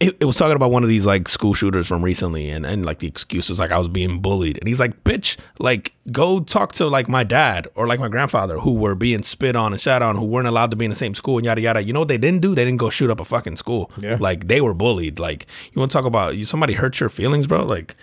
It, 0.00 0.16
it, 0.20 0.24
was 0.26 0.36
talking 0.36 0.54
about 0.54 0.70
one 0.70 0.84
of 0.84 0.88
these 0.88 1.04
like 1.04 1.28
school 1.28 1.54
shooters 1.54 1.88
from 1.88 2.04
recently 2.04 2.50
and, 2.50 2.64
and 2.64 2.86
like 2.86 3.00
the 3.00 3.08
excuses 3.08 3.58
like 3.58 3.72
I 3.72 3.78
was 3.78 3.88
being 3.88 4.20
bullied. 4.20 4.56
And 4.58 4.68
he's 4.68 4.78
like, 4.78 5.02
bitch, 5.02 5.36
like 5.58 5.92
go 6.12 6.38
talk 6.38 6.72
to 6.74 6.86
like 6.86 7.08
my 7.08 7.24
dad 7.24 7.66
or 7.74 7.88
like 7.88 7.98
my 7.98 8.08
grandfather 8.08 8.60
who 8.60 8.74
were 8.74 8.94
being 8.94 9.24
spit 9.24 9.56
on 9.56 9.72
and 9.72 9.80
shot 9.80 10.00
on, 10.00 10.16
who 10.16 10.24
weren't 10.24 10.46
allowed 10.46 10.70
to 10.70 10.76
be 10.76 10.84
in 10.84 10.90
the 10.90 10.96
same 10.96 11.14
school 11.14 11.38
and 11.38 11.44
yada 11.44 11.60
yada. 11.60 11.82
You 11.82 11.92
know 11.92 12.00
what 12.00 12.08
they 12.08 12.18
didn't 12.18 12.42
do? 12.42 12.54
They 12.54 12.64
didn't 12.64 12.78
go 12.78 12.90
shoot 12.90 13.10
up 13.10 13.18
a 13.18 13.24
fucking 13.24 13.56
school. 13.56 13.90
Yeah. 13.98 14.18
Like 14.20 14.46
they 14.46 14.60
were 14.60 14.74
bullied. 14.74 15.18
Like 15.18 15.46
you 15.72 15.80
want 15.80 15.90
to 15.90 15.96
talk 15.96 16.04
about 16.04 16.36
you 16.36 16.44
somebody 16.44 16.74
hurt 16.74 17.00
your 17.00 17.08
feelings, 17.08 17.48
bro? 17.48 17.64
Like 17.64 17.96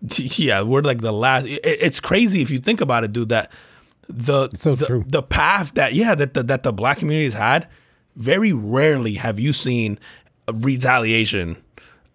yeah, 0.16 0.62
we're 0.62 0.82
like 0.82 1.00
the 1.00 1.12
last 1.12 1.46
it, 1.46 1.60
it's 1.64 2.00
crazy 2.00 2.42
if 2.42 2.50
you 2.50 2.58
think 2.58 2.80
about 2.80 3.04
it, 3.04 3.12
dude, 3.12 3.28
that 3.28 3.52
the 4.08 4.48
so 4.54 4.74
the, 4.74 4.86
true. 4.86 5.04
the 5.06 5.22
path 5.22 5.74
that 5.74 5.94
yeah 5.94 6.14
that 6.14 6.34
the, 6.34 6.42
that 6.42 6.62
the 6.62 6.72
black 6.72 6.98
community 6.98 7.24
has 7.24 7.34
had 7.34 7.68
very 8.16 8.52
rarely 8.52 9.14
have 9.14 9.38
you 9.38 9.52
seen 9.52 9.98
retaliation 10.54 11.56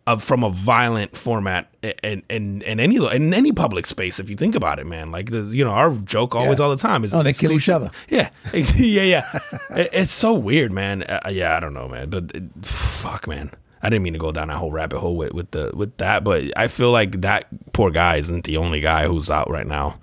of 0.05 0.21
from 0.21 0.43
a 0.43 0.49
violent 0.49 1.15
format 1.15 1.73
in 2.03 2.21
in, 2.29 2.61
in 2.63 2.79
any 2.79 2.97
in 3.15 3.33
any 3.33 3.53
public 3.53 3.85
space 3.85 4.19
if 4.19 4.29
you 4.29 4.35
think 4.35 4.53
about 4.53 4.77
it 4.77 4.85
man 4.85 5.11
like 5.11 5.29
you 5.31 5.63
know 5.63 5.71
our 5.71 5.95
joke 5.99 6.35
always 6.35 6.59
Yeah. 6.59 6.65
all 6.65 6.71
the 6.71 6.77
time 6.81 7.05
is 7.05 7.13
Oh, 7.13 7.23
they 7.23 7.31
kill 7.31 7.53
each 7.53 7.69
other. 7.69 7.89
yeah 8.09 8.29
yeah 8.53 9.01
yeah 9.03 9.39
It- 9.69 9.89
it's 9.93 10.11
so 10.11 10.33
weird 10.33 10.73
man 10.73 11.03
uh, 11.03 11.29
yeah 11.31 11.55
i 11.55 11.59
don't 11.61 11.73
know 11.73 11.87
man 11.87 12.09
but 12.09 12.31
it, 12.35 12.43
fuck 12.65 13.27
man 13.27 13.51
I 13.81 13.89
didn't 13.89 14.03
mean 14.03 14.13
to 14.13 14.19
go 14.19 14.31
down 14.31 14.47
that 14.47 14.55
whole 14.57 14.71
rabbit 14.71 14.99
hole 14.99 15.17
with, 15.17 15.33
with 15.33 15.51
the 15.51 15.69
with 15.73 15.97
that, 15.97 16.23
but 16.23 16.43
I 16.55 16.69
feel 16.69 16.91
like 16.91 17.19
that 17.19 17.47
poor 17.73 17.91
guy 17.91 18.15
isn't 18.15 18.45
the 18.45 18.55
only 18.55 18.79
guy 18.79 19.07
who's 19.07 19.29
out 19.29 19.49
right 19.49 19.67
now. 19.67 19.99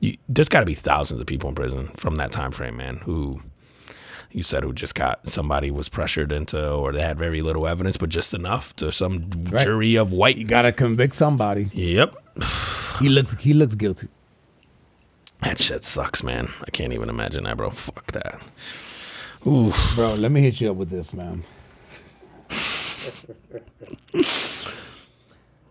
You, 0.00 0.18
there's 0.28 0.50
got 0.50 0.60
to 0.60 0.66
be 0.66 0.74
thousands 0.74 1.18
of 1.18 1.26
people 1.26 1.48
in 1.48 1.54
prison 1.54 1.86
from 1.96 2.16
that 2.16 2.30
time 2.30 2.50
frame, 2.50 2.76
man. 2.76 2.96
Who 2.98 3.40
you 4.34 4.42
said 4.42 4.62
who 4.64 4.72
just 4.72 4.94
got 4.94 5.28
somebody 5.30 5.70
was 5.70 5.88
pressured 5.88 6.32
into, 6.32 6.70
or 6.72 6.92
they 6.92 7.00
had 7.02 7.18
very 7.18 7.42
little 7.42 7.66
evidence, 7.66 7.96
but 7.96 8.08
just 8.08 8.34
enough 8.34 8.74
to 8.76 8.90
some 8.92 9.30
Right. 9.50 9.64
jury 9.64 9.94
of 9.96 10.10
white. 10.12 10.36
You 10.36 10.44
gotta 10.44 10.72
convict 10.72 11.14
somebody. 11.14 11.70
Yep, 11.74 12.16
He 13.00 13.08
looks 13.08 13.34
he 13.40 13.52
looks 13.54 13.74
guilty. 13.74 14.08
that 15.42 15.58
shit 15.58 15.84
sucks, 15.84 16.22
man. 16.22 16.50
I 16.66 16.70
can't 16.70 16.92
even 16.92 17.08
imagine 17.08 17.44
that, 17.44 17.56
bro. 17.56 17.70
Fuck 17.70 18.12
that. 18.12 18.40
Ooh, 19.46 19.72
Bro, 19.96 20.14
let 20.14 20.30
me 20.30 20.40
hit 20.40 20.60
you 20.60 20.70
up 20.70 20.76
with 20.76 20.88
this, 20.90 21.12
man. 21.12 21.42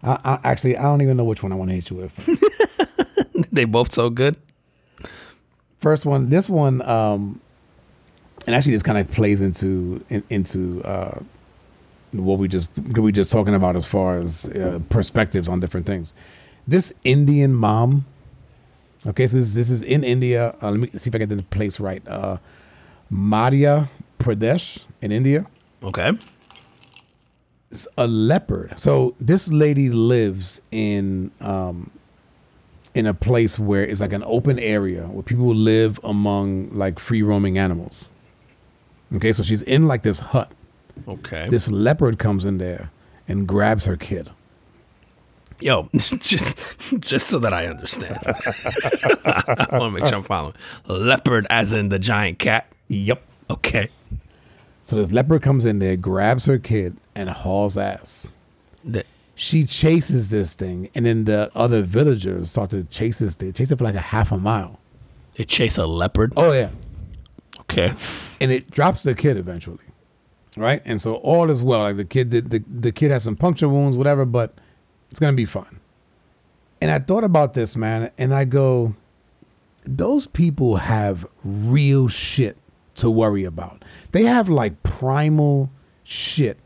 I, 0.04 0.18
I 0.26 0.40
actually 0.44 0.78
I 0.78 0.84
don't 0.84 1.02
even 1.02 1.18
know 1.18 1.24
which 1.24 1.44
one 1.44 1.52
I 1.52 1.56
want 1.56 1.70
to 1.70 1.76
hit 1.76 1.90
you 1.90 1.96
with. 1.98 3.48
they 3.52 3.66
both 3.66 3.94
so 3.94 4.10
good. 4.10 4.36
First 5.80 6.06
one, 6.06 6.30
this 6.30 6.50
one, 6.50 6.82
um, 6.84 7.42
and 8.48 8.56
actually 8.56 8.74
this 8.74 8.84
kind 8.84 8.98
of 8.98 9.10
plays 9.12 9.42
into 9.42 10.04
in, 10.10 10.24
into 10.30 10.84
uh, 10.84 11.20
what 12.12 12.40
we 12.40 12.48
just 12.48 12.70
we 12.78 13.12
just 13.12 13.32
talking 13.32 13.56
about 13.56 13.76
as 13.76 13.86
far 13.86 14.20
as 14.20 14.46
uh, 14.46 14.80
perspectives 14.90 15.48
on 15.48 15.60
different 15.60 15.86
things. 15.86 16.14
This 16.68 16.94
Indian 17.04 17.54
mom, 17.54 18.06
okay, 19.06 19.28
so 19.28 19.38
this, 19.38 19.54
this 19.54 19.70
is 19.70 19.82
in 19.82 20.04
India. 20.04 20.56
Uh, 20.62 20.72
let 20.72 20.80
me 20.80 20.90
see 21.00 21.10
if 21.10 21.16
I 21.16 21.20
get 21.20 21.30
the 21.30 21.42
place 21.44 21.80
right. 21.80 22.06
Uh, 22.08 22.38
Madhya 23.12 23.90
Pradesh 24.20 24.84
in 25.02 25.12
India. 25.12 25.46
Okay. 25.84 26.12
It's 27.72 27.88
a 27.98 28.06
leopard. 28.06 28.80
So 28.80 29.16
this 29.20 29.48
lady 29.48 29.90
lives 29.90 30.62
in 30.72 31.32
um 31.40 31.92
in 32.94 33.06
a 33.06 33.14
place 33.14 33.58
where 33.58 33.84
it's 33.84 34.02
like 34.02 34.14
an 34.14 34.24
open 34.26 34.60
area 34.60 35.04
where 35.04 35.24
people 35.24 35.56
live 35.56 36.00
among 36.04 36.70
like 36.72 37.00
free 37.00 37.22
roaming 37.22 37.58
animals. 37.58 38.10
Okay, 39.16 39.34
so 39.34 39.44
she's 39.44 39.62
in 39.62 39.88
like 39.88 40.04
this 40.04 40.20
hut. 40.20 40.52
Okay. 41.08 41.48
This 41.50 41.70
leopard 41.70 42.20
comes 42.20 42.46
in 42.46 42.58
there 42.58 42.92
and 43.28 43.48
grabs 43.48 43.86
her 43.86 43.98
kid. 43.98 44.30
Yo, 45.60 45.90
just, 45.96 46.76
just 47.00 47.28
so 47.28 47.38
that 47.40 47.54
I 47.54 47.68
understand, 47.68 48.18
I 48.26 49.68
want 49.78 49.94
to 49.96 50.00
make 50.00 50.06
sure 50.08 50.16
I'm 50.18 50.24
following. 50.24 50.56
Leopard, 50.88 51.46
as 51.52 51.72
in 51.72 51.90
the 51.90 52.00
giant 52.00 52.40
cat. 52.40 52.68
Yep. 52.88 53.22
Okay. 53.50 53.90
So 54.84 54.96
this 54.96 55.12
leopard 55.12 55.44
comes 55.44 55.64
in 55.66 55.78
there, 55.80 55.96
grabs 55.98 56.46
her 56.46 56.58
kid, 56.58 56.98
and 57.16 57.30
hauls 57.30 57.78
ass. 57.78 58.36
The- 58.84 59.06
She 59.36 59.66
chases 59.66 60.30
this 60.32 60.54
thing, 60.56 60.90
and 60.96 61.06
then 61.06 61.26
the 61.26 61.52
other 61.54 61.84
villagers 61.84 62.50
start 62.50 62.72
to 62.72 62.84
chase 62.86 63.20
this 63.20 63.36
thing. 63.36 63.54
Chase 63.54 63.70
it 63.72 63.78
for 63.78 63.84
like 63.84 63.96
a 63.96 64.00
half 64.02 64.32
a 64.32 64.38
mile. 64.40 64.80
They 65.36 65.46
chase 65.46 65.78
a 65.78 65.86
leopard. 65.86 66.34
Oh 66.36 66.52
yeah. 66.54 66.72
Okay. 67.72 67.94
and 68.40 68.52
it 68.52 68.70
drops 68.72 69.04
the 69.04 69.16
kid 69.16 69.38
eventually, 69.38 69.84
right? 70.58 70.82
And 70.86 71.02
so 71.02 71.16
all 71.16 71.50
is 71.50 71.64
well. 71.64 71.82
Like 71.82 71.98
the 71.98 72.06
kid, 72.06 72.32
the, 72.32 72.42
the, 72.42 72.64
the 72.68 72.92
kid 72.92 73.12
has 73.12 73.24
some 73.24 73.36
puncture 73.36 73.70
wounds, 73.70 73.96
whatever, 73.96 74.26
but 74.26 74.54
it's 75.10 75.20
gonna 75.20 75.34
be 75.34 75.46
fine. 75.46 75.80
And 76.82 76.90
I 76.92 77.00
thought 77.00 77.24
about 77.24 77.54
this, 77.54 77.76
man, 77.76 78.12
and 78.18 78.34
I 78.34 78.46
go, 78.46 78.96
those 79.86 80.28
people 80.28 80.78
have 80.78 81.26
real 81.44 82.08
shit 82.08 82.58
to 82.96 83.10
worry 83.10 83.44
about. 83.44 83.84
They 84.12 84.24
have 84.24 84.50
like 84.50 84.82
primal 84.84 85.70
shit 86.04 86.58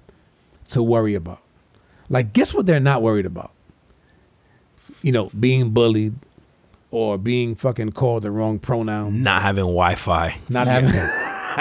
to 0.69 0.81
worry 0.81 1.15
about. 1.15 1.41
Like, 2.09 2.33
guess 2.33 2.53
what 2.53 2.65
they're 2.65 2.79
not 2.79 3.01
worried 3.01 3.25
about? 3.25 3.51
You 5.01 5.11
know, 5.11 5.29
being 5.39 5.71
bullied 5.71 6.15
or 6.95 7.17
being 7.17 7.55
fucking 7.55 7.91
called 7.91 8.23
the 8.23 8.31
wrong 8.31 8.58
pronoun. 8.58 9.21
Not 9.21 9.41
having 9.41 9.65
Wi-Fi. 9.65 10.38
Not 10.47 10.67
having. 10.67 10.91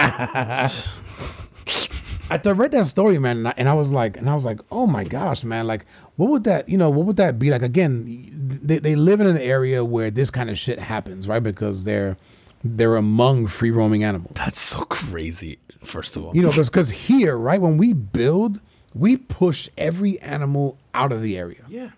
I 2.30 2.38
th- 2.38 2.56
read 2.56 2.70
that 2.70 2.86
story, 2.86 3.18
man, 3.18 3.38
and 3.38 3.48
I, 3.48 3.54
and 3.56 3.68
I 3.68 3.74
was 3.74 3.90
like, 3.90 4.16
and 4.16 4.30
I 4.30 4.34
was 4.34 4.44
like, 4.44 4.60
oh 4.70 4.86
my 4.86 5.02
gosh, 5.02 5.42
man, 5.42 5.66
like, 5.66 5.86
what 6.14 6.30
would 6.30 6.44
that, 6.44 6.68
you 6.68 6.78
know, 6.78 6.88
what 6.88 7.06
would 7.06 7.16
that 7.16 7.40
be 7.40 7.50
like? 7.50 7.62
Again, 7.62 8.60
they, 8.62 8.78
they 8.78 8.94
live 8.94 9.20
in 9.20 9.26
an 9.26 9.36
area 9.36 9.84
where 9.84 10.08
this 10.08 10.30
kind 10.30 10.50
of 10.50 10.58
shit 10.58 10.78
happens, 10.78 11.26
right? 11.26 11.42
Because 11.42 11.82
they're 11.82 12.16
they're 12.62 12.96
among 12.96 13.48
free 13.48 13.72
roaming 13.72 14.04
animals, 14.04 14.32
That's 14.36 14.60
so 14.60 14.84
crazy. 14.84 15.58
First 15.82 16.16
of 16.16 16.24
all, 16.24 16.34
you 16.34 16.42
know, 16.42 16.52
because 16.52 16.90
here, 16.90 17.36
right, 17.36 17.60
when 17.60 17.76
we 17.76 17.92
build, 17.92 18.60
we 18.94 19.16
push 19.16 19.68
every 19.76 20.18
animal 20.20 20.78
out 20.94 21.10
of 21.10 21.22
the 21.22 21.36
area, 21.36 21.64
yeah, 21.68 21.90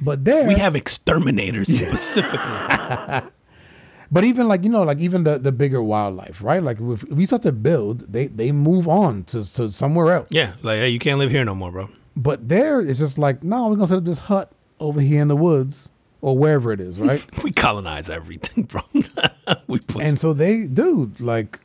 but 0.00 0.24
there, 0.24 0.46
we 0.46 0.54
have 0.54 0.76
exterminators 0.76 1.68
specifically. 1.76 3.28
But 4.12 4.24
even 4.24 4.46
like 4.46 4.62
you 4.62 4.68
know, 4.68 4.82
like 4.82 4.98
even 4.98 5.24
the, 5.24 5.38
the 5.38 5.52
bigger 5.52 5.82
wildlife, 5.82 6.42
right? 6.42 6.62
Like 6.62 6.76
if 6.78 7.02
we 7.04 7.24
start 7.24 7.40
to 7.44 7.52
build, 7.52 8.12
they 8.12 8.26
they 8.26 8.52
move 8.52 8.86
on 8.86 9.24
to, 9.24 9.42
to 9.54 9.72
somewhere 9.72 10.14
else. 10.14 10.28
yeah, 10.28 10.52
like 10.60 10.80
hey, 10.80 10.90
you 10.90 10.98
can't 10.98 11.18
live 11.18 11.30
here 11.30 11.42
no 11.46 11.54
more, 11.54 11.72
bro. 11.72 11.88
But 12.14 12.46
there, 12.46 12.82
it's 12.82 12.98
just 12.98 13.16
like, 13.16 13.42
no, 13.42 13.68
we're 13.68 13.76
gonna 13.76 13.88
set 13.88 13.96
up 13.96 14.04
this 14.04 14.18
hut 14.18 14.52
over 14.80 15.00
here 15.00 15.22
in 15.22 15.28
the 15.28 15.36
woods 15.36 15.88
or 16.20 16.36
wherever 16.36 16.72
it 16.72 16.80
is, 16.80 16.98
right? 17.00 17.24
We 17.42 17.52
colonize 17.52 18.10
everything, 18.10 18.64
bro. 18.64 18.82
we 19.66 19.78
put 19.80 20.02
and 20.02 20.18
so 20.18 20.34
they, 20.34 20.66
dude, 20.66 21.18
like 21.18 21.60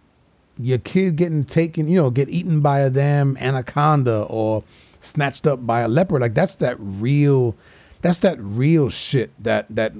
your 0.57 0.77
kid 0.77 1.17
getting 1.17 1.43
taken, 1.43 1.89
you 1.89 2.01
know, 2.01 2.09
get 2.09 2.29
eaten 2.29 2.61
by 2.61 2.79
a 2.79 2.89
damn 2.89 3.35
anaconda 3.37 4.21
or 4.21 4.63
snatched 5.01 5.45
up 5.47 5.67
by 5.67 5.81
a 5.81 5.89
leopard, 5.89 6.21
like 6.21 6.33
that's 6.33 6.55
that 6.55 6.77
real, 6.79 7.57
that's 8.01 8.19
that 8.19 8.37
real 8.39 8.89
shit 8.89 9.31
that 9.43 9.65
that 9.69 9.93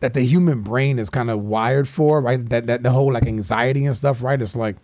that 0.00 0.14
the 0.14 0.22
human 0.22 0.62
brain 0.62 0.98
is 0.98 1.08
kind 1.10 1.30
of 1.30 1.40
wired 1.42 1.88
for, 1.88 2.20
right? 2.20 2.48
That 2.48 2.66
that 2.66 2.82
the 2.82 2.90
whole 2.90 3.12
like 3.12 3.26
anxiety 3.26 3.84
and 3.84 3.94
stuff, 3.96 4.22
right? 4.22 4.40
It's 4.40 4.56
like 4.56 4.76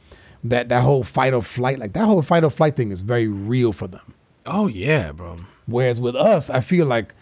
that 0.44 0.68
that 0.68 0.82
whole 0.82 1.02
fight 1.02 1.34
or 1.34 1.42
flight, 1.42 1.78
like 1.78 1.92
that 1.94 2.04
whole 2.04 2.22
fight 2.22 2.44
or 2.44 2.50
flight 2.50 2.76
thing 2.76 2.92
is 2.92 3.00
very 3.00 3.28
real 3.28 3.72
for 3.72 3.88
them. 3.88 4.14
oh 4.46 4.66
yeah, 4.68 5.12
bro. 5.12 5.38
Whereas 5.66 6.00
with 6.00 6.16
us, 6.16 6.48
I 6.48 6.60
feel 6.60 6.86
like 6.86 7.14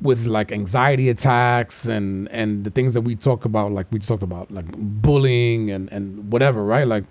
with 0.00 0.26
like 0.26 0.50
anxiety 0.52 1.08
attacks 1.08 1.86
and 1.86 2.28
and 2.30 2.64
the 2.64 2.70
things 2.70 2.94
that 2.94 3.02
we 3.02 3.14
talk 3.14 3.44
about, 3.44 3.72
like 3.72 3.86
we 3.92 3.98
talked 3.98 4.22
about, 4.22 4.50
like 4.50 4.66
bullying 4.76 5.70
and 5.70 5.92
and 5.92 6.32
whatever, 6.32 6.64
right? 6.64 6.86
Like 6.86 7.04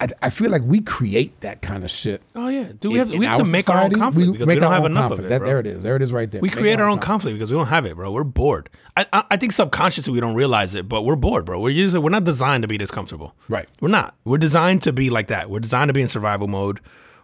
I, 0.00 0.08
I 0.22 0.30
feel 0.30 0.48
like 0.50 0.62
we 0.62 0.80
create 0.80 1.40
that 1.40 1.60
kind 1.60 1.82
of 1.82 1.90
shit. 1.90 2.22
Oh 2.36 2.46
yeah, 2.48 2.70
do 2.78 2.90
we 2.90 2.98
have 2.98 3.10
in 3.10 3.18
we 3.18 3.26
have 3.26 3.38
to 3.38 3.42
our 3.44 3.48
make 3.48 3.68
our 3.68 3.78
own 3.82 3.90
society. 3.90 4.00
conflict 4.00 4.32
because 4.32 4.46
we 4.46 4.54
don't 4.60 4.72
have 4.72 4.84
enough 4.84 5.08
conflict. 5.08 5.20
of 5.20 5.26
it, 5.26 5.28
That, 5.40 5.44
there 5.44 5.58
it 5.58 5.66
is. 5.66 5.82
There 5.82 5.96
it 5.96 6.02
is, 6.02 6.12
right 6.12 6.30
there. 6.30 6.40
We 6.40 6.48
Make 6.50 6.56
create 6.58 6.78
our 6.80 6.88
own 6.88 6.98
conflict. 6.98 7.08
conflict 7.08 7.38
because 7.38 7.50
we 7.50 7.56
don't 7.56 7.66
have 7.66 7.84
it, 7.84 7.96
bro. 7.96 8.12
We're 8.12 8.22
bored. 8.22 8.70
I, 8.96 9.06
I 9.12 9.24
I 9.32 9.36
think 9.36 9.52
subconsciously 9.52 10.12
we 10.12 10.20
don't 10.20 10.34
realize 10.36 10.74
it, 10.76 10.88
but 10.88 11.02
we're 11.02 11.16
bored, 11.16 11.44
bro. 11.44 11.58
We're 11.60 11.70
usually 11.70 12.00
we're 12.00 12.10
not 12.10 12.22
designed 12.24 12.62
to 12.62 12.68
be 12.68 12.76
this 12.76 12.90
comfortable. 12.92 13.34
Right. 13.48 13.68
We're 13.80 13.88
not. 13.88 14.14
We're 14.24 14.38
designed 14.38 14.82
to 14.84 14.92
be 14.92 15.10
like 15.10 15.26
that. 15.28 15.50
We're 15.50 15.58
designed 15.60 15.88
to 15.88 15.92
be 15.94 16.02
in 16.02 16.08
survival 16.08 16.46
mode. 16.46 16.80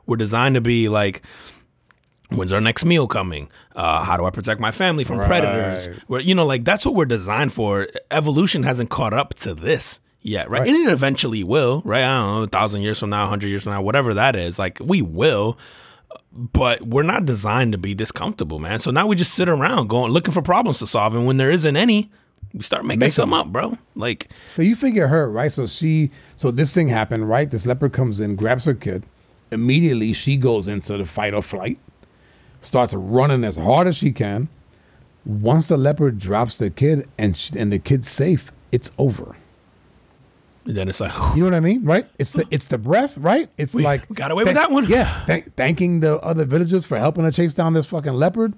We're 0.07 0.17
designed 0.17 0.57
to 0.57 0.61
be 0.61 0.89
like, 0.89 1.23
when's 2.31 2.53
our 2.53 2.61
next 2.61 2.85
meal 2.85 3.07
coming? 3.07 3.51
Uh, 3.77 4.03
how 4.03 4.17
do 4.17 4.25
I 4.25 4.31
protect 4.31 4.61
my 4.61 4.71
family 4.73 5.05
from 5.05 5.19
predators? 5.19 5.87
Where 6.09 6.21
you 6.21 6.35
know, 6.35 6.45
like 6.45 6.65
that's 6.65 6.85
what 6.85 6.95
we're 6.97 7.05
designed 7.07 7.53
for. 7.53 7.87
Evolution 8.11 8.65
hasn't 8.65 8.91
caught 8.91 9.15
up 9.15 9.35
to 9.35 9.55
this 9.55 10.01
yet, 10.25 10.51
right? 10.51 10.63
Right. 10.63 10.69
And 10.69 10.77
it 10.77 10.93
eventually 10.93 11.45
will, 11.45 11.83
right? 11.85 12.03
I 12.03 12.19
don't 12.19 12.35
know, 12.35 12.43
a 12.43 12.47
thousand 12.49 12.83
years 12.83 12.99
from 12.99 13.11
now, 13.11 13.29
hundred 13.29 13.49
years 13.49 13.63
from 13.63 13.73
now, 13.73 13.83
whatever 13.83 14.15
that 14.15 14.35
is. 14.35 14.59
Like 14.59 14.81
we 14.81 15.01
will 15.01 15.57
but 16.33 16.83
we're 16.83 17.05
not 17.05 17.25
designed 17.25 17.73
to 17.73 17.79
be 17.79 17.95
this 17.95 18.11
comfortable, 18.11 18.59
man. 18.59 18.81
So 18.81 18.91
now 18.91 19.07
we 19.07 19.15
just 19.15 19.35
sit 19.35 19.49
around 19.49 19.89
going 19.89 20.13
looking 20.13 20.35
for 20.35 20.43
problems 20.43 20.81
to 20.81 20.87
solve, 20.87 21.15
and 21.15 21.27
when 21.27 21.37
there 21.37 21.51
isn't 21.51 21.77
any, 21.77 22.11
we 22.53 22.63
start 22.63 22.85
making 22.85 23.01
Make 23.01 23.13
some 23.13 23.33
up, 23.33 23.49
bro. 23.49 23.79
Like, 23.95 24.29
So 24.57 24.63
you 24.63 24.77
figure 24.77 25.09
her, 25.09 25.31
right? 25.31 25.53
So 25.53 25.67
she, 25.67 26.11
so 26.37 26.51
this 26.51 26.73
thing 26.73 26.89
happened, 26.89 27.29
right? 27.29 27.51
This 27.51 27.67
leopard 27.67 27.93
comes 27.93 28.21
in, 28.21 28.37
grabs 28.37 28.65
her 28.65 28.75
kid. 28.75 29.05
Immediately, 29.51 30.13
she 30.13 30.37
goes 30.37 30.67
into 30.67 30.97
the 30.97 31.05
fight 31.05 31.35
or 31.35 31.43
flight, 31.43 31.79
starts 32.61 32.95
running 32.95 33.45
as 33.45 33.57
hard 33.57 33.87
as 33.87 33.97
she 33.97 34.13
can. 34.13 34.49
Once 35.25 35.69
the 35.69 35.77
leopard 35.77 36.19
drops 36.19 36.59
the 36.59 36.71
kid 36.71 37.09
and 37.17 37.37
sh 37.37 37.51
and 37.57 37.73
the 37.73 37.79
kid's 37.79 38.09
safe, 38.09 38.53
it's 38.73 38.91
over. 38.99 39.37
And 40.67 40.75
then 40.77 40.89
it's 40.89 41.01
like, 41.01 41.13
You 41.37 41.41
know 41.41 41.47
what 41.47 41.55
I 41.55 41.61
mean, 41.61 41.85
right? 41.85 42.07
It's 42.19 42.33
the 42.33 42.47
it's 42.51 42.67
the 42.67 42.79
breath, 42.79 43.17
right? 43.19 43.51
It's 43.59 43.75
We 43.75 43.83
like 43.83 44.09
got 44.13 44.31
away 44.31 44.45
with 44.45 44.55
that 44.55 44.71
one. 44.71 44.87
Yeah, 44.87 45.25
thank, 45.27 45.55
thanking 45.57 46.01
the 46.01 46.19
other 46.21 46.45
villagers 46.45 46.87
for 46.87 46.99
helping 46.99 47.25
her 47.25 47.31
chase 47.31 47.55
down 47.55 47.75
this 47.75 47.87
fucking 47.87 48.15
leopard, 48.15 48.55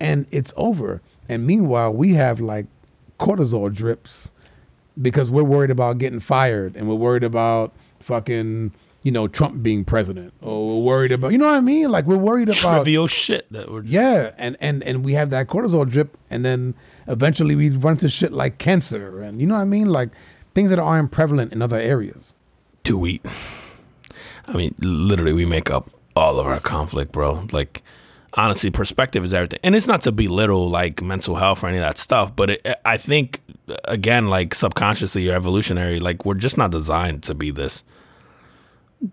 and 0.00 0.26
it's 0.30 0.52
over. 0.56 1.00
And 1.28 1.46
meanwhile, 1.46 1.92
we 1.92 2.14
have 2.14 2.40
like 2.40 2.66
cortisol 3.18 3.72
drips 3.72 4.32
because 5.00 5.30
we're 5.30 5.42
worried 5.44 5.70
about 5.70 5.98
getting 5.98 6.20
fired, 6.20 6.76
and 6.76 6.88
we're 6.88 6.94
worried 6.94 7.24
about 7.24 7.72
fucking 8.00 8.72
you 9.02 9.12
know 9.12 9.26
Trump 9.28 9.62
being 9.62 9.84
president, 9.84 10.34
or 10.42 10.68
we're 10.68 10.82
worried 10.84 11.12
about 11.12 11.32
you 11.32 11.38
know 11.38 11.46
what 11.46 11.54
I 11.54 11.60
mean? 11.60 11.90
Like 11.90 12.06
we're 12.06 12.16
worried 12.18 12.48
about 12.48 12.76
trivial 12.76 13.06
shit 13.06 13.50
that 13.52 13.70
we're 13.70 13.82
yeah, 13.82 14.32
and 14.36 14.56
and 14.60 14.82
and 14.82 15.04
we 15.04 15.14
have 15.14 15.30
that 15.30 15.46
cortisol 15.46 15.88
drip, 15.88 16.18
and 16.28 16.44
then 16.44 16.74
eventually 17.06 17.54
we 17.54 17.70
run 17.70 17.94
into 17.94 18.10
shit 18.10 18.32
like 18.32 18.58
cancer, 18.58 19.22
and 19.22 19.40
you 19.40 19.46
know 19.46 19.54
what 19.54 19.62
I 19.62 19.64
mean, 19.64 19.88
like 19.88 20.10
things 20.56 20.70
that 20.70 20.78
aren't 20.78 21.10
prevalent 21.10 21.52
in 21.52 21.60
other 21.60 21.78
areas. 21.78 22.34
to 22.84 23.06
eat. 23.06 23.22
I 24.46 24.54
mean, 24.54 24.74
literally, 24.78 25.34
we 25.34 25.44
make 25.44 25.70
up 25.70 25.90
all 26.14 26.38
of 26.40 26.46
our 26.46 26.60
conflict, 26.60 27.12
bro. 27.12 27.46
Like, 27.52 27.82
honestly, 28.32 28.70
perspective 28.70 29.22
is 29.22 29.34
everything. 29.34 29.58
And 29.62 29.74
it's 29.74 29.86
not 29.86 30.00
to 30.02 30.12
belittle 30.12 30.70
like 30.70 31.02
mental 31.02 31.34
health 31.34 31.62
or 31.62 31.66
any 31.66 31.76
of 31.76 31.82
that 31.82 31.98
stuff, 31.98 32.34
but 32.34 32.50
it, 32.50 32.80
I 32.86 32.96
think 32.96 33.42
again, 33.84 34.28
like 34.28 34.54
subconsciously 34.54 35.28
or 35.28 35.34
evolutionary, 35.36 36.00
like 36.00 36.24
we're 36.24 36.34
just 36.34 36.56
not 36.56 36.70
designed 36.70 37.22
to 37.24 37.34
be 37.34 37.50
this. 37.50 37.84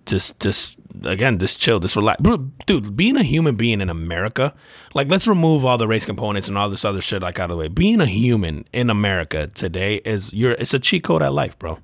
Just, 0.06 0.40
just 0.40 0.78
again, 1.04 1.40
just 1.40 1.60
chill, 1.60 1.80
just 1.80 1.96
relax, 1.96 2.22
dude. 2.66 2.96
Being 2.96 3.18
a 3.18 3.24
human 3.24 3.56
being 3.56 3.82
in 3.82 3.90
America, 3.90 4.54
like, 4.94 5.08
let's 5.08 5.28
remove 5.28 5.66
all 5.66 5.78
the 5.78 5.88
race 5.88 6.06
components 6.06 6.48
and 6.48 6.58
all 6.58 6.70
this 6.70 6.86
other 6.86 7.02
shit 7.02 7.22
like 7.22 7.40
out 7.40 7.52
of 7.52 7.58
the 7.58 7.60
way. 7.60 7.68
Being 7.68 8.02
a 8.02 8.06
human 8.06 8.66
in 8.74 8.90
America 8.90 9.48
today 9.48 9.96
is 10.06 10.32
you're 10.34 10.54
it's 10.54 10.74
a 10.74 10.80
cheat 10.80 11.04
code 11.04 11.22
at 11.22 11.34
life, 11.34 11.58
bro. 11.60 11.80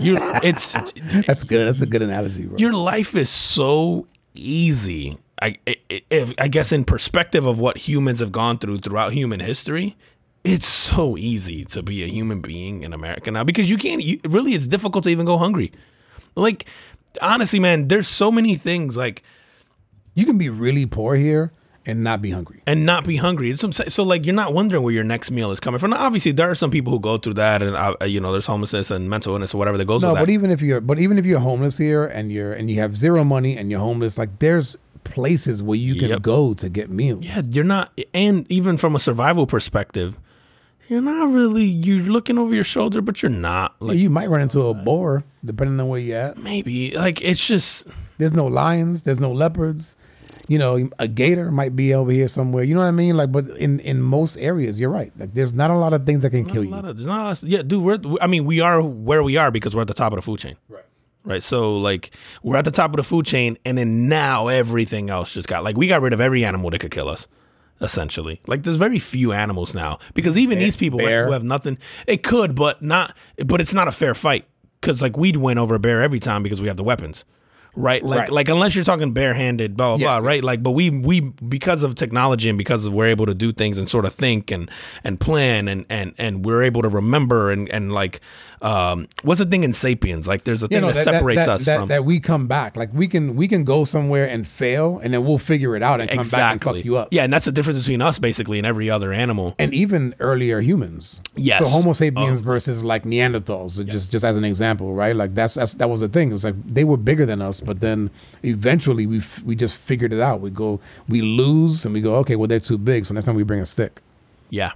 You, 0.00 0.18
it's 0.42 0.72
That's 1.26 1.44
good. 1.44 1.66
That's 1.66 1.80
a 1.80 1.86
good 1.86 2.02
analogy, 2.02 2.46
bro. 2.46 2.58
your 2.58 2.72
life 2.72 3.14
is 3.14 3.30
so 3.30 4.06
easy. 4.34 5.18
I, 5.40 5.56
I, 5.66 5.76
if, 6.10 6.32
I 6.38 6.48
guess 6.48 6.72
in 6.72 6.84
perspective 6.84 7.46
of 7.46 7.58
what 7.58 7.76
humans 7.76 8.20
have 8.20 8.32
gone 8.32 8.58
through 8.58 8.78
throughout 8.78 9.12
human 9.12 9.40
history, 9.40 9.96
it's 10.44 10.66
so 10.66 11.16
easy 11.16 11.64
to 11.66 11.82
be 11.82 12.02
a 12.02 12.06
human 12.06 12.40
being 12.40 12.82
in 12.82 12.92
America 12.92 13.30
now 13.30 13.44
because 13.44 13.70
you 13.70 13.78
can't. 13.78 14.02
You, 14.02 14.20
really, 14.24 14.54
it's 14.54 14.66
difficult 14.66 15.04
to 15.04 15.10
even 15.10 15.26
go 15.26 15.38
hungry. 15.38 15.72
Like 16.34 16.66
honestly, 17.20 17.58
man, 17.60 17.88
there's 17.88 18.08
so 18.08 18.30
many 18.30 18.54
things 18.56 18.96
like 18.96 19.22
you 20.14 20.24
can 20.26 20.38
be 20.38 20.48
really 20.48 20.86
poor 20.86 21.14
here 21.16 21.52
and 21.84 22.04
not 22.04 22.22
be 22.22 22.30
hungry. 22.30 22.62
and 22.66 22.86
not 22.86 23.04
be 23.04 23.16
hungry. 23.16 23.50
It's 23.50 23.60
some, 23.60 23.72
so 23.72 24.04
like 24.04 24.24
you're 24.24 24.34
not 24.34 24.54
wondering 24.54 24.82
where 24.84 24.92
your 24.94 25.02
next 25.04 25.30
meal 25.32 25.50
is 25.50 25.58
coming 25.58 25.80
from. 25.80 25.90
Now, 25.90 25.98
obviously, 26.04 26.30
there 26.32 26.48
are 26.50 26.54
some 26.54 26.70
people 26.70 26.92
who 26.92 27.00
go 27.00 27.18
through 27.18 27.34
that, 27.34 27.60
and 27.62 27.74
uh, 27.74 27.96
you 28.04 28.20
know, 28.20 28.30
there's 28.30 28.46
homelessness 28.46 28.90
and 28.92 29.10
mental 29.10 29.32
illness 29.34 29.52
or 29.54 29.58
whatever 29.58 29.76
that 29.78 29.86
goes 29.86 30.02
No, 30.02 30.08
with 30.10 30.16
that. 30.18 30.22
but 30.26 30.30
even 30.30 30.50
if 30.50 30.62
you're 30.62 30.80
but 30.80 30.98
even 31.00 31.18
if 31.18 31.26
you're 31.26 31.40
homeless 31.40 31.76
here 31.78 32.04
and 32.06 32.30
you're 32.30 32.52
and 32.52 32.70
you 32.70 32.78
have 32.80 32.96
zero 32.96 33.24
money 33.24 33.56
and 33.56 33.70
you're 33.70 33.80
homeless, 33.80 34.16
like 34.16 34.38
there's 34.38 34.76
places 35.04 35.60
where 35.60 35.76
you 35.76 35.96
can 35.96 36.10
Yep. 36.10 36.22
go 36.22 36.54
to 36.54 36.68
get 36.68 36.88
meals. 36.88 37.24
yeah, 37.24 37.42
you're 37.50 37.64
not, 37.64 37.90
and 38.14 38.46
even 38.50 38.76
from 38.76 38.94
a 38.94 39.00
survival 39.00 39.48
perspective, 39.48 40.16
you're 40.92 41.00
not 41.00 41.32
really. 41.32 41.64
You're 41.64 42.04
looking 42.04 42.38
over 42.38 42.54
your 42.54 42.64
shoulder, 42.64 43.00
but 43.00 43.22
you're 43.22 43.30
not. 43.30 43.74
Like 43.80 43.98
you 43.98 44.10
might 44.10 44.28
run 44.28 44.40
into 44.42 44.60
a 44.62 44.74
boar 44.74 45.24
depending 45.44 45.80
on 45.80 45.88
where 45.88 45.98
you're 46.00 46.18
at. 46.18 46.36
maybe, 46.38 46.92
like 46.92 47.20
it's 47.22 47.44
just 47.46 47.86
There's 48.18 48.32
no 48.32 48.46
lions, 48.46 49.02
there's 49.02 49.18
no 49.20 49.32
leopards. 49.32 49.96
You 50.48 50.58
know, 50.58 50.90
a 50.98 51.08
gator 51.08 51.50
might 51.50 51.74
be 51.76 51.94
over 51.94 52.10
here 52.10 52.28
somewhere. 52.28 52.62
You 52.64 52.74
know 52.74 52.80
what 52.82 52.88
I 52.88 52.90
mean? 52.92 53.16
Like, 53.16 53.32
but 53.32 53.46
in 53.56 53.80
in 53.80 54.02
most 54.02 54.36
areas, 54.36 54.78
you're 54.78 54.90
right. 54.90 55.12
Like, 55.18 55.32
there's 55.34 55.52
not 55.54 55.70
a 55.70 55.76
lot 55.76 55.92
of 55.94 56.04
things 56.04 56.22
that 56.22 56.30
can 56.30 56.44
kill 56.44 56.62
a 56.62 56.66
you. 56.66 56.74
of, 56.74 56.84
there's 56.96 57.06
not. 57.06 57.20
a 57.20 57.24
lot- 57.28 57.42
Yeah, 57.44 57.62
dude. 57.62 57.82
We're. 57.82 57.98
I 58.20 58.26
mean, 58.26 58.44
we 58.44 58.60
are 58.60 58.82
where 58.82 59.22
we 59.22 59.36
are 59.36 59.50
because 59.50 59.74
we're 59.74 59.82
at 59.82 59.88
the 59.88 59.94
top 59.94 60.12
of 60.12 60.16
the 60.16 60.22
food 60.22 60.40
chain. 60.40 60.56
Right. 60.68 60.84
Right. 61.24 61.42
So 61.42 61.76
like 61.78 62.10
we're 62.42 62.56
at 62.56 62.64
the 62.64 62.72
top 62.72 62.90
of 62.90 62.96
the 62.96 63.04
food 63.04 63.24
chain 63.24 63.56
and 63.64 63.78
then 63.78 64.08
now 64.08 64.48
everything 64.48 65.08
else 65.08 65.32
just 65.32 65.46
got 65.48 65.62
like 65.62 65.76
we 65.78 65.86
got 65.86 66.02
rid 66.02 66.12
of 66.12 66.20
every 66.20 66.44
animal 66.44 66.68
that 66.70 66.80
could 66.80 66.90
kill 66.90 67.08
us. 67.08 67.28
Essentially. 67.82 68.40
Like 68.46 68.62
there's 68.62 68.76
very 68.76 68.98
few 68.98 69.32
animals 69.32 69.74
now. 69.74 69.98
Because 70.14 70.38
even 70.38 70.58
these 70.58 70.76
people 70.76 70.98
bear. 70.98 71.26
who 71.26 71.32
have 71.32 71.42
nothing 71.44 71.78
it 72.06 72.22
could, 72.22 72.54
but 72.54 72.80
not 72.82 73.16
but 73.44 73.60
it's 73.60 73.74
not 73.74 73.88
a 73.88 73.92
fair 73.92 74.14
fight. 74.14 74.46
Cause 74.80 75.00
like 75.02 75.16
we'd 75.16 75.36
win 75.36 75.58
over 75.58 75.74
a 75.74 75.78
bear 75.78 76.02
every 76.02 76.18
time 76.20 76.42
because 76.42 76.60
we 76.60 76.68
have 76.68 76.76
the 76.76 76.84
weapons. 76.84 77.24
Right? 77.74 78.04
Like 78.04 78.18
Right. 78.20 78.32
like 78.32 78.48
unless 78.50 78.74
you're 78.74 78.84
talking 78.84 79.12
barehanded, 79.12 79.76
blah 79.78 79.96
blah 79.96 80.12
Yes, 80.12 80.20
blah, 80.20 80.28
right? 80.28 80.44
Like 80.44 80.62
but 80.62 80.72
we 80.72 80.90
we 80.90 81.20
because 81.20 81.82
of 81.82 81.94
technology 81.94 82.48
and 82.50 82.58
because 82.58 82.84
of 82.84 82.92
we're 82.92 83.06
able 83.06 83.24
to 83.26 83.34
do 83.34 83.50
things 83.50 83.78
and 83.78 83.88
sort 83.88 84.04
of 84.04 84.12
think 84.12 84.50
and 84.50 84.70
and 85.04 85.18
plan 85.18 85.68
and 85.68 85.86
and 85.88 86.14
and 86.18 86.44
we're 86.44 86.62
able 86.62 86.82
to 86.82 86.88
remember 86.90 87.50
and 87.50 87.68
and 87.70 87.90
like 87.92 88.20
um 88.62 89.08
what's 89.22 89.38
the 89.40 89.44
thing 89.46 89.64
in 89.64 89.72
sapiens? 89.72 90.28
Like 90.28 90.44
there's 90.44 90.62
a 90.62 90.68
thing 90.68 90.82
that, 90.82 90.94
separates 90.96 91.40
that, 91.40 91.48
us 91.48 91.64
that, 91.64 91.78
from 91.80 91.88
that 91.88 92.04
we 92.04 92.20
come 92.20 92.46
back. 92.46 92.76
Like 92.76 92.90
we 92.94 93.08
can 93.08 93.34
we 93.36 93.48
can 93.48 93.64
go 93.64 93.84
somewhere 93.84 94.28
and 94.28 94.46
fail, 94.46 95.00
and 95.02 95.12
then 95.12 95.24
we'll 95.24 95.38
figure 95.38 95.74
it 95.76 95.82
out 95.82 96.00
and 96.00 96.08
come 96.08 96.28
back 96.28 96.52
and 96.52 96.62
fuck 96.62 96.84
you 96.84 96.96
up. 96.96 97.08
Yeah, 97.10 97.24
and 97.24 97.32
that's 97.32 97.44
the 97.44 97.52
difference 97.52 97.80
between 97.80 98.00
us 98.00 98.18
basically 98.18 98.58
and 98.58 98.66
every 98.66 98.88
other 98.88 99.12
animal. 99.12 99.54
and 99.58 99.74
even 99.74 100.14
earlier 100.20 100.60
humans. 100.60 101.20
Yes. 101.34 101.60
So 101.62 101.66
Homo 101.68 101.92
sapiens 101.92 102.40
Oh. 102.40 102.44
versus 102.44 102.84
like 102.84 103.04
Neanderthals, 103.04 103.84
just 103.86 104.12
just 104.12 104.24
as 104.24 104.36
an 104.36 104.44
example, 104.44 104.94
right? 104.94 105.16
Like 105.16 105.34
that's, 105.34 105.54
that's 105.54 105.74
that 105.74 105.90
was 105.90 106.00
the 106.00 106.08
thing. 106.08 106.30
It 106.30 106.34
was 106.34 106.44
like 106.44 106.54
they 106.64 106.84
were 106.84 106.96
bigger 106.96 107.26
than 107.26 107.42
us, 107.42 107.60
but 107.60 107.80
then 107.80 108.10
eventually 108.44 109.06
we 109.06 109.18
f- 109.18 109.42
we 109.42 109.54
just 109.56 109.76
figured 109.76 110.12
it 110.12 110.20
out. 110.20 110.40
We 110.40 110.50
go 110.50 110.80
we 111.08 111.20
lose 111.22 111.84
and 111.84 111.92
we 111.92 112.00
go 112.00 112.14
okay, 112.16 112.36
well 112.36 112.46
they're 112.48 112.60
too 112.60 112.78
big, 112.78 113.06
so 113.06 113.14
next 113.14 113.26
time 113.26 113.34
we 113.34 113.42
bring 113.42 113.60
a 113.60 113.66
stick. 113.66 114.00
Yeah. 114.50 114.72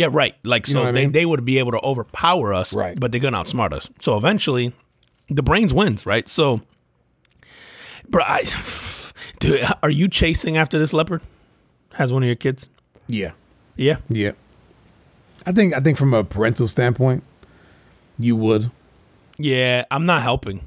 Yeah, 0.00 0.08
right. 0.10 0.34
Like 0.44 0.66
so 0.66 0.80
what 0.80 0.88
I 0.88 0.92
they, 0.92 1.00
mean? 1.02 1.12
they 1.12 1.26
would 1.26 1.44
be 1.44 1.58
able 1.58 1.72
to 1.72 1.80
overpower 1.84 2.54
us, 2.54 2.72
Right. 2.72 2.98
but 2.98 3.12
they're 3.12 3.20
gonna 3.20 3.36
outsmart 3.44 3.74
us. 3.74 3.90
So 4.00 4.16
eventually 4.16 4.72
the 5.28 5.42
brains 5.42 5.74
wins, 5.74 6.06
right? 6.06 6.26
So 6.26 6.62
bro, 8.08 8.22
I 8.24 8.44
dude, 9.40 9.60
are 9.82 9.90
you 9.90 10.08
chasing 10.08 10.56
after 10.56 10.78
this 10.78 10.94
leopard? 10.94 11.20
Has 11.94 12.12
one 12.12 12.22
of 12.22 12.26
your 12.26 12.36
kids? 12.36 12.68
Yeah. 13.08 13.32
Yeah. 13.76 13.96
Yeah. 14.08 14.32
I 15.44 15.52
think 15.52 15.74
I 15.74 15.80
think 15.80 15.98
from 15.98 16.14
a 16.14 16.24
parental 16.24 16.66
standpoint, 16.66 17.22
you 18.18 18.36
would. 18.36 18.70
Yeah, 19.36 19.84
I'm 19.90 20.06
not 20.06 20.22
helping. 20.22 20.62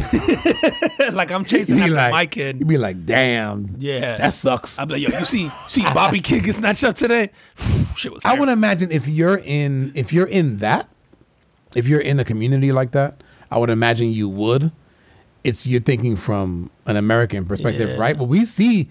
like 1.12 1.30
I'm 1.30 1.44
chasing 1.44 1.80
after 1.80 1.92
like 1.94 2.10
my 2.12 2.26
kid. 2.26 2.58
You'd 2.58 2.68
be 2.68 2.78
like, 2.78 3.04
damn. 3.06 3.74
Yeah. 3.78 4.16
That 4.18 4.34
sucks. 4.34 4.78
I'd 4.78 4.88
be 4.88 4.94
like, 4.94 5.02
yo, 5.12 5.18
you 5.18 5.24
see 5.24 5.50
see 5.66 5.82
Bobby 5.82 6.20
kid 6.20 6.44
get 6.44 6.54
snatched 6.54 6.84
up 6.84 6.94
today? 6.94 7.30
Shit 7.96 8.12
was 8.12 8.24
I 8.24 8.38
would 8.38 8.48
imagine 8.48 8.90
if 8.92 9.06
you're 9.08 9.38
in 9.38 9.92
if 9.94 10.12
you're 10.12 10.26
in 10.26 10.58
that, 10.58 10.88
if 11.74 11.86
you're 11.86 12.00
in 12.00 12.18
a 12.20 12.24
community 12.24 12.72
like 12.72 12.92
that, 12.92 13.22
I 13.50 13.58
would 13.58 13.70
imagine 13.70 14.12
you 14.12 14.28
would. 14.28 14.72
It's 15.42 15.66
you're 15.66 15.80
thinking 15.80 16.16
from 16.16 16.70
an 16.86 16.96
American 16.96 17.46
perspective, 17.46 17.88
Yeah. 17.90 17.96
right? 17.96 18.16
But 18.18 18.24
we 18.24 18.44
see 18.44 18.90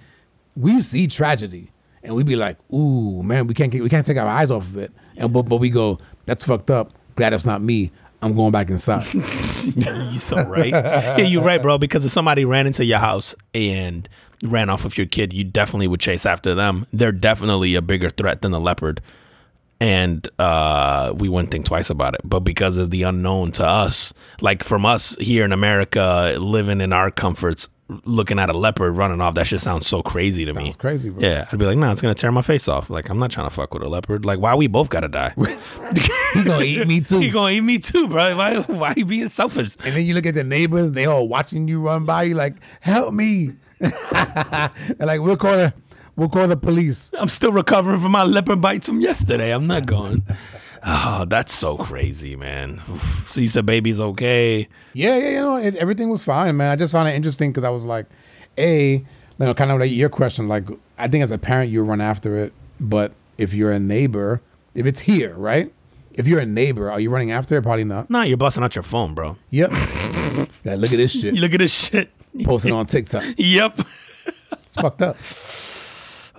we 0.55 0.81
see 0.81 1.07
tragedy 1.07 1.71
and 2.03 2.15
we'd 2.15 2.25
be 2.25 2.35
like, 2.35 2.57
ooh, 2.73 3.21
man, 3.23 3.45
we 3.47 3.53
can't 3.53 3.71
get, 3.71 3.83
we 3.83 3.89
can't 3.89 4.05
take 4.05 4.17
our 4.17 4.27
eyes 4.27 4.49
off 4.51 4.63
of 4.63 4.77
it. 4.77 4.91
And 5.17 5.31
but 5.31 5.43
but 5.43 5.57
we 5.57 5.69
go, 5.69 5.99
that's 6.25 6.45
fucked 6.45 6.69
up. 6.71 6.93
Glad 7.15 7.33
it's 7.33 7.45
not 7.45 7.61
me. 7.61 7.91
I'm 8.21 8.35
going 8.35 8.51
back 8.51 8.69
inside. 8.69 9.05
you 9.13 10.19
so 10.19 10.43
right. 10.43 10.69
yeah, 10.69 11.19
you're 11.19 11.43
right, 11.43 11.61
bro. 11.61 11.77
Because 11.77 12.05
if 12.05 12.11
somebody 12.11 12.45
ran 12.45 12.67
into 12.67 12.83
your 12.83 12.99
house 12.99 13.33
and 13.53 14.07
ran 14.43 14.69
off 14.69 14.83
with 14.83 14.97
your 14.97 15.07
kid, 15.07 15.33
you 15.33 15.43
definitely 15.43 15.87
would 15.87 15.99
chase 15.99 16.25
after 16.25 16.53
them. 16.53 16.85
They're 16.91 17.11
definitely 17.11 17.75
a 17.75 17.81
bigger 17.81 18.09
threat 18.09 18.41
than 18.41 18.51
the 18.51 18.59
leopard. 18.59 19.01
And 19.81 20.27
uh, 20.37 21.13
we 21.15 21.29
wouldn't 21.29 21.51
think 21.51 21.65
twice 21.65 21.89
about 21.89 22.13
it. 22.13 22.21
But 22.25 22.41
because 22.41 22.77
of 22.77 22.89
the 22.89 23.03
unknown 23.03 23.53
to 23.53 23.65
us, 23.65 24.13
like 24.41 24.63
from 24.63 24.85
us 24.85 25.15
here 25.17 25.45
in 25.45 25.53
America, 25.53 26.35
living 26.37 26.81
in 26.81 26.91
our 26.91 27.11
comforts, 27.11 27.69
looking 28.05 28.39
at 28.39 28.49
a 28.49 28.53
leopard 28.53 28.95
running 28.95 29.21
off, 29.21 29.35
that 29.35 29.47
shit 29.47 29.61
sounds 29.61 29.87
so 29.87 30.01
crazy 30.01 30.45
to 30.45 30.53
me. 30.53 30.65
Sounds 30.65 30.77
crazy, 30.77 31.09
bro. 31.09 31.21
Yeah, 31.21 31.47
I'd 31.51 31.59
be 31.59 31.65
like, 31.65 31.77
nah, 31.77 31.91
it's 31.91 32.01
gonna 32.01 32.15
tear 32.15 32.31
my 32.31 32.41
face 32.41 32.67
off. 32.67 32.89
Like, 32.89 33.09
I'm 33.09 33.19
not 33.19 33.31
trying 33.31 33.47
to 33.47 33.53
fuck 33.53 33.73
with 33.73 33.83
a 33.83 33.89
leopard. 33.89 34.25
Like, 34.25 34.39
why 34.39 34.55
we 34.55 34.67
both 34.67 34.89
gotta 34.89 35.07
die? 35.07 35.33
He 36.33 36.43
gonna 36.43 36.63
eat 36.63 36.87
me 36.87 37.01
too. 37.01 37.19
he 37.21 37.31
gonna 37.31 37.53
eat 37.53 37.61
me 37.61 37.79
too, 37.79 38.07
bro. 38.07 38.37
Why? 38.37 38.59
Why 38.59 38.93
you 38.95 39.05
being 39.05 39.29
selfish? 39.29 39.75
And 39.83 39.95
then 39.95 40.05
you 40.05 40.13
look 40.13 40.27
at 40.27 40.35
the 40.35 40.43
neighbors, 40.43 40.91
they 40.91 41.05
all 41.05 41.27
watching 41.27 41.67
you 41.67 41.81
run 41.81 42.05
by 42.05 42.21
you 42.23 42.35
like, 42.35 42.53
help 42.81 43.15
me. 43.15 43.55
and 43.81 44.99
like 44.99 45.21
we'll 45.21 45.37
call 45.37 45.57
the 45.57 45.73
we'll 46.15 46.29
call 46.29 46.47
the 46.47 46.55
police. 46.55 47.09
I'm 47.17 47.29
still 47.29 47.51
recovering 47.51 47.99
from 47.99 48.11
my 48.11 48.23
leopard 48.23 48.61
bites 48.61 48.87
from 48.87 49.01
yesterday. 49.01 49.51
I'm 49.51 49.65
not 49.65 49.87
going. 49.87 50.23
Oh, 50.85 51.25
that's 51.27 51.53
so 51.53 51.77
crazy, 51.77 52.35
man. 52.35 52.77
Cisa 52.87 53.65
baby's 53.65 53.99
okay. 53.99 54.67
Yeah, 54.93 55.17
yeah, 55.17 55.29
you 55.29 55.39
know, 55.39 55.55
it, 55.57 55.75
everything 55.75 56.09
was 56.09 56.23
fine, 56.23 56.55
man. 56.57 56.71
I 56.71 56.75
just 56.75 56.91
found 56.93 57.09
it 57.09 57.15
interesting 57.15 57.51
because 57.51 57.63
I 57.63 57.69
was 57.69 57.83
like, 57.83 58.05
a, 58.57 58.93
you 58.95 59.05
know, 59.37 59.53
kind 59.53 59.71
of 59.71 59.79
like 59.79 59.91
your 59.91 60.09
question. 60.09 60.47
Like, 60.47 60.65
I 60.97 61.07
think 61.07 61.23
as 61.23 61.31
a 61.31 61.37
parent, 61.37 61.71
you 61.71 61.83
run 61.83 62.01
after 62.01 62.37
it, 62.37 62.53
but 62.79 63.11
if 63.37 63.53
you're 63.53 63.71
a 63.71 63.79
neighbor, 63.79 64.41
if 64.75 64.85
it's 64.85 64.99
here, 64.99 65.33
right? 65.35 65.71
If 66.13 66.27
you're 66.27 66.39
a 66.39 66.45
neighbor, 66.45 66.91
are 66.91 66.99
you 66.99 67.09
running 67.09 67.31
after 67.31 67.57
it? 67.57 67.61
Probably 67.63 67.83
not. 67.85 68.09
Nah, 68.09 68.23
you're 68.23 68.37
busting 68.37 68.63
out 68.63 68.75
your 68.75 68.83
phone, 68.83 69.13
bro. 69.13 69.37
Yep. 69.51 69.71
yeah, 70.63 70.75
look 70.75 70.91
at 70.91 70.97
this 70.97 71.11
shit. 71.11 71.33
You 71.35 71.41
look 71.41 71.53
at 71.53 71.59
this 71.59 71.73
shit. 71.73 72.09
Posting 72.43 72.73
on 72.73 72.85
TikTok. 72.85 73.23
Yep. 73.37 73.79
It's 74.51 74.75
fucked 74.75 75.01
up. 75.01 75.17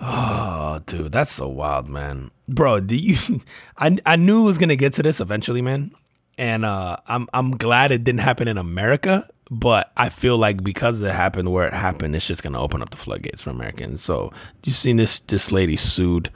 Oh, 0.03 0.81
dude, 0.87 1.11
that's 1.11 1.31
so 1.31 1.47
wild, 1.47 1.87
man. 1.87 2.31
Bro, 2.47 2.81
do 2.81 2.95
you 2.95 3.17
I 3.77 3.97
I 4.05 4.15
knew 4.15 4.41
it 4.41 4.45
was 4.45 4.57
gonna 4.57 4.75
get 4.75 4.93
to 4.93 5.03
this 5.03 5.19
eventually, 5.19 5.61
man. 5.61 5.91
And 6.37 6.65
uh 6.65 6.97
I'm 7.07 7.27
I'm 7.33 7.51
glad 7.51 7.91
it 7.91 8.03
didn't 8.03 8.21
happen 8.21 8.47
in 8.47 8.57
America, 8.57 9.29
but 9.51 9.91
I 9.95 10.09
feel 10.09 10.37
like 10.37 10.63
because 10.63 11.01
it 11.01 11.13
happened 11.13 11.51
where 11.51 11.67
it 11.67 11.73
happened, 11.73 12.15
it's 12.15 12.25
just 12.25 12.41
gonna 12.41 12.59
open 12.59 12.81
up 12.81 12.89
the 12.89 12.97
floodgates 12.97 13.43
for 13.43 13.51
Americans. 13.51 14.01
So 14.01 14.33
you 14.65 14.73
seen 14.73 14.97
this 14.97 15.19
this 15.19 15.51
lady 15.51 15.77
sued 15.77 16.31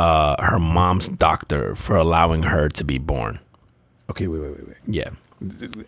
uh 0.00 0.42
her 0.42 0.58
mom's 0.58 1.08
doctor 1.08 1.76
for 1.76 1.96
allowing 1.96 2.42
her 2.42 2.68
to 2.70 2.84
be 2.84 2.98
born. 2.98 3.38
Okay, 4.10 4.26
wait, 4.26 4.40
wait, 4.40 4.50
wait, 4.50 4.66
wait. 4.66 4.76
Yeah. 4.88 5.10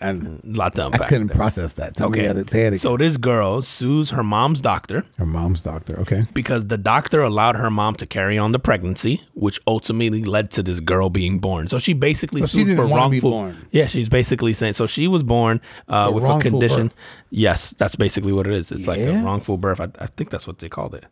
And 0.00 0.40
lot 0.44 0.74
to 0.76 0.84
I 0.86 1.08
couldn't 1.08 1.26
there. 1.26 1.36
process 1.36 1.74
that. 1.74 1.94
Tell 1.96 2.08
Okay. 2.08 2.22
say 2.26 2.30
it 2.30 2.48
again. 2.68 2.78
So 2.78 2.96
this 2.96 3.16
girl 3.18 3.60
sues 3.60 4.10
her 4.10 4.22
mom's 4.22 4.60
doctor 4.62 5.04
Her 5.18 5.26
mom's 5.26 5.60
doctor. 5.60 5.98
Okay. 6.00 6.26
because 6.32 6.68
the 6.68 6.78
doctor 6.78 7.20
allowed 7.20 7.56
her 7.56 7.70
mom 7.70 7.94
to 7.96 8.06
carry 8.06 8.38
on 8.38 8.52
the 8.52 8.58
pregnancy, 8.58 9.22
which 9.34 9.60
ultimately 9.66 10.22
led 10.22 10.50
to 10.52 10.62
this 10.62 10.80
girl 10.80 11.10
being 11.10 11.38
born. 11.38 11.68
So 11.68 11.78
she 11.78 11.92
basically 11.92 12.40
So 12.40 12.46
she 12.46 12.58
sued 12.58 12.66
didn't 12.68 12.88
for 12.88 12.94
wrongful. 12.94 13.52
Yeah, 13.72 13.86
she's 13.88 14.08
basically 14.08 14.54
saying 14.54 14.72
so 14.72 14.86
she 14.86 15.06
was 15.06 15.22
born 15.22 15.60
uh, 15.88 16.10
with 16.14 16.24
a 16.24 16.38
condition. 16.40 16.88
birth. 16.88 16.96
Yes, 17.30 17.74
that's 17.76 17.96
basically 17.96 18.32
what 18.32 18.46
it 18.46 18.54
is. 18.54 18.72
It's 18.72 18.86
like 18.86 19.00
a 19.00 19.22
wrongful 19.22 19.58
birth. 19.58 19.80
I, 19.80 19.88
I 19.98 20.06
think 20.06 20.30
that's 20.30 20.46
what 20.46 20.60
they 20.60 20.68
called 20.70 20.94
it. 20.94 21.04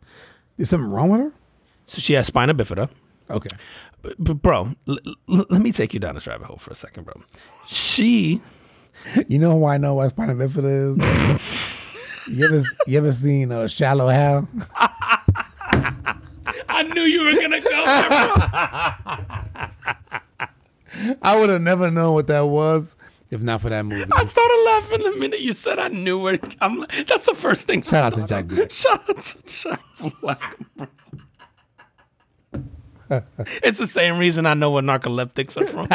Is 0.57 0.69
something 0.69 0.89
wrong 0.89 1.09
with 1.09 1.21
her? 1.21 1.31
So 1.85 1.99
she 2.01 2.13
has 2.13 2.27
spina 2.27 2.53
bifida. 2.55 2.89
Okay. 3.29 3.49
But, 4.01 4.17
bro, 4.41 4.73
l- 4.87 4.97
l- 5.29 5.45
let 5.49 5.61
me 5.61 5.71
take 5.71 5.93
you 5.93 5.99
down 5.99 6.15
this 6.15 6.25
rabbit 6.27 6.47
hole 6.47 6.57
for 6.57 6.71
a 6.71 6.75
second, 6.75 7.05
bro. 7.05 7.21
She 7.67 8.41
You 9.27 9.39
know 9.39 9.57
who 9.59 9.65
I 9.65 9.77
know 9.77 9.93
what 9.95 10.09
spina 10.09 10.35
bifida 10.35 10.97
is? 10.97 12.27
you 12.37 12.45
ever 12.45 12.61
you 12.87 12.97
ever 12.97 13.13
seen 13.13 13.51
uh, 13.51 13.67
Shallow 13.67 14.07
Hal? 14.07 14.47
I 16.69 16.83
knew 16.93 17.01
you 17.03 17.23
were 17.25 17.33
gonna 17.39 17.61
go 17.61 17.85
there, 17.85 18.09
bro. 18.09 18.27
I 21.21 21.39
would 21.39 21.49
have 21.49 21.61
never 21.61 21.89
known 21.91 22.13
what 22.13 22.27
that 22.27 22.41
was 22.41 22.95
if 23.29 23.41
not 23.41 23.61
for 23.61 23.69
that 23.69 23.85
movie. 23.85 24.03
I 24.11 24.25
started 24.25 24.63
laughing 24.65 25.03
the 25.03 25.11
minute 25.17 25.39
you 25.39 25.53
said 25.53 25.79
I 25.79 25.87
knew 25.87 26.19
where. 26.19 26.37
I'm. 26.59 26.85
That's 27.07 27.25
the 27.25 27.33
first 27.33 27.65
thing. 27.65 27.81
Shout 27.81 28.03
out 28.03 28.13
to 28.15 28.25
Jack 28.27 28.47
Black. 28.47 28.69
Shout 28.71 29.09
out 29.09 29.21
to 29.21 29.37
Jack 29.45 29.79
Black. 30.21 30.57
bro. 30.75 30.87
It's 33.63 33.77
the 33.79 33.87
same 33.87 34.17
reason 34.17 34.45
I 34.45 34.53
know 34.53 34.71
where 34.71 34.83
narcoleptics 34.83 35.57
are 35.57 35.67
from. 35.67 35.87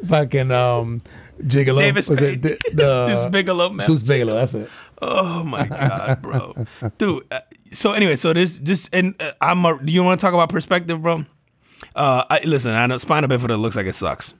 Fucking 0.06 0.50
um, 0.50 1.02
Gigolo. 1.42 1.78
Davis 1.80 2.08
Was 2.08 2.18
it 2.20 2.42
the, 2.42 2.58
the 2.72 3.06
Deuce 3.08 3.26
Bigalow, 3.26 3.70
man. 3.72 3.86
Deuce 3.86 4.02
Bigalow. 4.02 4.34
That's 4.34 4.54
it. 4.54 4.70
Oh 5.02 5.42
my 5.44 5.66
god, 5.66 6.22
bro, 6.22 6.54
dude. 6.98 7.24
Uh, 7.30 7.40
so 7.72 7.92
anyway, 7.92 8.16
so 8.16 8.32
this 8.32 8.58
this 8.60 8.88
and 8.92 9.14
uh, 9.20 9.32
I'm. 9.40 9.64
A, 9.66 9.78
do 9.84 9.92
you 9.92 10.02
want 10.04 10.18
to 10.20 10.24
talk 10.24 10.32
about 10.34 10.48
perspective, 10.48 11.02
bro? 11.02 11.24
Uh, 11.94 12.24
I, 12.30 12.40
listen, 12.44 12.72
I 12.72 12.86
know 12.86 12.96
spina 12.98 13.28
bifida 13.28 13.60
looks 13.60 13.76
like 13.76 13.86
it 13.86 13.94
sucks. 13.94 14.32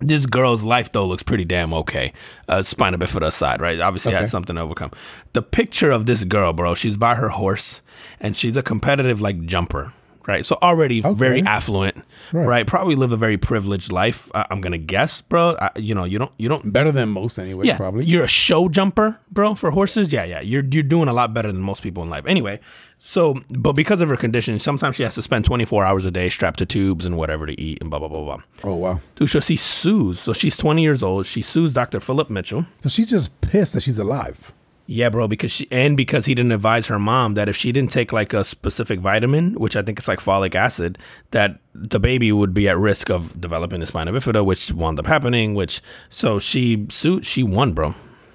This 0.00 0.26
girl's 0.26 0.64
life 0.64 0.92
though 0.92 1.06
looks 1.06 1.22
pretty 1.22 1.44
damn 1.44 1.72
okay. 1.72 2.12
Uh, 2.48 2.62
spina 2.62 2.98
bifida 2.98 3.26
aside, 3.28 3.60
right? 3.60 3.78
Obviously 3.80 4.12
Okay. 4.12 4.20
had 4.20 4.28
something 4.28 4.56
to 4.56 4.62
overcome. 4.62 4.90
The 5.34 5.42
picture 5.42 5.90
of 5.90 6.06
this 6.06 6.24
girl, 6.24 6.52
bro. 6.52 6.74
She's 6.74 6.96
by 6.96 7.14
her 7.14 7.28
horse, 7.28 7.82
and 8.18 8.36
she's 8.36 8.56
a 8.56 8.62
competitive 8.62 9.20
like 9.20 9.42
jumper, 9.44 9.92
right? 10.26 10.44
So 10.46 10.58
already 10.62 11.00
very 11.00 11.42
affluent, 11.42 11.96
Right. 12.32 12.46
right. 12.46 12.66
Probably 12.66 12.94
live 12.96 13.12
a 13.12 13.16
very 13.16 13.36
privileged 13.38 13.92
life. 13.92 14.30
I, 14.34 14.46
I'm 14.50 14.60
gonna 14.60 14.78
guess, 14.78 15.20
bro. 15.20 15.56
I, 15.60 15.70
you 15.76 15.94
know, 15.94 16.04
you 16.04 16.18
don't 16.18 16.32
you 16.38 16.48
don't 16.48 16.72
Better 16.72 16.92
than 16.92 17.08
most 17.10 17.38
anyway. 17.38 17.66
yeah, 17.66 17.76
Probably. 17.76 18.04
You're 18.04 18.24
a 18.24 18.28
show 18.28 18.68
jumper, 18.68 19.18
bro, 19.30 19.54
for 19.54 19.70
horses. 19.70 20.12
Yeah, 20.12 20.24
yeah. 20.24 20.40
You're 20.40 20.64
you're 20.64 20.82
doing 20.82 21.08
a 21.08 21.12
lot 21.12 21.32
better 21.34 21.50
than 21.52 21.62
most 21.62 21.82
people 21.82 22.02
in 22.02 22.10
life. 22.10 22.24
Anyway, 22.26 22.60
so 22.98 23.40
but 23.50 23.72
because 23.74 24.00
of 24.00 24.08
her 24.08 24.16
condition, 24.16 24.58
sometimes 24.58 24.96
she 24.96 25.02
has 25.04 25.14
to 25.14 25.22
spend 25.22 25.44
24 25.44 25.84
hours 25.84 26.04
a 26.04 26.10
day 26.10 26.28
strapped 26.28 26.58
to 26.58 26.66
tubes 26.66 27.06
and 27.06 27.16
whatever 27.16 27.46
to 27.46 27.60
eat 27.60 27.78
and 27.80 27.88
blah 27.90 27.98
blah 28.00 28.08
blah 28.08 28.22
blah. 28.24 28.42
oh 28.64 28.74
wow. 28.74 29.00
Dude, 29.14 29.30
so 29.30 29.40
she 29.40 29.56
sues. 29.56 30.18
So 30.20 30.32
she's 30.32 30.56
20 30.56 30.82
years 30.82 31.02
old. 31.02 31.26
She 31.26 31.40
sues 31.42 31.72
Dr. 31.72 32.00
Philip 32.00 32.30
Mitchell. 32.30 32.66
So 32.80 32.88
she's 32.88 33.10
just 33.10 33.40
pissed 33.40 33.74
that 33.74 33.82
she's 33.82 33.98
alive. 33.98 34.52
Yeah, 34.88 35.08
bro, 35.08 35.26
because 35.26 35.50
she 35.50 35.66
and 35.70 35.96
because 35.96 36.26
he 36.26 36.34
didn't 36.34 36.52
advise 36.52 36.86
her 36.86 36.98
mom 36.98 37.34
that 37.34 37.48
if 37.48 37.56
she 37.56 37.72
didn't 37.72 37.90
take 37.90 38.12
like 38.12 38.32
a 38.32 38.44
specific 38.44 39.00
vitamin, 39.00 39.54
which 39.54 39.74
I 39.74 39.82
think 39.82 39.98
it's 39.98 40.06
like 40.06 40.20
folic 40.20 40.54
acid, 40.54 40.98
that 41.32 41.58
the 41.74 41.98
baby 41.98 42.30
would 42.30 42.54
be 42.54 42.68
at 42.68 42.78
risk 42.78 43.10
of 43.10 43.40
developing 43.40 43.80
the 43.80 43.86
spina 43.86 44.12
bifida, 44.12 44.44
which 44.44 44.70
wound 44.70 45.00
up 45.00 45.06
happening. 45.06 45.54
Which 45.54 45.82
so 46.08 46.38
she 46.38 46.86
sued. 46.88 47.26
She 47.26 47.42
won, 47.42 47.72
bro. 47.72 47.94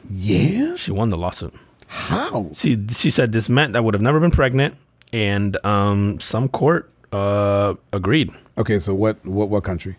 Yeah. 0.10 0.76
She 0.76 0.92
won 0.92 1.10
the 1.10 1.18
lawsuit. 1.18 1.54
How? 1.88 2.50
She 2.54 2.78
she 2.90 3.10
said 3.10 3.32
this 3.32 3.50
meant 3.50 3.76
I 3.76 3.80
would 3.80 3.94
have 3.94 4.02
never 4.02 4.20
been 4.20 4.32
pregnant, 4.32 4.76
and 5.14 5.58
um, 5.66 6.20
some 6.20 6.50
court 6.50 6.92
uh, 7.14 7.76
agreed. 7.94 8.32
Okay. 8.58 8.80
So 8.80 8.94
what? 8.94 9.24
What? 9.26 9.50
What 9.50 9.64
country? 9.64 9.98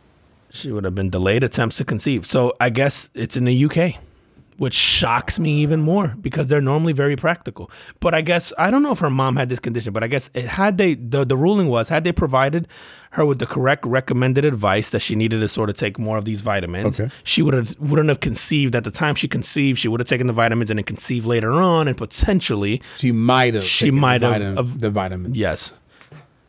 She 0.50 0.70
would 0.70 0.84
have 0.84 0.94
been 0.94 1.09
delayed 1.09 1.42
attempts 1.42 1.78
to 1.78 1.84
conceive. 1.84 2.26
So 2.26 2.55
I 2.61 2.68
guess 2.68 3.09
it's 3.14 3.38
in 3.38 3.44
the 3.44 3.64
UK, 3.64 3.94
which 4.63 4.75
shocks 4.75 5.41
me 5.41 5.51
even 5.65 5.81
more 5.81 6.15
because 6.21 6.47
they're 6.49 6.61
normally 6.73 6.93
very 6.93 7.17
practical. 7.17 7.69
But 7.99 8.15
I 8.15 8.21
guess 8.21 8.53
I 8.59 8.71
don't 8.71 8.83
know 8.85 8.93
if 8.93 9.01
her 9.01 9.11
mom 9.11 9.35
had 9.37 9.49
this 9.49 9.59
condition, 9.59 9.93
but 9.93 10.05
I 10.05 10.07
guess 10.07 10.31
it 10.35 10.47
had 10.47 10.79
they 10.79 10.95
the 10.95 11.25
the 11.25 11.37
ruling 11.37 11.69
was 11.69 11.89
had 11.89 12.05
they 12.05 12.13
provided 12.13 12.69
her 13.17 13.27
with 13.27 13.41
the 13.41 13.47
correct 13.47 13.85
recommended 13.85 14.45
advice 14.45 14.91
that 14.91 15.01
she 15.01 15.15
needed 15.17 15.41
to 15.41 15.49
sort 15.49 15.69
of 15.69 15.77
take 15.77 15.99
more 15.99 16.17
of 16.17 16.25
these 16.25 16.41
vitamins, 16.43 17.01
Okay. 17.01 17.13
she 17.25 17.43
would 17.43 17.55
have 17.55 17.77
wouldn't 17.81 18.09
have 18.09 18.21
conceived 18.21 18.77
at 18.77 18.85
the 18.85 18.91
time 18.93 19.15
she 19.17 19.27
conceived. 19.27 19.81
She 19.81 19.89
would 19.89 19.99
have 20.01 20.09
taken 20.09 20.29
the 20.29 20.33
vitamins 20.33 20.71
and 20.71 20.79
then 20.79 20.85
conceived 20.85 21.27
later 21.27 21.51
on, 21.53 21.89
and 21.89 21.97
potentially 21.97 22.81
She 22.99 23.11
might 23.11 23.55
have. 23.55 23.65
She 23.65 23.91
might 23.91 24.23
have- 24.23 24.57
of- 24.59 24.79
the 24.81 24.91
vitamin. 24.91 25.35
Yes. 25.35 25.75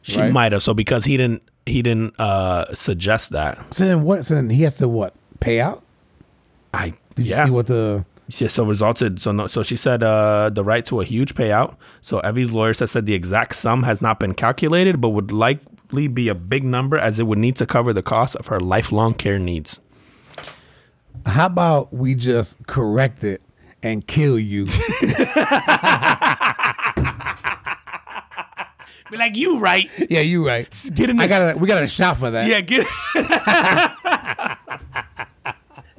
She 0.03 0.19
Right. 0.19 0.31
might 0.31 0.51
have. 0.51 0.61
So 0.61 0.73
because 0.75 1.05
he 1.05 1.17
didn't 1.17 1.41
he 1.65 1.81
didn't 1.81 2.13
uh 2.19 2.75
suggest 2.75 3.31
that. 3.31 3.57
So 3.73 3.85
then 3.85 4.03
what? 4.03 4.23
So 4.25 4.35
then 4.35 4.49
he 4.51 4.61
has 4.63 4.75
to 4.75 4.87
what? 4.87 5.15
Pay 5.39 5.59
out? 5.59 5.81
I 6.75 6.93
Did 7.15 7.25
yeah. 7.25 7.41
you 7.41 7.45
see 7.47 7.51
what 7.51 7.67
the? 7.67 8.05
yeah, 8.29 8.47
so 8.47 8.65
resulted 8.65 9.21
so 9.21 9.31
no 9.31 9.47
so 9.47 9.63
she 9.63 9.75
said 9.75 10.01
uh 10.01 10.49
the 10.49 10.63
right 10.63 10.85
to 10.85 11.01
a 11.01 11.05
huge 11.05 11.35
payout. 11.35 11.75
So 12.01 12.19
Evie's 12.21 12.51
lawyer 12.51 12.73
said 12.73 12.89
said 12.89 13.05
the 13.05 13.13
exact 13.13 13.55
sum 13.55 13.83
has 13.83 14.01
not 14.01 14.19
been 14.19 14.33
calculated, 14.33 15.01
but 15.01 15.09
would 15.09 15.31
likely 15.31 16.07
be 16.07 16.29
a 16.29 16.35
big 16.35 16.63
number 16.63 16.97
as 16.97 17.19
it 17.19 17.27
would 17.27 17.39
need 17.39 17.55
to 17.57 17.65
cover 17.65 17.93
the 17.93 18.03
cost 18.03 18.35
of 18.37 18.47
her 18.47 18.59
lifelong 18.59 19.13
care 19.13 19.39
needs. 19.39 19.79
How 21.25 21.45
about 21.45 21.93
we 21.93 22.15
just 22.15 22.65
correct 22.67 23.23
it 23.23 23.41
and 23.81 24.05
kill 24.05 24.39
you? 24.39 24.65
Be 29.11 29.19
like, 29.19 29.35
you 29.35 29.59
right. 29.59 29.89
yeah, 30.09 30.21
you 30.21 30.47
right. 30.47 30.67
Get 30.95 31.11
in 31.11 31.19
I 31.19 31.27
got 31.27 31.55
a. 31.55 31.57
We 31.57 31.67
got 31.67 31.83
a 31.83 31.87
shot 31.87 32.17
for 32.17 32.31
that. 32.31 32.47
Yeah, 32.47 32.61
get 32.61 32.87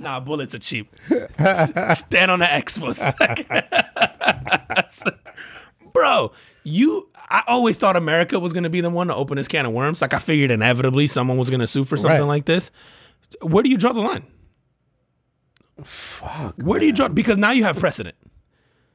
Nah, 0.05 0.21
bullets 0.21 0.55
are 0.55 0.59
cheap. 0.59 0.95
Stand 1.09 2.31
on 2.31 2.39
the 2.39 2.47
X 2.49 2.79
for 2.79 2.91
a 2.91 2.95
second. 2.95 3.47
Bro, 5.93 6.33
you 6.65 7.09
I 7.31 7.43
always 7.47 7.79
thought 7.79 7.97
America 7.97 8.39
was 8.39 8.53
gonna 8.53 8.71
be 8.71 8.81
the 8.81 8.91
one 8.91 9.09
to 9.09 9.15
open 9.15 9.37
this 9.37 9.49
can 9.49 9.67
of 9.67 9.73
worms. 9.73 10.01
Like 10.03 10.15
I 10.15 10.19
figured 10.19 10.51
inevitably 10.51 11.07
someone 11.07 11.37
was 11.39 11.51
gonna 11.51 11.67
sue 11.67 11.85
for 11.85 11.97
something 11.97 12.21
Right. 12.21 12.27
like 12.27 12.45
this. 12.47 12.71
Where 13.41 13.63
do 13.63 13.71
you 13.71 13.77
draw 13.79 13.93
the 13.93 14.01
line? 14.01 14.25
Fuck. 15.83 16.55
Where 16.57 16.81
do 16.81 16.87
you 16.87 16.93
draw 16.93 17.09
because 17.09 17.37
now 17.39 17.51
you 17.51 17.65
have 17.65 17.79
precedent. 17.79 18.17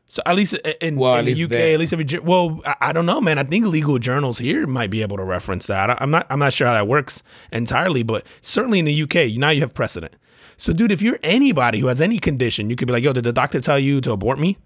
So 0.08 0.22
at 0.26 0.36
least 0.36 0.56
in, 0.82 0.96
Well, 0.96 1.14
in 1.14 1.20
at 1.20 1.26
the 1.26 1.32
least 1.36 1.44
UK, 1.44 1.50
there. 1.50 1.74
at 1.74 1.80
least 1.80 1.94
every 1.94 2.20
well, 2.20 2.60
I, 2.66 2.76
I 2.82 2.94
don't 2.94 3.06
know, 3.06 3.22
man. 3.22 3.38
I 3.38 3.44
think 3.44 3.66
legal 3.68 4.00
journals 4.00 4.40
here 4.40 4.66
might 4.66 4.90
be 4.90 5.02
able 5.04 5.18
to 5.18 5.24
reference 5.24 5.68
that. 5.68 6.02
I'm 6.02 6.10
not, 6.10 6.26
I'm 6.32 6.40
not 6.40 6.52
sure 6.54 6.68
how 6.68 6.74
that 6.74 6.88
works 6.88 7.22
entirely, 7.52 8.02
but 8.04 8.26
certainly 8.42 8.80
in 8.80 8.86
the 8.86 9.04
UK, 9.04 9.38
now 9.38 9.50
you 9.50 9.62
have 9.62 9.74
precedent. 9.74 10.16
So, 10.60 10.74
dude, 10.74 10.92
if 10.92 11.02
you're 11.02 11.18
anybody 11.24 11.80
who 11.80 11.88
has 11.88 12.02
any 12.02 12.20
condition, 12.20 12.70
you 12.70 12.76
could 12.76 12.86
be 12.86 12.92
like, 12.92 13.04
"Yo, 13.04 13.14
did 13.14 13.24
the 13.24 13.32
doctor 13.32 13.62
tell 13.62 13.80
you 13.80 14.02
to 14.02 14.12
abort 14.12 14.38
me? 14.38 14.58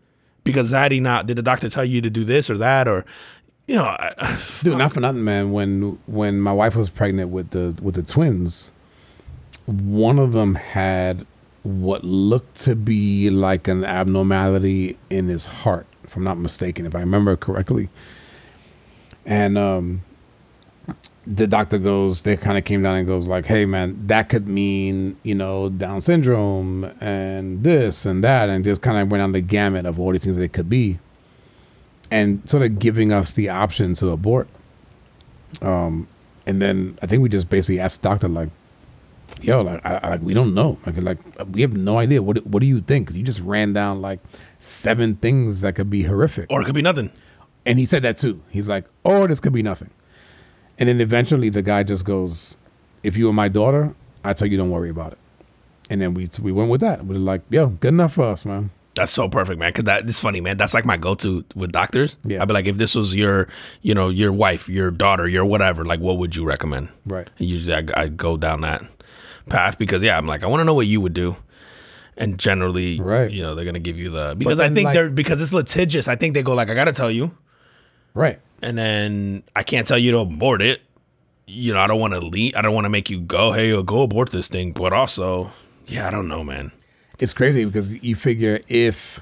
Because 0.44 0.72
had 0.72 0.92
he 0.92 1.00
not, 1.00 1.28
did 1.28 1.38
the 1.38 1.44
doctor 1.44 1.70
tell 1.70 1.86
you 1.86 2.02
to 2.02 2.10
do 2.10 2.24
this 2.24 2.50
or 2.50 2.58
that 2.58 2.88
or, 2.88 3.06
you 3.68 3.76
know, 3.76 3.86
I, 3.86 4.40
Dude, 4.64 4.78
not 4.78 4.92
for 4.92 5.00
nothing, 5.00 5.24
man. 5.24 5.52
When 5.52 6.00
when 6.08 6.42
my 6.42 6.52
wife 6.52 6.76
was 6.76 6.90
pregnant 6.90 7.30
with 7.30 7.52
the 7.52 7.76
with 7.80 7.94
the 7.94 8.02
twins, 8.02 8.72
one 9.68 10.18
of 10.18 10.32
them 10.34 10.56
had 10.56 11.28
what 11.62 12.04
looked 12.04 12.60
to 12.62 12.76
be 12.76 13.30
like 13.30 13.68
an 13.68 13.86
abnormality 13.86 14.98
in 15.12 15.28
his 15.28 15.46
heart, 15.46 15.86
if 16.04 16.16
I'm 16.16 16.24
not 16.24 16.40
mistaken, 16.40 16.88
if 16.88 16.96
I 16.96 17.02
remember 17.02 17.38
correctly. 17.38 17.90
And 19.28 19.60
um, 19.60 20.02
the 21.26 21.48
doctor 21.48 21.78
goes, 21.78 22.24
they 22.24 22.36
kind 22.36 22.58
of 22.58 22.66
came 22.66 22.84
down 22.84 22.98
and 22.98 23.08
goes 23.08 23.26
like, 23.26 23.46
"Hey, 23.46 23.66
man, 23.66 24.08
that 24.08 24.30
could 24.30 24.48
mean 24.48 25.18
you 25.24 25.36
know 25.36 25.70
Down 25.70 26.02
syndrome 26.02 26.86
and 27.00 27.64
this 27.64 28.06
and 28.06 28.24
that," 28.24 28.50
and 28.50 28.64
just 28.64 28.82
kind 28.82 28.98
of 28.98 29.10
went 29.10 29.22
on 29.24 29.32
the 29.32 29.42
gamut 29.42 29.86
of 29.86 30.00
all 30.00 30.12
these 30.12 30.24
things 30.24 30.38
that 30.38 30.44
it 30.44 30.54
could 30.54 30.70
be 30.70 31.00
and 32.14 32.48
sort 32.48 32.62
of 32.62 32.78
giving 32.78 33.12
us 33.12 33.34
the 33.34 33.50
option 33.50 33.96
to 33.96 34.10
abort. 34.12 34.48
Um, 35.64 36.08
and 36.46 36.62
then 36.62 36.96
I 37.02 37.08
think 37.08 37.24
we 37.24 37.30
just 37.30 37.50
basically 37.50 37.80
asked 37.80 38.04
the 38.04 38.10
doctor, 38.10 38.28
like, 38.28 38.50
yo, 39.42 39.62
like, 39.62 39.84
I, 39.84 39.96
I, 39.98 40.10
like 40.10 40.22
we 40.22 40.36
don't 40.36 40.54
know. 40.54 40.78
Like, 40.86 40.98
like 40.98 41.18
we 41.52 41.62
have 41.62 41.74
no 41.74 41.98
idea. 41.98 42.22
What 42.22 42.46
What 42.46 42.62
do 42.62 42.68
you 42.68 42.82
think? 42.82 43.08
Because 43.08 43.18
you 43.18 43.24
just 43.24 43.40
ran 43.40 43.74
down 43.74 44.00
like 44.00 44.20
seven 44.60 45.16
things 45.16 45.62
that 45.62 45.74
could 45.74 45.90
be 45.90 46.04
horrific. 46.04 46.52
Or 46.52 46.62
it 46.62 46.66
could 46.66 46.76
be 46.76 46.84
nothing. 46.84 47.12
And 47.66 47.80
he 47.80 47.86
said 47.88 48.04
that 48.04 48.18
too. 48.18 48.44
He's 48.50 48.70
like, 48.70 48.86
or 49.04 49.28
this 49.28 49.40
could 49.40 49.54
be 49.54 49.64
nothing. 49.64 49.90
And 50.80 50.90
then 50.90 51.00
eventually 51.02 51.50
the 51.50 51.62
guy 51.62 51.84
just 51.84 52.04
goes, 52.06 52.58
if 53.04 53.16
you 53.16 53.28
were 53.28 53.34
my 53.34 53.48
daughter, 53.48 53.94
I 54.24 54.34
tell 54.34 54.48
you 54.48 54.58
don't 54.58 54.72
worry 54.72 54.90
about 54.90 55.12
it. 55.14 55.18
And 55.90 56.02
then 56.02 56.14
we 56.14 56.30
we 56.42 56.52
went 56.52 56.70
with 56.70 56.82
that. 56.82 57.06
We 57.06 57.16
were 57.16 57.20
like, 57.20 57.42
yo, 57.50 57.68
good 57.68 57.90
enough 57.94 58.14
for 58.14 58.24
us, 58.24 58.46
man. 58.46 58.72
That's 58.96 59.12
so 59.12 59.28
perfect, 59.28 59.60
man. 59.60 59.74
Cause 59.74 59.86
that 59.86 60.08
it's 60.08 60.20
funny, 60.20 60.40
man. 60.40 60.56
That's 60.58 60.74
like 60.74 60.86
my 60.86 60.98
go-to 60.98 61.44
with 61.56 61.72
doctors. 61.72 62.16
Yeah. 62.24 62.42
I'd 62.42 62.48
be 62.48 62.54
like, 62.54 62.66
if 62.68 62.78
this 62.78 62.94
was 62.96 63.16
your, 63.16 63.48
you 63.82 63.94
know, 63.96 64.10
your 64.10 64.32
wife, 64.32 64.70
your 64.70 64.92
daughter, 64.92 65.28
your 65.28 65.46
whatever, 65.46 65.84
like, 65.84 66.00
what 66.00 66.18
would 66.20 66.36
you 66.36 66.46
recommend? 66.46 66.90
Right. 67.06 67.28
And 67.40 67.48
usually, 67.48 67.76
I, 67.76 68.02
I 68.04 68.08
go 68.08 68.38
down 68.38 68.62
that 68.62 68.84
path 69.50 69.78
because 69.80 70.04
yeah, 70.04 70.16
I'm 70.18 70.28
like, 70.28 70.44
I 70.44 70.48
want 70.48 70.62
to 70.62 70.66
know 70.66 70.76
what 70.76 70.86
you 70.88 71.02
would 71.02 71.14
do. 71.14 71.36
And 72.16 72.38
generally, 72.38 73.00
Right. 73.02 73.32
you 73.32 73.42
know, 73.42 73.56
they're 73.56 73.66
gonna 73.66 73.80
give 73.80 73.98
you 73.98 74.12
the 74.12 74.36
because 74.38 74.60
I 74.60 74.70
think 74.70 74.86
like- 74.86 74.94
they're 74.94 75.10
because 75.10 75.42
it's 75.42 75.54
litigious. 75.54 76.08
I 76.08 76.16
think 76.16 76.36
they 76.36 76.44
go 76.44 76.54
like, 76.54 76.70
I 76.70 76.76
gotta 76.76 76.94
tell 76.94 77.10
you, 77.12 77.36
Right. 78.14 78.40
And 78.64 78.78
then 78.78 79.44
I 79.56 79.64
can't 79.64 79.86
tell 79.86 79.98
you 79.98 80.12
to 80.12 80.20
abort 80.20 80.62
it. 80.62 80.82
You 81.46 81.74
know, 81.74 81.80
I 81.80 81.88
don't 81.88 82.00
want 82.00 82.14
to 82.14 82.20
lead. 82.20 82.56
I 82.56 82.62
don't 82.62 82.74
want 82.74 82.86
to 82.86 82.90
make 82.90 83.10
you 83.10 83.20
go, 83.20 83.52
hey, 83.52 83.82
go 83.84 84.04
abort 84.04 84.32
this 84.32 84.48
thing. 84.48 84.72
But 84.72 84.94
also, 84.94 85.52
yeah, 85.88 86.08
I 86.08 86.12
don't 86.12 86.28
know, 86.28 86.44
man. 86.44 86.72
It's 87.20 87.34
crazy 87.34 87.66
because 87.66 88.02
you 88.04 88.16
figure 88.16 88.62
if 88.68 89.20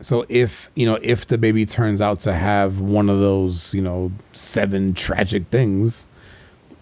so 0.00 0.24
if 0.28 0.70
you 0.74 0.86
know 0.86 0.98
if 1.02 1.26
the 1.26 1.38
baby 1.38 1.66
turns 1.66 2.00
out 2.00 2.20
to 2.20 2.32
have 2.32 2.80
one 2.80 3.10
of 3.10 3.20
those 3.20 3.74
you 3.74 3.82
know 3.82 4.12
seven 4.32 4.94
tragic 4.94 5.46
things, 5.48 6.06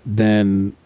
then 0.06 0.76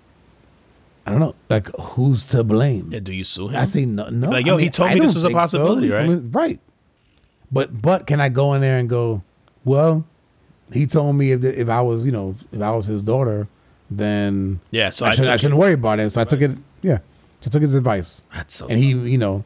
I 1.06 1.10
don't 1.10 1.20
know 1.20 1.34
like 1.50 1.68
who's 1.78 2.22
to 2.24 2.42
blame. 2.42 2.90
Yeah, 2.92 3.00
do 3.00 3.12
you 3.12 3.24
sue 3.24 3.48
him? 3.48 3.56
I 3.56 3.66
say 3.66 3.84
no, 3.84 4.08
no. 4.08 4.30
Like, 4.30 4.46
I 4.46 4.48
yo, 4.48 4.56
he 4.56 4.70
told 4.70 4.90
I 4.90 4.94
me 4.94 5.00
this 5.00 5.14
was 5.14 5.24
a 5.24 5.28
think 5.28 5.36
so. 5.36 5.40
possibility, 5.40 5.90
right? 5.90 6.20
right. 6.30 6.60
But 7.50 7.80
but 7.80 8.06
can 8.06 8.20
I 8.20 8.28
go 8.28 8.54
in 8.54 8.60
there 8.60 8.78
and 8.78 8.88
go? 8.88 9.22
Well, 9.64 10.04
he 10.72 10.86
told 10.86 11.16
me 11.16 11.32
if 11.32 11.44
if 11.44 11.68
I 11.68 11.80
was 11.80 12.06
you 12.06 12.12
know 12.12 12.34
if 12.52 12.60
I 12.60 12.70
was 12.70 12.86
his 12.86 13.02
daughter, 13.02 13.48
then 13.90 14.60
yeah, 14.70 14.90
so 14.90 15.06
I, 15.06 15.10
I, 15.10 15.14
should, 15.14 15.26
I 15.26 15.36
shouldn't 15.36 15.58
worry 15.58 15.74
about 15.74 16.00
it. 16.00 16.10
So 16.10 16.20
I 16.20 16.24
took 16.24 16.40
it. 16.40 16.52
Yeah, 16.82 16.98
so 17.40 17.48
I 17.48 17.50
took 17.50 17.62
his 17.62 17.74
advice, 17.74 18.22
That's 18.34 18.54
so 18.54 18.66
and 18.66 18.78
he 18.78 18.90
you 18.90 19.18
know 19.18 19.44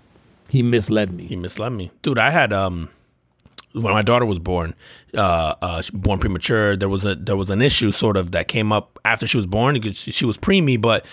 he 0.48 0.62
misled 0.62 1.12
me. 1.12 1.26
He 1.26 1.36
misled 1.36 1.72
me, 1.72 1.90
dude. 2.02 2.18
I 2.18 2.30
had 2.30 2.52
um 2.52 2.90
when 3.72 3.92
my 3.92 4.02
daughter 4.02 4.24
was 4.24 4.38
born, 4.38 4.74
uh, 5.14 5.54
uh, 5.60 5.82
born 5.92 6.18
premature. 6.18 6.76
There 6.76 6.88
was 6.88 7.04
a 7.04 7.14
there 7.14 7.36
was 7.36 7.50
an 7.50 7.60
issue 7.60 7.92
sort 7.92 8.16
of 8.16 8.32
that 8.32 8.48
came 8.48 8.72
up 8.72 8.98
after 9.04 9.26
she 9.26 9.36
was 9.36 9.46
born 9.46 9.74
because 9.74 9.96
she, 9.96 10.12
she 10.12 10.24
was 10.24 10.38
preemie, 10.38 10.80
but 10.80 11.04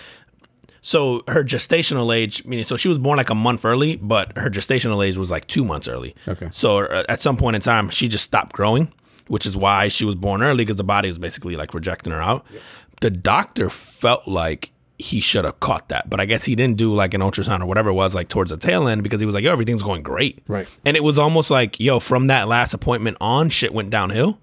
so 0.80 1.22
her 1.28 1.42
gestational 1.42 2.14
age, 2.14 2.44
meaning 2.44 2.64
so 2.64 2.76
she 2.76 2.88
was 2.88 2.98
born 2.98 3.16
like 3.16 3.30
a 3.30 3.34
month 3.34 3.64
early, 3.64 3.96
but 3.96 4.36
her 4.36 4.50
gestational 4.50 5.06
age 5.06 5.16
was 5.16 5.30
like 5.30 5.46
two 5.46 5.64
months 5.64 5.88
early. 5.88 6.14
Okay. 6.28 6.48
So 6.52 6.80
uh, 6.80 7.04
at 7.08 7.22
some 7.22 7.36
point 7.36 7.56
in 7.56 7.62
time, 7.62 7.88
she 7.90 8.08
just 8.08 8.24
stopped 8.24 8.52
growing, 8.52 8.92
which 9.28 9.46
is 9.46 9.56
why 9.56 9.88
she 9.88 10.04
was 10.04 10.14
born 10.14 10.42
early 10.42 10.64
because 10.64 10.76
the 10.76 10.84
body 10.84 11.08
was 11.08 11.18
basically 11.18 11.56
like 11.56 11.74
rejecting 11.74 12.12
her 12.12 12.22
out. 12.22 12.44
The 13.00 13.10
doctor 13.10 13.70
felt 13.70 14.28
like 14.28 14.70
he 14.98 15.20
should 15.20 15.44
have 15.44 15.58
caught 15.60 15.88
that, 15.88 16.08
but 16.08 16.20
I 16.20 16.24
guess 16.24 16.44
he 16.44 16.54
didn't 16.54 16.76
do 16.76 16.94
like 16.94 17.14
an 17.14 17.20
ultrasound 17.20 17.60
or 17.60 17.66
whatever 17.66 17.90
it 17.90 17.94
was 17.94 18.14
like 18.14 18.28
towards 18.28 18.50
the 18.50 18.56
tail 18.56 18.86
end 18.86 19.02
because 19.02 19.20
he 19.20 19.26
was 19.26 19.34
like, 19.34 19.44
yo, 19.44 19.52
everything's 19.52 19.82
going 19.82 20.02
great. 20.02 20.42
Right. 20.46 20.68
And 20.84 20.96
it 20.96 21.02
was 21.02 21.18
almost 21.18 21.50
like, 21.50 21.80
yo, 21.80 21.98
from 22.00 22.28
that 22.28 22.48
last 22.48 22.74
appointment 22.74 23.16
on, 23.20 23.48
shit 23.48 23.74
went 23.74 23.90
downhill. 23.90 24.38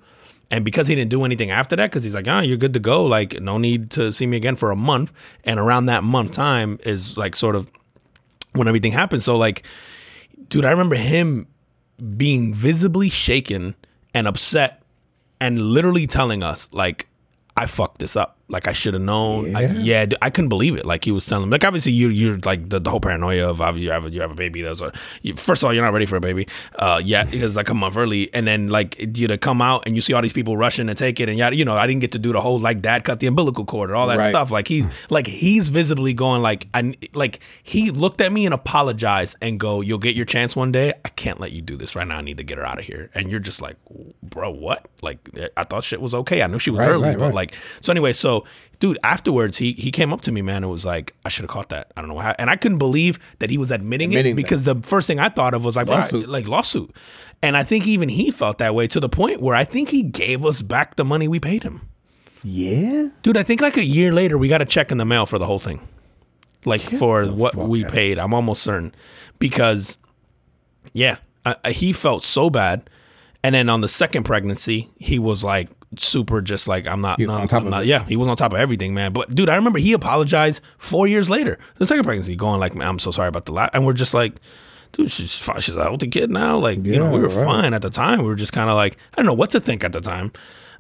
And 0.49 0.65
because 0.65 0.89
he 0.89 0.95
didn't 0.95 1.09
do 1.09 1.23
anything 1.23 1.49
after 1.49 1.77
that, 1.77 1.89
because 1.89 2.03
he's 2.03 2.13
like, 2.13 2.27
ah, 2.27 2.41
you're 2.41 2.57
good 2.57 2.73
to 2.73 2.79
go. 2.82 3.05
Like, 3.05 3.39
no 3.39 3.57
need 3.57 3.89
to 3.91 4.11
see 4.11 4.27
me 4.27 4.36
again 4.36 4.57
for 4.57 4.69
a 4.69 4.75
month. 4.75 5.13
And 5.45 5.57
around 5.57 5.86
that 5.86 6.03
month 6.03 6.34
time 6.34 6.77
is 6.84 7.17
like 7.17 7.38
sort 7.38 7.55
of 7.55 7.71
when 8.51 8.67
everything 8.67 8.91
happened. 8.91 9.23
So, 9.23 9.38
like, 9.38 9.63
dude, 10.49 10.65
I 10.65 10.71
remember 10.71 10.95
him 10.95 11.47
being 12.17 12.53
visibly 12.53 13.09
shaken 13.09 13.75
and 14.14 14.28
upset 14.28 14.82
and 15.39 15.62
literally 15.62 16.07
telling 16.07 16.43
us, 16.43 16.70
like, 16.72 17.07
I 17.55 17.66
fucked 17.66 17.99
this 17.99 18.16
up. 18.16 18.38
Like 18.51 18.67
I 18.67 18.73
should 18.73 18.93
have 18.93 19.01
known. 19.03 19.55
I, 19.55 19.61
Yeah. 19.61 20.05
yeah, 20.07 20.17
I 20.21 20.29
couldn't 20.29 20.49
believe 20.49 20.75
it. 20.75 20.85
Like 20.85 21.03
he 21.05 21.11
was 21.11 21.25
telling, 21.25 21.45
me. 21.49 21.51
like 21.51 21.63
obviously 21.63 21.91
you 21.93 22.09
you're 22.09 22.37
like 22.39 22.69
the, 22.69 22.79
the 22.79 22.89
whole 22.89 22.99
paranoia 22.99 23.49
of 23.49 23.61
obviously 23.61 23.85
you 23.85 23.91
have 23.91 24.05
a, 24.05 24.09
you 24.11 24.21
have 24.21 24.31
a 24.31 24.35
baby. 24.35 24.61
That's 24.61 24.81
a 24.81 24.91
you, 25.21 25.35
first 25.35 25.63
of 25.63 25.67
all 25.67 25.73
you're 25.73 25.83
not 25.83 25.93
ready 25.93 26.05
for 26.05 26.17
a 26.17 26.21
baby. 26.21 26.47
Uh, 26.75 27.01
yeah, 27.03 27.23
because 27.23 27.55
like 27.55 27.69
a 27.69 27.73
month 27.73 27.97
early, 27.97 28.31
and 28.33 28.45
then 28.45 28.69
like 28.69 28.95
you 29.17 29.27
to 29.27 29.37
come 29.37 29.61
out 29.61 29.83
and 29.85 29.95
you 29.95 30.01
see 30.01 30.13
all 30.13 30.21
these 30.21 30.33
people 30.33 30.57
rushing 30.57 30.87
to 30.87 30.95
take 30.95 31.19
it, 31.19 31.29
and 31.29 31.37
yeah, 31.37 31.49
you 31.49 31.65
know 31.65 31.75
I 31.77 31.87
didn't 31.87 32.01
get 32.01 32.11
to 32.11 32.19
do 32.19 32.31
the 32.33 32.41
whole 32.41 32.59
like 32.59 32.81
dad 32.81 33.03
cut 33.05 33.19
the 33.19 33.27
umbilical 33.27 33.65
cord 33.65 33.89
or 33.89 33.95
all 33.95 34.07
that 34.07 34.17
Right. 34.17 34.29
stuff. 34.29 34.51
Like 34.51 34.67
he's 34.67 34.85
like 35.09 35.27
he's 35.27 35.69
visibly 35.69 36.13
going 36.13 36.41
like 36.41 36.67
I 36.73 36.93
like 37.13 37.39
he 37.63 37.89
looked 37.91 38.19
at 38.21 38.31
me 38.31 38.45
and 38.45 38.53
apologized 38.53 39.37
and 39.41 39.59
go, 39.59 39.81
you'll 39.81 39.97
get 39.97 40.15
your 40.15 40.25
chance 40.25 40.55
one 40.55 40.71
day. 40.71 40.93
I 41.05 41.09
can't 41.09 41.39
let 41.39 41.51
you 41.53 41.61
do 41.61 41.77
this 41.77 41.95
right 41.95 42.07
now. 42.07 42.17
I 42.17 42.21
need 42.21 42.37
to 42.37 42.43
get 42.43 42.57
her 42.57 42.65
out 42.65 42.79
of 42.79 42.85
here. 42.85 43.09
And 43.15 43.31
you're 43.31 43.39
just 43.39 43.61
like, 43.61 43.77
bro, 44.23 44.49
what? 44.51 44.87
Like 45.01 45.19
I 45.55 45.63
thought 45.63 45.83
shit 45.83 46.01
was 46.01 46.13
okay. 46.13 46.41
I 46.41 46.47
knew 46.47 46.59
she 46.59 46.69
was 46.71 46.79
Right, 46.79 46.89
early, 46.89 47.09
right, 47.09 47.17
but 47.19 47.33
like 47.33 47.53
so 47.81 47.91
anyway, 47.91 48.13
so 48.13 48.40
dude, 48.79 48.97
afterwards 49.03 49.57
he 49.57 49.73
he 49.73 49.91
came 49.91 50.11
up 50.13 50.21
to 50.23 50.31
me, 50.31 50.41
man, 50.41 50.63
and 50.63 50.71
was 50.71 50.85
like, 50.85 51.13
I 51.25 51.29
should 51.29 51.43
have 51.43 51.49
caught 51.51 51.69
that. 51.69 51.91
I 51.95 52.01
don't 52.01 52.09
know 52.09 52.19
how 52.19 52.35
and 52.39 52.49
I 52.49 52.55
couldn't 52.55 52.77
believe 52.79 53.19
that 53.39 53.49
he 53.49 53.57
was 53.57 53.71
admitting, 53.71 54.09
Admitting 54.11 54.31
it 54.33 54.35
that. 54.35 54.41
because 54.43 54.65
the 54.65 54.75
first 54.75 55.07
thing 55.07 55.19
I 55.19 55.29
thought 55.29 55.53
of 55.53 55.63
was 55.63 55.75
like 55.75 55.87
Lawsuit. 55.87 56.27
like 56.29 56.47
lawsuit. 56.47 56.93
And 57.43 57.57
I 57.57 57.63
think 57.63 57.87
even 57.87 58.09
he 58.09 58.29
felt 58.31 58.59
that 58.59 58.75
way 58.75 58.87
to 58.87 58.99
the 58.99 59.09
point 59.09 59.41
where 59.41 59.55
I 59.55 59.63
think 59.63 59.89
he 59.89 60.03
gave 60.03 60.45
us 60.45 60.61
back 60.61 60.95
the 60.95 61.03
money 61.05 61.27
we 61.27 61.39
paid 61.39 61.63
him. 61.63 61.81
Yeah. 62.43 63.09
Dude, 63.23 63.37
I 63.37 63.43
think 63.43 63.61
like 63.61 63.77
a 63.77 63.83
year 63.83 64.13
later 64.13 64.37
we 64.37 64.47
got 64.47 64.61
a 64.61 64.65
check 64.65 64.91
in 64.91 64.97
the 64.97 65.05
mail 65.05 65.25
for 65.25 65.37
the 65.39 65.45
whole 65.45 65.59
thing. 65.59 65.87
Like 66.65 66.81
for 66.81 67.25
what 67.25 67.55
we 67.55 67.83
out. 67.85 67.91
paid. 67.91 68.19
I'm 68.19 68.33
almost 68.33 68.61
certain. 68.61 68.93
Because 69.39 69.97
yeah, 70.93 71.17
I, 71.45 71.55
I- 71.65 71.71
he 71.71 71.93
felt 71.93 72.23
so 72.23 72.49
bad. 72.49 72.89
And 73.43 73.55
then 73.55 73.69
on 73.69 73.81
the 73.81 73.87
second 73.89 74.23
pregnancy, 74.23 74.91
he 74.99 75.17
was 75.17 75.43
like 75.43 75.69
super 75.99 76.41
just 76.41 76.67
like 76.67 76.87
I'm 76.87 77.01
not, 77.01 77.19
not- 77.19 77.41
on 77.41 77.47
top 77.47 77.61
I'm 77.61 77.67
of 77.67 77.71
not- 77.71 77.85
yeah, 77.85 78.05
he 78.05 78.15
was 78.15 78.27
on 78.27 78.37
top 78.37 78.53
of 78.53 78.59
everything, 78.59 78.93
man. 78.93 79.11
But 79.13 79.33
dude, 79.35 79.49
I 79.49 79.55
remember 79.55 79.79
he 79.79 79.93
apologized 79.93 80.61
4 80.77 81.07
years 81.07 81.29
later. 81.29 81.57
The 81.77 81.85
second 81.85 82.03
pregnancy 82.05 82.35
going 82.35 82.59
like, 82.59 82.75
"Man, 82.75 82.87
I'm 82.87 82.99
so 82.99 83.11
sorry 83.11 83.27
about 83.27 83.45
the 83.45 83.51
last." 83.53 83.71
And 83.73 83.85
we're 83.85 83.93
just 83.93 84.13
like 84.13 84.35
Dude, 84.93 85.09
she's 85.09 85.33
fine. 85.33 85.61
She's 85.61 85.77
a 85.77 85.83
healthy 85.83 86.07
kid 86.09 86.29
now. 86.29 86.57
Like, 86.57 86.85
you 86.85 86.99
know, 86.99 87.09
we 87.11 87.19
were 87.21 87.29
right. 87.29 87.45
fine 87.45 87.73
at 87.73 87.81
the 87.81 87.89
time. 87.89 88.19
We 88.19 88.25
were 88.25 88.35
just 88.35 88.51
kind 88.51 88.69
of 88.69 88.75
like, 88.75 88.97
I 89.13 89.15
don't 89.15 89.25
know 89.25 89.33
what 89.33 89.49
to 89.51 89.61
think 89.61 89.85
at 89.85 89.93
the 89.93 90.01
time. 90.01 90.33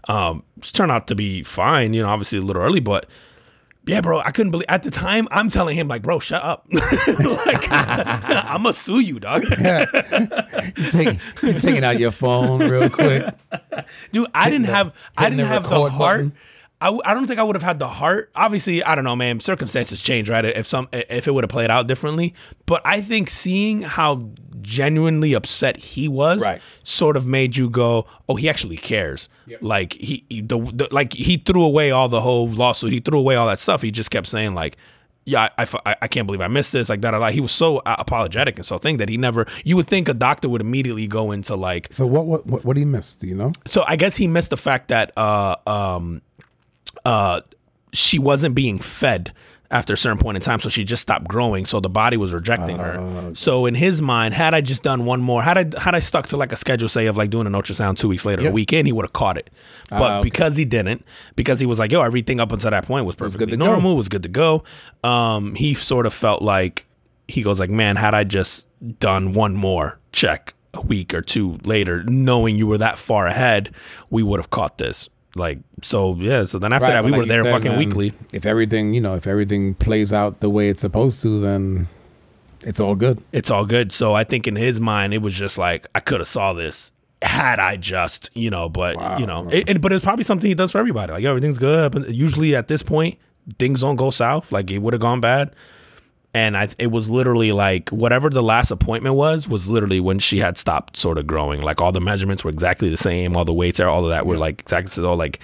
Um, 0.09 0.43
just 0.59 0.75
turned 0.75 0.91
out 0.91 1.07
to 1.07 1.15
be 1.15 1.43
fine, 1.43 1.93
you 1.93 2.01
know, 2.01 2.09
obviously 2.09 2.37
a 2.39 2.41
little 2.41 2.61
early, 2.61 2.81
but 2.81 3.05
yeah, 3.85 4.01
bro, 4.01 4.19
I 4.19 4.31
couldn't 4.31 4.51
believe 4.51 4.65
at 4.69 4.83
the 4.83 4.91
time. 4.91 5.27
I'm 5.31 5.49
telling 5.49 5.75
him 5.77 5.87
like, 5.87 6.01
bro, 6.01 6.19
shut 6.19 6.43
up. 6.43 6.65
like, 6.71 7.67
I'm 7.71 8.63
gonna 8.63 8.73
sue 8.73 8.99
you, 8.99 9.19
dog. 9.19 9.43
You 10.77 10.91
take, 10.91 11.19
you're 11.41 11.59
taking 11.59 11.83
out 11.83 11.99
your 11.99 12.11
phone 12.11 12.59
real 12.59 12.89
quick. 12.89 13.25
Dude, 14.11 14.27
I 14.33 14.49
didn't 14.49 14.67
the- 14.67 14.73
have 14.73 14.93
I 15.17 15.29
didn't 15.29 15.41
the 15.41 15.45
have 15.47 15.63
the 15.69 15.89
heart. 15.89 16.17
button. 16.17 16.33
I, 16.81 16.85
w- 16.85 17.01
I 17.05 17.13
don't 17.13 17.27
think 17.27 17.39
I 17.39 17.43
would 17.43 17.55
have 17.55 17.63
had 17.63 17.79
the 17.79 17.87
heart. 17.87 18.31
Obviously, 18.35 18.83
I 18.83 18.95
don't 18.95 19.03
know, 19.03 19.15
man. 19.15 19.39
Circumstances 19.39 20.01
change, 20.01 20.29
right? 20.29 20.43
If 20.43 20.65
some 20.67 20.89
if 20.91 21.27
it 21.27 21.31
would 21.33 21.43
have 21.43 21.49
played 21.51 21.69
out 21.69 21.87
differently, 21.87 22.33
but 22.65 22.81
I 22.83 23.01
think 23.01 23.29
seeing 23.29 23.83
how 23.83 24.29
genuinely 24.61 25.33
upset 25.33 25.77
he 25.77 26.07
was, 26.07 26.41
Right. 26.41 26.61
sort 26.83 27.17
of 27.17 27.25
made 27.25 27.55
you 27.55 27.69
go, 27.69 28.05
"Oh, 28.27 28.35
he 28.35 28.49
actually 28.49 28.77
cares." 28.77 29.29
Like 29.61 29.93
he, 29.93 30.23
he 30.29 30.41
the, 30.41 30.57
the 30.59 30.87
like 30.91 31.13
he 31.13 31.37
threw 31.37 31.63
away 31.63 31.91
all 31.91 32.07
the 32.09 32.21
whole 32.21 32.49
lawsuit. 32.49 32.93
He 32.93 32.99
threw 32.99 33.19
away 33.19 33.35
all 33.35 33.47
that 33.47 33.59
stuff. 33.59 33.81
He 33.81 33.91
just 33.91 34.11
kept 34.11 34.27
saying 34.27 34.53
like. 34.55 34.77
Yeah, 35.23 35.49
I, 35.55 35.63
I, 35.63 35.67
I- 35.91 35.95
I 36.01 36.07
can't 36.07 36.25
believe 36.25 36.41
I 36.41 36.47
missed 36.47 36.71
this. 36.73 36.89
Like 36.89 37.01
that, 37.01 37.11
that. 37.11 37.31
He 37.31 37.41
was 37.41 37.51
so 37.51 37.77
uh, 37.77 37.95
apologetic 37.99 38.55
and 38.57 38.65
so 38.65 38.79
thing 38.79 38.97
that 38.97 39.07
he 39.07 39.17
never. 39.17 39.45
You 39.63 39.75
would 39.75 39.85
think 39.85 40.09
a 40.09 40.15
doctor 40.15 40.49
would 40.49 40.61
immediately 40.61 41.05
go 41.05 41.31
into 41.31 41.55
like, 41.55 41.89
So 41.93 42.07
what 42.07 42.25
what 42.25 42.47
what, 42.47 42.65
what 42.65 42.75
he 42.75 42.81
you 42.81 42.87
miss? 42.87 43.13
Do 43.13 43.27
you 43.27 43.35
know? 43.35 43.51
so 43.67 43.83
I 43.87 43.97
guess 43.97 44.17
he 44.17 44.25
missed 44.25 44.49
the 44.49 44.57
fact 44.57 44.87
that 44.87 45.15
uh 45.15 45.57
um 45.67 46.23
uh 47.05 47.41
she 47.93 48.17
wasn't 48.19 48.55
being 48.55 48.79
fed 48.79 49.33
after 49.69 49.93
a 49.93 49.97
certain 49.97 50.17
point 50.17 50.35
in 50.35 50.41
time, 50.41 50.59
so 50.59 50.67
she 50.67 50.83
just 50.83 51.01
stopped 51.01 51.27
growing. 51.29 51.65
So 51.65 51.79
the 51.79 51.89
body 51.89 52.17
was 52.17 52.33
rejecting 52.33 52.77
her. 52.77 53.31
So 53.35 53.65
in 53.65 53.73
his 53.75 54.01
mind, 54.01 54.33
had 54.33 54.53
I 54.53 54.59
just 54.59 54.83
done 54.83 55.05
one 55.05 55.21
more, 55.21 55.41
had 55.41 55.57
I 55.57 55.79
had 55.81 55.95
I 55.95 55.99
stuck 55.99 56.27
to 56.27 56.37
like 56.37 56.51
a 56.51 56.57
schedule, 56.57 56.89
say 56.89 57.05
of 57.05 57.15
like 57.15 57.29
doing 57.29 57.47
an 57.47 57.53
ultrasound 57.53 57.97
two 57.97 58.09
weeks 58.09 58.25
later, 58.25 58.41
a 58.41 58.45
Yep. 58.45 58.53
week 58.53 58.73
in, 58.73 58.85
he 58.85 58.91
would 58.91 59.05
have 59.05 59.13
caught 59.13 59.37
it. 59.37 59.49
But 59.89 60.01
Ah, 60.01 60.15
okay. 60.17 60.23
because 60.29 60.57
he 60.57 60.65
didn't, 60.65 61.05
because 61.37 61.59
he 61.61 61.65
was 61.65 61.79
like, 61.79 61.89
yo, 61.91 62.01
everything 62.01 62.41
up 62.41 62.51
until 62.51 62.69
that 62.71 62.85
point 62.85 63.05
was 63.05 63.15
perfectly 63.15 63.45
good 63.45 63.51
to 63.51 63.57
go. 63.57 63.65
normal, 63.65 63.95
was 63.95 64.09
good 64.09 64.23
to 64.23 64.29
go. 64.29 64.63
Um, 65.05 65.55
he 65.55 65.73
sort 65.73 66.05
of 66.05 66.13
felt 66.13 66.41
like 66.41 66.85
he 67.29 67.41
goes 67.41 67.57
like, 67.57 67.69
man, 67.69 67.95
had 67.95 68.13
I 68.13 68.25
just 68.25 68.67
done 68.99 69.31
one 69.31 69.55
more 69.55 69.99
check 70.11 70.53
a 70.73 70.81
week 70.81 71.13
or 71.13 71.21
two 71.21 71.59
later, 71.63 72.03
knowing 72.03 72.57
you 72.57 72.67
were 72.67 72.77
that 72.77 72.99
far 72.99 73.25
ahead, 73.27 73.73
we 74.09 74.21
would 74.21 74.39
have 74.41 74.49
caught 74.49 74.77
this. 74.79 75.07
Like 75.35 75.59
so, 75.81 76.15
yeah. 76.15 76.45
So 76.45 76.59
then 76.59 76.73
after 76.73 76.85
Right, 76.87 76.93
that, 76.93 77.05
we 77.05 77.11
but 77.11 77.17
were 77.19 77.25
there 77.25 77.43
said, 77.43 77.51
fucking 77.53 77.71
man, 77.71 77.79
weekly. 77.79 78.13
If 78.33 78.45
everything, 78.45 78.93
you 78.93 79.01
know, 79.01 79.15
if 79.15 79.27
everything 79.27 79.75
plays 79.75 80.11
out 80.11 80.39
the 80.41 80.49
way 80.49 80.69
it's 80.69 80.81
supposed 80.81 81.21
to, 81.21 81.39
then 81.39 81.87
it's 82.61 82.79
all 82.79 82.95
good. 82.95 83.23
It's 83.31 83.49
all 83.49 83.65
good. 83.65 83.91
So 83.91 84.13
I 84.13 84.23
think 84.25 84.45
in 84.47 84.55
his 84.55 84.79
mind, 84.79 85.13
it 85.13 85.19
was 85.19 85.33
just 85.33 85.57
like 85.57 85.87
I 85.95 85.99
could 86.01 86.19
have 86.19 86.27
saw 86.27 86.53
this 86.53 86.91
had 87.21 87.59
I 87.59 87.77
just, 87.77 88.29
you 88.33 88.49
know. 88.49 88.67
But 88.67 88.97
Wow. 88.97 89.17
you 89.19 89.25
know, 89.25 89.47
it, 89.49 89.69
it- 89.69 89.81
but 89.81 89.93
it's 89.93 90.03
probably 90.03 90.23
something 90.25 90.49
he 90.49 90.53
does 90.55 90.71
for 90.73 90.79
everybody. 90.79 91.13
Like 91.13 91.23
everything's 91.23 91.57
good. 91.57 91.91
But 91.93 92.09
usually 92.09 92.55
at 92.55 92.67
this 92.67 92.83
point, 92.83 93.17
things 93.57 93.81
don't 93.81 93.95
go 93.95 94.09
south, 94.09 94.51
like 94.51 94.69
it 94.69 94.79
would 94.79 94.93
have 94.93 95.01
gone 95.01 95.21
bad. 95.21 95.53
And 96.33 96.55
I, 96.55 96.69
it 96.79 96.87
was 96.87 97.09
literally 97.09 97.51
like 97.51 97.89
whatever 97.89 98.29
the 98.29 98.41
last 98.43 98.71
appointment 98.71 99.15
was, 99.15 99.49
was 99.49 99.67
literally 99.67 99.99
when 99.99 100.19
she 100.19 100.39
had 100.39 100.57
stopped 100.57 100.95
sort 100.95 101.17
of 101.17 101.27
growing. 101.27 101.61
Like 101.61 101.81
all 101.81 101.91
the 101.91 101.99
measurements 101.99 102.43
were 102.45 102.49
exactly 102.51 102.89
the 102.89 102.95
same, 102.97 103.35
all 103.35 103.43
the 103.43 103.53
weights, 103.53 103.81
are 103.81 103.89
all 103.89 104.05
of 104.05 104.11
that 104.11 104.25
were 104.25 104.37
like 104.37 104.61
exactly 104.61 104.89
so. 104.89 105.13
Like, 105.13 105.39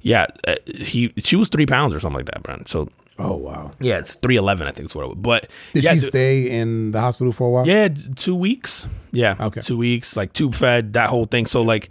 yeah, 0.00 0.26
uh, 0.48 0.54
he 0.66 1.12
she 1.18 1.36
was 1.36 1.50
three 1.50 1.66
pounds 1.66 1.94
or 1.94 2.00
something 2.00 2.16
like 2.16 2.26
that, 2.32 2.42
Brent. 2.42 2.68
So 2.70 2.88
Oh 3.18 3.36
wow. 3.36 3.72
yeah, 3.80 3.98
it's 3.98 4.14
three 4.14 4.36
eleven, 4.36 4.66
I 4.66 4.70
think 4.70 4.88
is 4.88 4.94
what 4.94 5.04
it 5.04 5.08
was. 5.08 5.18
But 5.20 5.50
Did 5.74 5.84
yeah, 5.84 5.92
she 5.92 6.00
stay 6.00 6.48
in 6.48 6.92
the 6.92 7.02
hospital 7.02 7.34
for 7.34 7.46
a 7.46 7.50
while? 7.50 7.66
yeah, 7.66 7.88
two 8.16 8.34
weeks. 8.34 8.86
Yeah. 9.12 9.36
Okay. 9.38 9.60
Two 9.60 9.76
weeks, 9.76 10.16
like 10.16 10.32
tube 10.32 10.54
fed, 10.54 10.94
that 10.94 11.10
whole 11.10 11.26
thing. 11.26 11.44
So 11.44 11.60
like 11.60 11.90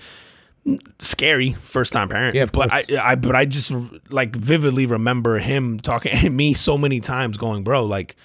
scary 0.97 1.53
first 1.53 1.93
time 1.93 2.09
parent. 2.09 2.35
Yeah, 2.35 2.45
but. 2.45 2.71
I 2.73 2.83
I 2.99 3.13
but 3.15 3.35
I 3.35 3.45
just 3.45 3.71
like 4.09 4.35
vividly 4.35 4.87
remember 4.87 5.37
him 5.37 5.79
talking 5.79 6.17
to 6.21 6.29
me 6.31 6.55
so 6.55 6.79
many 6.79 6.99
times 6.99 7.37
going, 7.37 7.63
bro, 7.63 7.85
like 7.85 8.15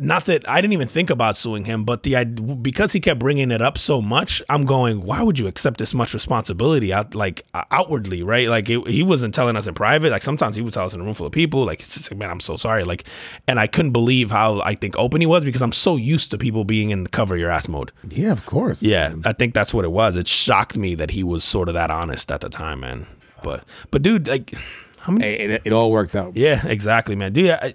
not 0.00 0.24
that 0.24 0.48
I 0.48 0.62
didn't 0.62 0.72
even 0.72 0.88
think 0.88 1.10
about 1.10 1.36
suing 1.36 1.66
him, 1.66 1.84
but 1.84 2.04
the 2.04 2.24
because 2.24 2.92
he 2.92 3.00
kept 3.00 3.20
bringing 3.20 3.50
it 3.50 3.60
up 3.60 3.76
so 3.76 4.00
much, 4.00 4.42
I'm 4.48 4.64
going, 4.64 5.02
why 5.02 5.22
would 5.22 5.38
you 5.38 5.46
accept 5.46 5.78
this 5.78 5.92
much 5.92 6.14
responsibility 6.14 6.90
out 6.92 7.14
like 7.14 7.44
outwardly, 7.70 8.22
right? 8.22 8.48
Like 8.48 8.70
it, 8.70 8.86
he 8.86 9.02
wasn't 9.02 9.34
telling 9.34 9.56
us 9.56 9.66
in 9.66 9.74
private. 9.74 10.10
Like 10.10 10.22
sometimes 10.22 10.56
he 10.56 10.62
would 10.62 10.72
tell 10.72 10.86
us 10.86 10.94
in 10.94 11.00
a 11.00 11.04
room 11.04 11.12
full 11.12 11.26
of 11.26 11.32
people. 11.32 11.66
Like 11.66 11.80
it's 11.80 11.94
just 11.94 12.10
like, 12.10 12.18
man, 12.18 12.30
I'm 12.30 12.40
so 12.40 12.56
sorry. 12.56 12.84
Like, 12.84 13.04
and 13.46 13.60
I 13.60 13.66
couldn't 13.66 13.92
believe 13.92 14.30
how 14.30 14.60
I 14.62 14.74
think 14.74 14.96
open 14.96 15.20
he 15.20 15.26
was 15.26 15.44
because 15.44 15.62
I'm 15.62 15.72
so 15.72 15.96
used 15.96 16.30
to 16.30 16.38
people 16.38 16.64
being 16.64 16.90
in 16.90 17.04
the 17.04 17.10
cover 17.10 17.36
your 17.36 17.50
ass 17.50 17.68
mode. 17.68 17.92
Yeah, 18.08 18.32
of 18.32 18.46
course. 18.46 18.82
Yeah, 18.82 19.16
I 19.24 19.34
think 19.34 19.52
that's 19.52 19.74
what 19.74 19.84
it 19.84 19.92
was. 19.92 20.16
It 20.16 20.28
shocked 20.28 20.76
me 20.76 20.94
that 20.94 21.10
he 21.10 21.22
was 21.22 21.44
sort 21.44 21.68
of 21.68 21.74
that 21.74 21.90
honest 21.90 22.32
at 22.32 22.40
the 22.40 22.48
time, 22.48 22.80
man. 22.80 23.06
But 23.42 23.64
but 23.90 24.00
dude, 24.00 24.28
like 24.28 24.54
how 25.00 25.12
many? 25.12 25.24
Hey, 25.24 25.34
it, 25.54 25.62
it 25.66 25.72
all 25.72 25.90
worked 25.90 26.14
out. 26.14 26.36
Yeah, 26.36 26.66
exactly, 26.66 27.16
man. 27.16 27.32
Dude, 27.32 27.50
I, 27.50 27.74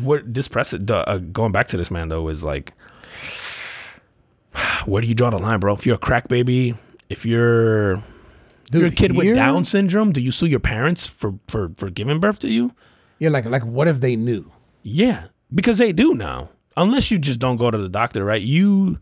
what 0.00 0.32
this 0.32 0.48
press 0.48 0.72
uh, 0.74 1.18
going 1.32 1.52
back 1.52 1.68
to 1.68 1.76
this 1.76 1.90
man 1.90 2.08
though 2.08 2.28
is 2.28 2.42
like, 2.44 2.72
where 4.86 5.02
do 5.02 5.08
you 5.08 5.14
draw 5.14 5.30
the 5.30 5.38
line, 5.38 5.60
bro? 5.60 5.74
If 5.74 5.86
you're 5.86 5.96
a 5.96 5.98
crack 5.98 6.28
baby, 6.28 6.74
if 7.08 7.24
you're 7.26 7.96
Dude, 8.70 8.80
you're 8.80 8.86
a 8.86 8.90
kid 8.90 9.16
with 9.16 9.34
Down 9.34 9.64
syndrome, 9.64 10.12
do 10.12 10.20
you 10.20 10.30
sue 10.32 10.46
your 10.46 10.60
parents 10.60 11.06
for 11.06 11.34
for 11.48 11.70
for 11.76 11.90
giving 11.90 12.20
birth 12.20 12.38
to 12.40 12.48
you? 12.48 12.72
Yeah, 13.18 13.30
like 13.30 13.44
like 13.46 13.64
what 13.64 13.88
if 13.88 14.00
they 14.00 14.16
knew? 14.16 14.50
Yeah, 14.82 15.26
because 15.54 15.78
they 15.78 15.92
do 15.92 16.14
now. 16.14 16.50
Unless 16.76 17.10
you 17.10 17.18
just 17.18 17.40
don't 17.40 17.56
go 17.56 17.70
to 17.70 17.78
the 17.78 17.88
doctor, 17.88 18.24
right? 18.24 18.42
You 18.42 18.98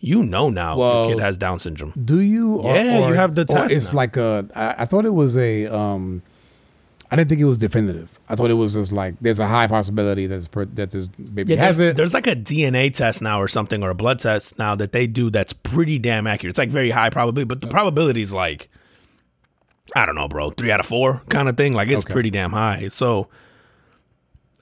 you 0.00 0.22
know 0.22 0.50
now 0.50 0.72
if 0.74 0.78
Well- 0.78 1.04
your 1.08 1.16
kid 1.16 1.22
has 1.22 1.36
Down 1.38 1.58
syndrome. 1.60 1.92
Do 2.04 2.20
you? 2.20 2.56
Or, 2.56 2.74
Yeah, 2.74 3.08
you 3.08 3.14
have 3.14 3.34
the 3.34 3.42
or 3.42 3.44
test 3.46 3.72
It's 3.72 3.92
now. 3.92 3.96
like 3.96 4.16
a. 4.16 4.46
I, 4.54 4.82
I 4.82 4.84
thought 4.84 5.04
it 5.06 5.14
was 5.14 5.36
a. 5.36 5.66
Um, 5.66 6.22
I 7.16 7.20
didn't 7.20 7.30
think 7.30 7.40
it 7.40 7.44
was 7.46 7.58
definitive. 7.58 8.18
I 8.28 8.36
thought 8.36 8.50
it 8.50 8.54
was 8.54 8.74
just 8.74 8.92
like 8.92 9.14
there's 9.20 9.38
a 9.38 9.46
high 9.48 9.66
possibility 9.66 10.26
that 10.26 10.36
this 10.36 10.48
per, 10.48 10.64
that 10.66 10.90
this 10.90 11.06
baby 11.06 11.54
Yeah, 11.54 11.64
has 11.64 11.78
there's, 11.78 11.90
it. 11.90 11.96
there's 11.96 12.14
like 12.14 12.26
a 12.26 12.36
DNA 12.36 12.92
test 12.92 13.22
now 13.22 13.40
or 13.40 13.48
something 13.48 13.82
or 13.82 13.90
a 13.90 13.94
blood 13.94 14.18
test 14.18 14.58
now 14.58 14.74
that 14.76 14.92
they 14.92 15.06
do 15.06 15.30
that's 15.30 15.52
pretty 15.52 15.98
damn 15.98 16.26
accurate. 16.26 16.50
It's 16.50 16.58
like 16.58 16.68
very 16.70 16.90
high 16.90 17.10
probability, 17.10 17.46
but 17.46 17.60
the 17.60 17.68
probability 17.68 18.22
is 18.22 18.32
like 18.32 18.68
I 19.94 20.04
don't 20.04 20.14
know, 20.16 20.28
bro, 20.28 20.50
three 20.50 20.70
out 20.72 20.80
of 20.80 20.86
four 20.86 21.22
kind 21.28 21.48
of 21.48 21.56
thing. 21.56 21.72
Like 21.72 21.88
it's 21.88 22.04
Okay. 22.04 22.12
pretty 22.12 22.30
damn 22.30 22.50
high. 22.52 22.88
So, 22.88 23.28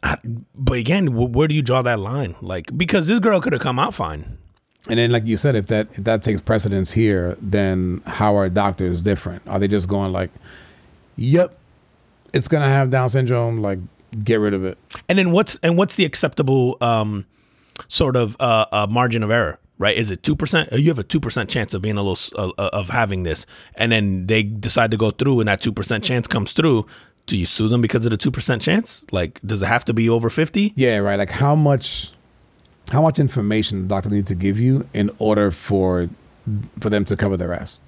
I, 0.03 0.19
but 0.55 0.79
again, 0.79 1.07
wh- 1.09 1.31
where 1.35 1.49
do 1.49 1.55
you 1.55 1.63
draw 1.63 1.83
that 1.83 1.99
line? 1.99 2.37
Like 2.41 2.77
because 2.77 3.07
this 3.07 3.19
girl 3.21 3.41
could 3.41 3.53
have 3.55 3.63
come 3.63 3.79
out 3.79 3.95
fine. 3.95 4.39
And 4.87 4.99
then, 4.99 5.11
like 5.11 5.25
you 5.25 5.39
said, 5.39 5.57
if 5.57 5.67
that 5.69 5.89
if 5.95 6.05
that 6.05 6.23
takes 6.23 6.43
precedence 6.43 6.91
here, 6.93 7.39
then 7.41 8.03
how 8.05 8.37
are 8.37 8.51
doctors 8.51 9.01
different? 9.01 9.41
Are 9.49 9.59
they 9.59 9.67
just 9.67 9.89
going 9.89 10.13
like, 10.13 10.31
"Yep, 11.17 11.57
it's 12.35 12.49
gonna 12.49 12.69
have 12.69 12.91
Down 12.91 13.09
syndrome. 13.09 13.63
Like, 13.63 13.79
get 14.23 14.37
rid 14.37 14.55
of 14.55 14.65
it." 14.65 14.77
And 15.09 15.19
then 15.19 15.33
what's 15.33 15.59
and 15.63 15.77
what's 15.79 15.97
the 15.97 16.05
acceptable 16.05 16.77
um 16.81 17.25
sort 17.89 18.17
of 18.17 18.37
uh, 18.41 18.67
uh 18.73 18.87
margin 18.91 19.23
of 19.23 19.31
error? 19.31 19.59
Right? 19.79 19.97
Is 19.97 20.11
it 20.11 20.23
two 20.23 20.37
percent? 20.37 20.71
You 20.73 20.89
have 20.89 20.99
a 20.99 21.03
two 21.03 21.21
percent 21.21 21.51
chance 21.51 21.75
of 21.75 21.83
being 21.83 21.97
a 21.97 22.03
little 22.03 22.39
uh, 22.41 22.53
uh, 22.59 22.71
of 22.73 22.91
having 22.91 23.23
this, 23.23 23.47
and 23.75 23.91
then 23.91 24.27
they 24.27 24.43
decide 24.43 24.91
to 24.91 24.97
go 24.97 25.11
through, 25.11 25.41
and 25.41 25.49
that 25.49 25.61
two 25.61 25.73
percent 25.73 26.05
chance 26.05 26.27
comes 26.27 26.53
through. 26.53 26.87
Do 27.27 27.39
you 27.39 27.47
sue 27.47 27.69
them 27.69 27.81
because 27.81 28.05
of 28.05 28.11
the 28.11 28.19
two 28.19 28.31
percent 28.31 28.61
chance? 28.63 29.03
Like, 29.11 29.41
does 29.45 29.63
it 29.63 29.67
have 29.67 29.85
to 29.87 29.95
be 29.95 30.09
over 30.09 30.29
fifty? 30.31 30.73
Yeah, 30.77 30.99
right. 30.99 31.19
Like 31.19 31.31
how 31.31 31.55
much, 31.55 32.13
how 32.93 33.01
much 33.01 33.19
information 33.19 33.83
the 33.83 33.89
doctor 33.89 34.11
needs 34.11 34.29
to 34.29 34.35
give 34.35 34.59
you 34.59 34.87
in 34.93 35.11
order 35.19 35.51
for 35.51 36.11
for 36.81 36.91
them 36.91 37.05
to 37.07 37.17
cover 37.17 37.37
their 37.37 37.53
ass. 37.53 37.81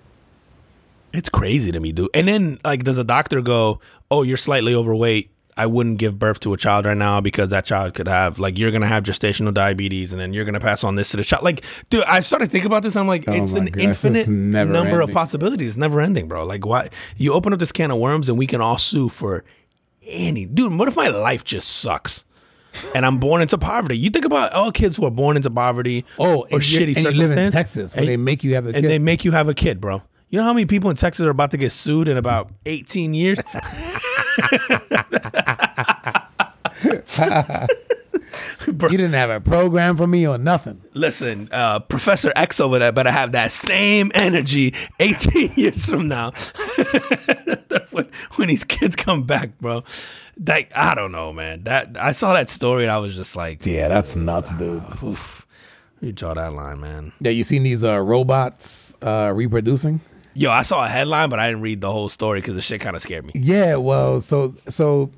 It's 1.13 1.29
crazy 1.29 1.73
to 1.73 1.81
me, 1.81 1.93
dude. 1.93 2.11
And 2.15 2.29
then, 2.29 2.59
like, 2.65 2.85
does 2.85 2.99
a 2.99 3.05
doctor 3.05 3.41
go, 3.41 3.81
"Oh, 4.11 4.23
you're 4.23 4.37
slightly 4.37 4.75
overweight. 4.75 5.31
I 5.59 5.65
wouldn't 5.65 5.97
give 5.99 6.19
birth 6.19 6.41
to 6.41 6.53
a 6.53 6.59
child 6.59 6.85
right 6.85 6.97
now 6.97 7.23
because 7.23 7.49
that 7.49 7.65
child 7.65 7.95
could 7.95 8.09
have, 8.09 8.39
like, 8.39 8.59
you're 8.59 8.71
gonna 8.71 8.87
have 8.87 9.05
gestational 9.05 9.55
diabetes, 9.55 10.13
and 10.13 10.21
then 10.21 10.35
you're 10.35 10.45
gonna 10.45 10.61
pass 10.61 10.85
on 10.85 10.97
this 10.97 11.11
to 11.13 11.17
the 11.17 11.25
child." 11.25 11.45
Like, 11.45 11.65
dude, 11.89 12.05
I 12.05 12.21
started 12.21 12.53
thinking 12.53 12.67
about 12.67 12.83
this. 12.83 12.95
I'm 12.95 13.09
like, 13.09 13.25
Oh 13.27 13.33
it's 13.33 13.53
an 13.55 13.65
gosh, 13.67 13.83
it's 13.85 14.05
infinite 14.05 14.29
never 14.29 14.71
number 14.71 15.01
of 15.01 15.11
possibilities. 15.13 15.69
It's 15.71 15.77
never 15.79 16.01
ending, 16.03 16.29
bro. 16.29 16.45
Like, 16.45 16.67
why 16.67 16.91
you 17.17 17.33
open 17.33 17.53
up 17.55 17.59
this 17.59 17.73
can 17.73 17.91
of 17.91 17.99
worms 17.99 18.29
and 18.29 18.37
we 18.37 18.47
can 18.47 18.61
all 18.61 18.77
sue 18.77 19.09
for 19.09 19.45
any 20.07 20.45
dude? 20.45 20.75
What 20.75 20.89
if 20.89 20.97
my 20.97 21.09
life 21.09 21.43
just 21.43 21.69
sucks? 21.69 22.25
And 22.95 23.07
I'm 23.07 23.17
born 23.17 23.41
into 23.41 23.57
poverty. 23.57 23.97
You 23.97 24.11
think 24.11 24.27
about 24.27 24.53
all 24.53 24.71
kids 24.71 24.99
who 24.99 25.07
are 25.07 25.11
born 25.11 25.37
into 25.37 25.51
poverty 25.51 26.05
Oh, 26.19 26.41
or 26.43 26.47
and 26.53 26.71
you- 26.71 26.81
shitty 26.81 26.97
and 26.99 27.07
you 27.07 27.13
live 27.13 27.33
in 27.39 27.51
Texas, 27.51 27.95
where 27.95 28.01
and- 28.03 28.09
they 28.11 28.19
make 28.19 28.45
you 28.45 28.55
have 28.55 28.67
a 28.67 28.69
and 28.69 28.77
kid. 28.83 28.89
they 28.91 28.99
make 28.99 29.25
you 29.25 29.33
have 29.33 29.49
a 29.49 29.55
kid, 29.55 29.81
bro. 29.81 30.03
You 30.29 30.41
know 30.41 30.45
how 30.45 30.53
many 30.53 30.67
people 30.67 30.91
in 30.91 30.97
Texas 30.97 31.25
are 31.25 31.31
about 31.31 31.53
to 31.53 31.57
get 31.57 31.71
sued 31.71 32.09
in 32.09 32.17
about 32.17 32.51
18 32.67 33.15
years? 33.15 33.39
You 38.67 38.73
didn't 38.73 39.13
have 39.13 39.31
a 39.31 39.41
program 39.41 39.97
for 39.97 40.07
me 40.07 40.27
or 40.27 40.39
nothing. 40.39 40.83
Listen, 40.93 41.49
uh, 41.53 41.79
Professor 41.81 42.33
X 42.37 42.61
over 42.61 42.79
there 42.79 42.93
better 42.93 43.11
have 43.11 43.33
that 43.33 43.51
same 43.53 44.11
energy 44.15 44.75
18 44.99 45.53
years 45.57 45.89
from 45.89 46.09
now 46.09 46.33
when, 47.91 48.09
when 48.35 48.49
these 48.49 48.65
kids 48.65 48.97
come 48.97 49.23
back, 49.23 49.59
bro. 49.61 49.85
That 50.39 50.67
I 50.75 50.95
don't 50.95 51.13
know, 51.13 51.33
man. 51.33 51.63
That 51.65 51.97
I 51.99 52.13
saw 52.13 52.35
that 52.35 52.51
story 52.51 52.83
and 52.83 52.91
I 52.91 52.99
was 52.99 53.15
just 53.17 53.37
like, 53.37 53.65
Yeah, 53.65 53.89
that's 53.89 54.17
nuts, 54.17 54.53
dude. 54.55 54.83
oof, 55.03 55.47
you 56.01 56.13
draw 56.13 56.35
that 56.35 56.53
line, 56.53 56.81
man. 56.81 57.13
Yeah, 57.21 57.31
you 57.31 57.45
seen 57.45 57.63
these 57.63 57.85
uh, 57.85 57.99
robots 58.01 58.97
uh, 59.01 59.33
reproducing? 59.35 60.01
Yo, 60.37 60.51
I 60.51 60.63
saw 60.63 60.85
a 60.85 60.89
headline, 60.89 61.31
but 61.31 61.39
I 61.39 61.49
didn't 61.49 61.63
read 61.63 61.81
the 61.81 61.91
whole 61.91 62.11
story 62.11 62.41
because 62.43 62.57
the 62.57 62.61
shit 62.61 62.83
kind 62.83 62.95
of 62.95 63.01
scared 63.01 63.25
me. 63.25 63.33
Yeah, 63.35 63.77
well, 63.77 64.21
so 64.21 64.55
so 64.69 65.11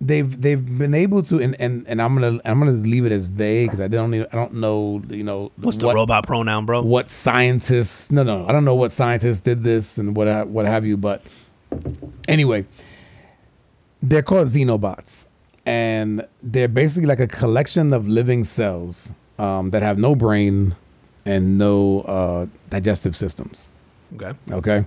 they've 0.00 0.40
they've 0.40 0.78
been 0.78 0.94
able 0.94 1.24
to, 1.24 1.40
and 1.40 1.60
and, 1.60 1.84
and 1.88 2.00
I'm 2.00 2.14
gonna 2.14 2.40
I'm 2.44 2.60
gonna 2.60 2.70
leave 2.70 3.06
it 3.06 3.10
as 3.10 3.32
they 3.32 3.64
because 3.64 3.80
I 3.80 3.88
don't 3.88 4.14
even, 4.14 4.28
I 4.32 4.36
don't 4.36 4.54
know 4.54 5.02
you 5.08 5.24
know 5.24 5.50
What's 5.56 5.78
the 5.78 5.86
what, 5.86 5.96
robot 5.96 6.28
pronoun, 6.28 6.64
bro? 6.64 6.82
what 6.82 7.10
scientists 7.10 8.12
no 8.12 8.22
no 8.22 8.46
I 8.46 8.52
don't 8.52 8.64
know 8.64 8.76
what 8.76 8.92
scientists 8.92 9.40
did 9.40 9.64
this 9.64 9.98
and 9.98 10.14
what 10.14 10.46
what 10.46 10.64
have 10.66 10.86
you, 10.86 10.96
but 10.96 11.20
anyway, 12.28 12.66
they're 14.00 14.22
called 14.22 14.46
xenobots, 14.46 15.26
and 15.66 16.24
they're 16.40 16.68
basically 16.68 17.08
like 17.08 17.20
a 17.20 17.26
collection 17.26 17.92
of 17.92 18.06
living 18.06 18.44
cells 18.44 19.12
um, 19.40 19.70
that 19.70 19.82
have 19.82 19.98
no 19.98 20.14
brain 20.14 20.76
and 21.26 21.58
no 21.58 22.02
uh, 22.02 22.46
digestive 22.70 23.16
systems 23.16 23.70
Okay. 24.16 24.32
okay 24.52 24.84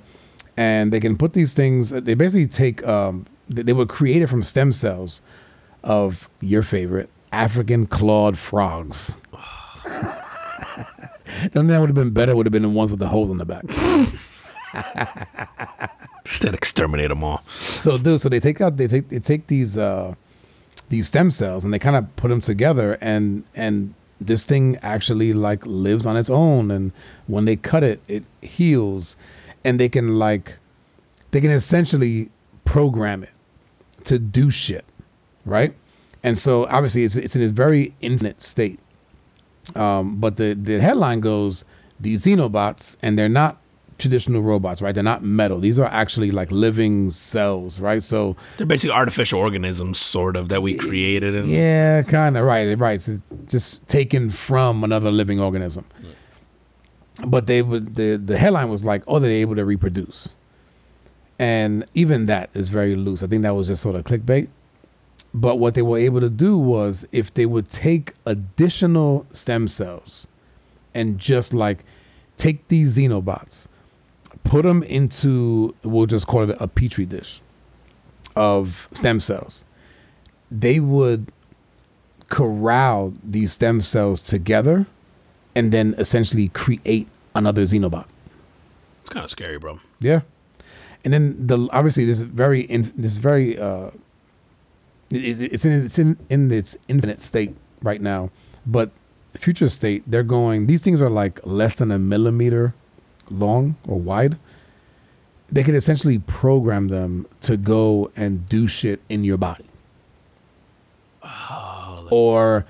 and 0.56 0.92
they 0.92 1.00
can 1.00 1.18
put 1.18 1.34
these 1.34 1.54
things 1.54 1.90
they 1.90 2.14
basically 2.14 2.48
take 2.48 2.86
um 2.88 3.26
they, 3.50 3.62
they 3.64 3.74
were 3.74 3.86
created 3.86 4.30
from 4.30 4.44
stem 4.44 4.72
cells 4.74 5.22
of 5.84 6.30
your 6.42 6.64
favorite 6.64 7.10
african 7.32 7.86
clawed 7.86 8.38
frogs 8.38 9.18
and 11.54 11.70
that 11.70 11.80
would 11.80 11.90
have 11.90 11.96
been 11.96 12.12
better 12.12 12.36
would 12.36 12.46
have 12.46 12.54
been 12.54 12.64
the 12.64 12.70
ones 12.70 12.90
with 12.92 13.00
the 13.00 13.08
holes 13.08 13.30
in 13.30 13.38
the 13.38 13.46
back 13.46 13.64
Said 16.26 16.54
exterminate 16.54 17.08
them 17.10 17.24
all. 17.24 17.42
so 17.48 17.98
dude 17.98 18.20
so 18.22 18.28
they 18.30 18.40
take 18.40 18.60
out 18.60 18.78
they 18.78 18.88
take 18.88 19.08
they 19.10 19.20
take 19.20 19.48
these 19.48 19.78
uh 19.78 20.14
these 20.90 21.08
stem 21.08 21.32
cells 21.32 21.64
and 21.66 21.74
they 21.74 21.80
kind 21.80 21.96
of 21.96 22.14
put 22.16 22.28
them 22.30 22.42
together 22.42 22.98
and 23.02 23.44
and 23.56 23.94
this 24.20 24.44
thing 24.44 24.78
actually 24.82 25.34
like 25.34 25.66
lives 25.66 26.06
on 26.06 26.18
its 26.18 26.30
own 26.30 26.72
and 26.72 26.92
when 27.28 27.46
they 27.46 27.56
cut 27.56 27.84
it 27.84 28.02
it 28.08 28.24
heals 28.42 29.16
and 29.64 29.80
they 29.80 29.90
can 29.90 30.18
like 30.18 30.58
they 31.32 31.42
can 31.42 31.52
essentially 31.52 32.30
program 32.66 33.24
it 33.24 33.34
to 34.04 34.18
do 34.18 34.50
shit 34.50 34.86
right? 35.48 35.74
And 36.22 36.38
so 36.38 36.66
obviously 36.66 37.04
it's 37.04 37.16
it's 37.16 37.36
in 37.36 37.42
a 37.42 37.48
very 37.48 37.96
infinite 38.02 38.42
state. 38.42 38.80
Um 39.76 40.18
but 40.18 40.38
the 40.38 40.54
the 40.54 40.80
headline 40.80 41.22
goes 41.22 41.66
these 42.00 42.26
xenobots 42.26 42.96
and 43.02 43.18
they're 43.18 43.30
not 43.30 43.58
traditional 43.98 44.42
robots 44.42 44.82
right 44.82 44.94
they're 44.94 45.04
not 45.04 45.24
metal 45.24 45.60
these 45.60 45.80
are 45.80 45.88
actually 45.88 46.32
like 46.32 46.52
living 46.52 47.10
cells 47.10 47.80
right 47.80 48.04
so 48.04 48.36
They're 48.58 48.66
basically 48.68 48.96
artificial 48.96 49.40
organisms, 49.40 49.98
sort 49.98 50.36
of, 50.36 50.50
that 50.50 50.62
we 50.62 50.76
created. 50.76 51.36
And 51.36 51.50
Yeah, 51.50 52.02
kind 52.04 52.38
of 52.38 52.46
right, 52.46 52.78
right. 52.78 53.02
So 53.02 53.20
just 53.48 53.86
taken 53.88 54.30
from 54.30 54.84
another 54.84 55.12
living 55.12 55.40
organism. 55.40 55.86
Hmm. 56.00 57.30
But 57.30 57.48
they 57.48 57.62
would 57.62 57.96
the 57.96 58.16
the 58.18 58.38
headline 58.38 58.70
was 58.70 58.84
like, 58.84 59.04
oh, 59.08 59.20
they're 59.20 59.32
able 59.32 59.56
to 59.56 59.66
reproduce, 59.66 60.36
and 61.40 61.86
even 61.94 62.28
that 62.28 62.50
is 62.54 62.70
very 62.70 62.96
loose. 62.96 63.24
I 63.24 63.28
think 63.28 63.42
that 63.44 63.56
was 63.56 63.68
just 63.68 63.82
sort 63.82 63.96
of 63.96 64.04
clickbait. 64.06 64.50
But 65.34 65.58
what 65.58 65.74
they 65.74 65.82
were 65.82 65.98
able 65.98 66.20
to 66.22 66.30
do 66.30 66.58
was 66.58 67.06
if 67.12 67.34
they 67.34 67.46
would 67.46 67.70
take 67.70 68.14
additional 68.26 69.26
stem 69.34 69.68
cells 69.68 70.28
and 70.94 71.18
just 71.20 71.54
like 71.54 71.84
take 72.38 72.68
these 72.68 72.96
xenobots, 72.98 73.68
put 74.50 74.64
them 74.64 74.84
into, 74.84 75.76
we'll 75.84 76.06
just 76.06 76.28
call 76.28 76.50
it 76.50 76.56
a 76.60 76.68
petri 76.68 77.06
dish 77.06 77.42
of 78.36 78.88
stem 78.94 79.20
cells, 79.20 79.64
they 80.52 80.80
would 80.80 81.32
corral 82.30 83.14
these 83.24 83.54
stem 83.54 83.82
cells 83.82 84.22
together 84.22 84.86
and 85.56 85.72
then 85.72 85.96
essentially 85.98 86.50
create 86.50 87.08
another 87.34 87.64
xenobot. 87.64 88.06
It's 89.02 89.10
kind 89.10 89.24
of 89.24 89.30
scary, 89.30 89.58
bro. 89.58 89.80
Yeah, 90.00 90.22
and 91.06 91.14
then 91.14 91.48
the 91.48 91.68
obviously 91.72 92.06
this 92.06 92.18
is 92.20 92.24
very 92.26 92.62
in, 92.62 92.92
this 92.98 93.14
is 93.14 93.18
very 93.20 93.58
uh, 93.58 93.92
it- 95.10 95.40
it's 95.42 95.64
in 95.66 95.86
it's 95.86 95.98
in 95.98 96.18
in 96.30 96.52
its 96.52 96.76
infinite 96.88 97.20
state 97.22 97.56
right 97.82 98.02
now, 98.02 98.30
but 98.66 98.92
future 99.38 99.70
state 99.70 100.04
they're 100.06 100.24
going. 100.24 100.68
These 100.68 100.82
things 100.82 101.02
are 101.02 101.10
like 101.10 101.40
less 101.46 101.76
than 101.76 101.92
a 101.92 101.98
millimeter 102.00 102.74
long 103.30 103.76
or 103.88 104.00
wide. 104.00 104.38
They 105.50 105.64
could 105.64 105.76
essentially 105.76 106.20
program 106.20 106.90
them 106.90 107.26
to 107.42 107.56
go 107.56 108.12
and 108.16 108.48
do 108.50 108.68
shit 108.68 109.00
in 109.08 109.24
your 109.24 109.38
body, 109.38 109.66
or 112.12 112.66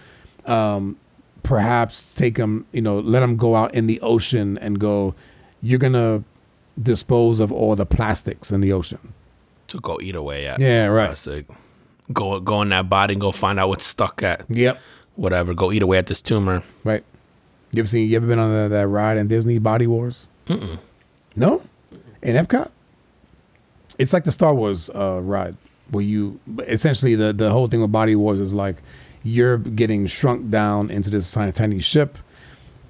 um, 0.45 0.97
perhaps 1.41 2.03
take 2.13 2.35
them, 2.35 2.67
you 2.71 2.81
know, 2.81 2.99
let 2.99 3.21
them 3.21 3.35
go 3.35 3.55
out 3.55 3.73
in 3.73 3.87
the 3.87 3.99
ocean 4.01 4.57
and 4.59 4.79
go. 4.79 5.15
You're 5.61 5.79
gonna 5.79 6.23
dispose 6.81 7.39
of 7.39 7.51
all 7.51 7.75
the 7.75 7.85
plastics 7.85 8.51
in 8.51 8.61
the 8.61 8.71
ocean. 8.71 9.13
To 9.69 9.79
go 9.79 9.99
eat 9.99 10.15
away 10.15 10.45
at. 10.45 10.59
Yeah, 10.59 10.85
right. 10.85 11.07
Plastic. 11.07 11.47
Go 12.13 12.39
go 12.39 12.61
in 12.61 12.69
that 12.69 12.89
body 12.89 13.15
and 13.15 13.21
go 13.21 13.31
find 13.31 13.59
out 13.59 13.69
what's 13.69 13.85
stuck 13.85 14.21
at. 14.21 14.45
Yep. 14.49 14.79
Whatever. 15.15 15.55
Go 15.55 15.71
eat 15.71 15.81
away 15.81 15.97
at 15.97 16.05
this 16.05 16.21
tumor. 16.21 16.61
Right. 16.83 17.03
You 17.71 17.81
ever 17.81 17.87
seen? 17.87 18.07
You 18.07 18.17
ever 18.17 18.27
been 18.27 18.39
on 18.39 18.69
that 18.69 18.87
ride 18.87 19.17
in 19.17 19.27
Disney 19.27 19.57
Body 19.57 19.87
Wars? 19.87 20.27
Mm-mm. 20.47 20.79
No. 21.35 21.61
In 22.21 22.35
Epcot, 22.35 22.69
it's 23.97 24.13
like 24.13 24.23
the 24.23 24.31
Star 24.31 24.53
Wars 24.53 24.89
uh, 24.89 25.19
ride 25.21 25.55
where 25.91 26.03
you 26.03 26.39
essentially 26.67 27.15
the 27.15 27.31
the 27.31 27.49
whole 27.51 27.67
thing 27.67 27.81
with 27.81 27.91
Body 27.91 28.15
Wars 28.15 28.39
is 28.39 28.53
like 28.53 28.77
you're 29.23 29.57
getting 29.57 30.07
shrunk 30.07 30.49
down 30.49 30.89
into 30.89 31.09
this 31.09 31.31
tiny 31.31 31.51
tiny 31.51 31.79
ship. 31.79 32.17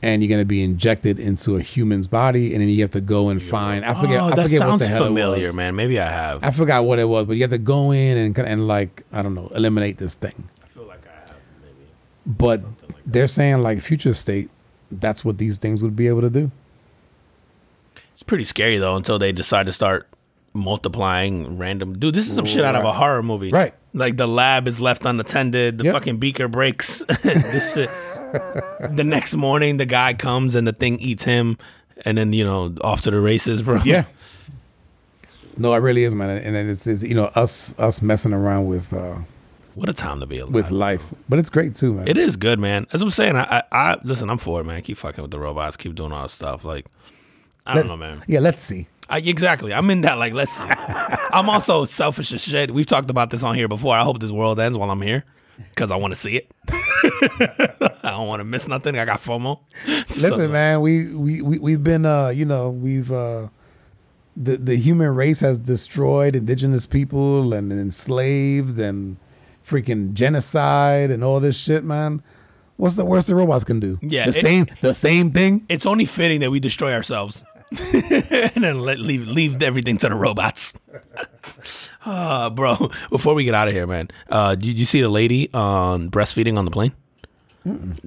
And 0.03 0.21
you're 0.21 0.29
gonna 0.29 0.45
be 0.45 0.63
injected 0.63 1.17
into 1.19 1.55
a 1.55 1.61
human's 1.61 2.05
body, 2.05 2.53
and 2.53 2.61
then 2.61 2.69
you 2.69 2.83
have 2.83 2.91
to 2.91 3.01
go 3.01 3.29
and 3.29 3.41
find. 3.41 3.83
I 3.83 3.95
forget. 3.99 4.19
Oh, 4.21 4.27
I 4.27 4.43
forget 4.43 4.67
what 4.67 4.77
the 4.77 4.87
hell 4.87 5.05
familiar, 5.05 5.45
it 5.45 5.47
was. 5.47 5.55
man. 5.55 5.75
Maybe 5.75 5.99
I 5.99 6.07
have. 6.07 6.43
I 6.43 6.51
forgot 6.51 6.85
what 6.85 6.99
it 6.99 7.05
was, 7.05 7.25
but 7.25 7.33
you 7.35 7.41
have 7.41 7.49
to 7.49 7.57
go 7.57 7.89
in 7.91 8.15
and 8.15 8.35
kinda- 8.35 8.49
and 8.51 8.67
like 8.67 9.03
I 9.11 9.23
don't 9.23 9.33
know, 9.33 9.51
eliminate 9.55 9.97
this 9.97 10.13
thing. 10.13 10.49
I 10.63 10.67
feel 10.67 10.83
like 10.85 11.01
I 11.07 11.19
have. 11.21 11.35
Maybe. 11.63 11.89
But 12.27 12.61
they're 13.07 13.27
saying 13.27 13.63
like 13.63 13.81
future 13.81 14.13
state, 14.13 14.51
that's 14.91 15.25
what 15.25 15.39
these 15.39 15.57
things 15.57 15.81
would 15.81 15.95
be 15.95 16.07
able 16.07 16.21
to 16.21 16.29
do. 16.29 16.51
It's 18.17 18.23
pretty 18.23 18.45
scary 18.45 18.79
though 18.79 18.95
until 18.95 19.19
they 19.19 19.31
decide 19.31 19.67
to 19.67 19.71
start 19.71 20.07
multiplying 20.53 21.59
random. 21.59 21.99
Dude, 21.99 22.15
this 22.15 22.27
is 22.27 22.35
some 22.35 22.45
shit 22.45 22.63
out 22.65 22.73
of 22.75 22.83
a 22.83 22.91
horror 22.91 23.21
movie. 23.21 23.51
Right. 23.51 23.75
Like 23.93 24.17
the 24.17 24.27
lab 24.27 24.67
is 24.67 24.81
left 24.81 25.05
unattended. 25.05 25.77
The 25.77 25.83
Yep. 25.83 25.93
fucking 25.93 26.17
beaker 26.17 26.47
breaks. 26.47 27.03
this 27.23 27.75
shit. 27.75 27.89
the 28.95 29.03
next 29.05 29.35
morning, 29.35 29.77
the 29.77 29.85
guy 29.85 30.15
comes 30.15 30.55
and 30.55 30.67
the 30.67 30.73
thing 30.73 30.97
eats 30.99 31.25
him, 31.25 31.59
and 32.05 32.17
then 32.17 32.33
you 32.33 32.43
know 32.43 32.73
off 32.81 33.01
to 33.01 33.11
the 33.11 33.19
races, 33.21 33.61
bro. 33.61 33.81
Yeah. 33.85 34.05
No, 35.59 35.73
it 35.73 35.77
really 35.77 36.03
is, 36.03 36.13
man, 36.13 36.29
and 36.29 36.69
it's, 36.69 36.85
it's 36.85 37.01
you 37.01 37.15
know 37.15 37.31
us 37.33 37.73
us 37.79 37.99
messing 38.01 38.31
around 38.31 38.67
with 38.67 38.93
uh, 38.93 39.15
What 39.73 39.89
a 39.89 39.93
time 39.93 40.19
to 40.19 40.27
be 40.27 40.37
alive. 40.37 40.53
with 40.53 40.69
life, 40.69 41.03
but 41.27 41.39
it's 41.39 41.49
great 41.49 41.73
too, 41.73 41.93
man. 41.93 42.07
It 42.07 42.15
is 42.17 42.35
good, 42.37 42.59
man. 42.59 42.85
As 42.93 43.01
I'm 43.01 43.09
saying, 43.09 43.35
I, 43.35 43.43
I, 43.57 43.63
I 43.71 43.97
listen. 44.03 44.29
I'm 44.29 44.37
for 44.37 44.61
it, 44.61 44.65
man. 44.65 44.83
Keep 44.83 44.97
fucking 44.99 45.21
with 45.23 45.31
the 45.31 45.39
robots. 45.39 45.75
Keep 45.75 45.95
doing 45.95 46.11
all 46.11 46.21
this 46.23 46.33
stuff. 46.33 46.63
Like, 46.63 46.85
I 47.67 47.73
don't 47.75 47.83
Let- 47.83 47.87
know, 47.87 47.97
man. 47.97 48.23
Yeah, 48.27 48.39
let's 48.39 48.59
see. 48.61 48.87
I, 49.09 49.19
exactly. 49.19 49.73
I'm 49.73 49.89
in 49.89 50.01
that. 50.01 50.17
Like, 50.17 50.33
let's. 50.33 50.51
see. 50.53 50.65
I'm 51.33 51.47
also 51.49 51.85
selfish 51.85 52.33
as 52.33 52.41
shit. 52.41 52.71
We've 52.71 52.85
talked 52.85 53.09
about 53.09 53.29
this 53.29 53.41
on 53.43 53.55
here 53.55 53.67
before. 53.67 53.95
I 53.95 54.03
hope 54.03 54.19
this 54.19 54.31
world 54.31 54.59
ends 54.59 54.77
while 54.77 54.89
I'm 54.91 55.01
here 55.01 55.23
because 55.69 55.91
I 55.91 55.95
want 55.95 56.11
to 56.11 56.15
see 56.19 56.35
it. 56.37 56.51
I 56.69 58.11
don't 58.11 58.27
want 58.27 58.39
to 58.41 58.43
miss 58.43 58.67
nothing. 58.67 58.97
I 58.97 59.05
got 59.05 59.19
FOMO. 59.19 59.59
So- 60.07 60.29
Listen, 60.29 60.51
man, 60.51 60.81
we 60.81 61.13
we 61.13 61.41
we 61.41 61.57
we've 61.59 61.83
been 61.83 62.05
uh, 62.05 62.29
you 62.29 62.45
know, 62.45 62.69
we've 62.69 63.11
uh 63.11 63.47
the 64.35 64.57
the 64.57 64.75
human 64.75 65.13
race 65.15 65.39
has 65.39 65.57
destroyed 65.59 66.35
indigenous 66.35 66.85
people 66.85 67.53
and 67.53 67.71
enslaved 67.71 68.79
and 68.79 69.17
freaking 69.65 70.13
genocide 70.13 71.11
and 71.11 71.23
all 71.23 71.39
this 71.39 71.57
shit, 71.57 71.83
man. 71.83 72.21
What's 72.77 72.95
the 72.95 73.05
worst 73.05 73.27
the 73.27 73.35
robots 73.35 73.63
can 73.63 73.79
do? 73.79 73.97
Yeah, 74.01 74.25
the 74.29 74.37
it- 74.37 74.41
same 74.41 74.67
the 74.81 74.93
same 74.93 75.31
thing. 75.31 75.65
It's 75.69 75.85
only 75.85 76.05
fitting 76.05 76.41
that 76.41 76.51
we 76.51 76.59
destroy 76.59 76.93
ourselves 76.93 77.43
and 77.93 78.63
then 78.63 78.79
let, 78.79 78.99
leave 78.99 79.27
leave 79.27 79.61
everything 79.61 79.97
to 79.97 80.09
the 80.09 80.15
robots. 80.15 80.77
uh, 82.05 82.49
bro, 82.51 82.89
before 83.09 83.33
we 83.33 83.43
get 83.43 83.53
out 83.53 83.67
of 83.67 83.73
here, 83.73 83.87
man, 83.87 84.09
uh, 84.29 84.55
did 84.55 84.79
you 84.79 84.85
see 84.85 85.01
the 85.01 85.09
lady 85.09 85.49
on 85.53 86.09
breastfeeding 86.09 86.57
on 86.57 86.65
the 86.65 86.71
plane? 86.71 86.93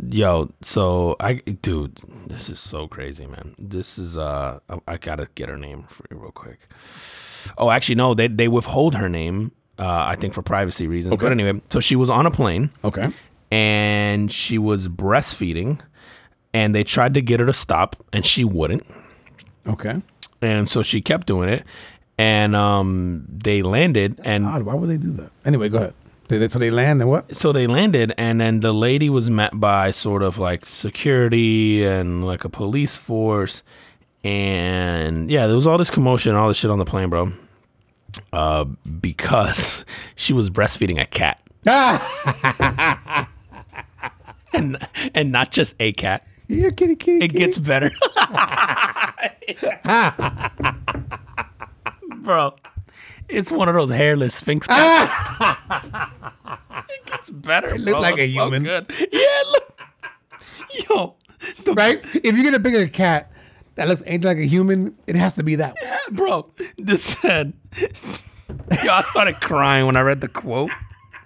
Yo, 0.08 0.50
so 0.62 1.16
I, 1.20 1.34
dude, 1.34 1.98
this 2.26 2.48
is 2.48 2.58
so 2.58 2.88
crazy, 2.88 3.26
man. 3.26 3.54
This 3.58 3.98
is 3.98 4.16
uh, 4.16 4.60
I, 4.70 4.78
I 4.88 4.96
gotta 4.96 5.28
get 5.34 5.50
her 5.50 5.58
name 5.58 5.84
for 5.88 6.04
you 6.10 6.16
real 6.16 6.30
quick. 6.32 6.60
Oh, 7.58 7.70
actually, 7.70 7.96
no, 7.96 8.14
they 8.14 8.28
they 8.28 8.48
withhold 8.48 8.94
her 8.94 9.08
name. 9.10 9.52
Uh, 9.78 9.84
I 10.08 10.16
think 10.16 10.32
for 10.32 10.40
privacy 10.42 10.86
reasons. 10.86 11.14
But 11.18 11.32
anyway, 11.32 11.60
so 11.70 11.80
she 11.80 11.96
was 11.96 12.08
on 12.10 12.24
a 12.26 12.30
plane 12.30 12.70
Okay. 12.84 13.08
and 13.50 14.30
she 14.32 14.56
was 14.58 14.88
breastfeeding, 14.88 15.80
and 16.54 16.74
they 16.74 16.84
tried 16.84 17.12
to 17.14 17.20
get 17.22 17.40
her 17.40 17.46
to 17.46 17.52
stop, 17.54 17.96
and 18.12 18.24
she 18.24 18.44
wouldn't, 18.44 18.86
Okay. 19.66 20.00
and 20.42 20.68
so 20.68 20.82
she 20.82 21.00
kept 21.00 21.26
doing 21.26 21.48
it, 21.48 21.64
and 22.18 22.54
um, 22.56 23.24
they 23.28 23.62
landed, 23.62 24.18
and 24.24 24.46
Odd. 24.46 24.62
Why 24.62 24.74
would 24.74 24.88
they 24.90 24.96
do 24.96 25.12
that? 25.12 25.30
Anyway, 25.44 25.68
go 25.68 25.76
ahead. 25.78 25.94
They, 26.28 26.38
they- 26.38 26.48
so 26.48 26.58
they 26.58 26.70
land 26.70 27.00
and 27.00 27.10
what? 27.10 27.36
so 27.36 27.52
they 27.52 27.66
landed, 27.66 28.12
and 28.16 28.40
then 28.40 28.60
the 28.60 28.72
lady 28.72 29.10
was 29.10 29.28
met 29.28 29.58
by 29.58 29.90
sort 29.90 30.22
of 30.22 30.38
like 30.38 30.64
security 30.64 31.84
and 31.84 32.24
like 32.24 32.44
a 32.44 32.48
police 32.48 32.96
force, 32.96 33.62
and 34.24 35.30
yeah, 35.30 35.46
there 35.46 35.56
was 35.56 35.66
all 35.66 35.76
this 35.78 35.90
commotion, 35.90 36.30
and 36.30 36.38
all 36.38 36.48
this 36.48 36.56
shit 36.58 36.70
on 36.70 36.78
the 36.78 36.84
plane, 36.84 37.10
bro, 37.10 37.32
uh, 38.32 38.64
because 39.00 39.84
she 40.16 40.32
was 40.32 40.50
breastfeeding 40.50 41.00
a 41.00 41.06
cat, 41.06 41.40
and 44.52 44.76
and 45.14 45.32
not 45.32 45.50
just 45.50 45.74
a 45.80 45.92
cat. 45.92 46.26
Here, 46.50 46.72
kitty, 46.72 46.96
kitty. 46.96 47.24
It 47.24 47.28
kitty. 47.28 47.38
gets 47.38 47.58
better. 47.58 47.92
Bro, 52.22 52.56
it's 53.28 53.52
one 53.52 53.68
of 53.68 53.76
those 53.76 53.90
hairless 53.90 54.34
Sphynx 54.34 54.66
cats. 54.66 55.40
it 56.88 57.06
gets 57.06 57.30
better. 57.30 57.72
It 57.74 57.80
look 57.80 58.00
like 58.00 58.18
a 58.18 58.26
human. 58.26 58.64
Good. 58.64 58.86
Yeah, 59.12 59.42
look. 59.52 59.80
Yo, 60.88 61.14
the, 61.64 61.74
right? 61.74 62.00
If 62.14 62.34
you're 62.36 62.44
gonna 62.44 62.58
pick 62.58 62.74
a 62.74 62.88
cat 62.88 63.30
that 63.76 63.86
looks 63.86 64.02
anything 64.04 64.26
like 64.26 64.38
a 64.38 64.46
human, 64.46 64.96
it 65.06 65.14
has 65.14 65.34
to 65.34 65.44
be 65.44 65.54
that. 65.54 65.76
one. 65.80 66.16
bro, 66.16 66.50
this 66.78 67.04
said. 67.04 67.52
Yo, 68.82 68.92
I 68.92 69.02
started 69.02 69.36
crying 69.36 69.86
when 69.86 69.96
I 69.96 70.00
read 70.00 70.20
the 70.20 70.28
quote. 70.28 70.70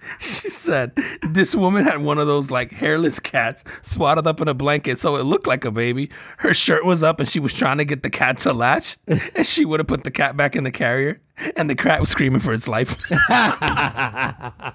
She 0.19 0.49
said 0.49 0.93
this 1.23 1.55
woman 1.55 1.85
had 1.85 2.03
one 2.03 2.19
of 2.19 2.27
those 2.27 2.51
like 2.51 2.73
hairless 2.73 3.21
cats 3.21 3.65
swaddled 3.83 4.27
up 4.27 4.41
in 4.41 4.49
a 4.49 4.55
blanket 4.55 4.99
so 4.99 5.17
it 5.17 5.25
looked 5.25 5.47
like 5.47 5.65
a 5.65 5.71
baby. 5.71 6.11
Her 6.39 6.55
shirt 6.55 6.85
was 6.85 7.03
up 7.03 7.21
and 7.21 7.29
she 7.29 7.41
was 7.41 7.55
trying 7.55 7.79
to 7.79 7.85
get 7.85 8.03
the 8.03 8.11
cat 8.11 8.39
to 8.39 8.53
latch 8.53 8.97
and 9.09 9.47
she 9.47 9.65
would 9.65 9.81
have 9.81 9.87
put 9.87 10.05
the 10.05 10.11
cat 10.11 10.37
back 10.37 10.57
in 10.57 10.65
the 10.65 10.71
carrier 10.71 11.21
and 11.57 11.69
the 11.69 11.75
cat 11.75 12.01
was 12.01 12.11
screaming 12.11 12.41
for 12.41 12.53
its 12.53 12.69
life. 12.69 12.97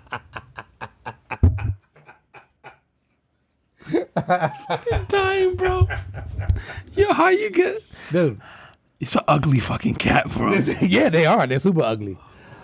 Dying, 5.07 5.55
bro. 5.55 5.88
Yo, 6.95 7.13
how 7.13 7.30
you 7.30 7.49
get 7.49 7.82
Dude, 8.11 8.39
It's 8.99 9.15
an 9.15 9.23
ugly 9.27 9.59
fucking 9.59 9.95
cat, 9.95 10.30
bro. 10.30 10.53
yeah, 10.82 11.09
they 11.09 11.25
are. 11.25 11.47
They're 11.47 11.59
super 11.59 11.82
ugly. 11.82 12.17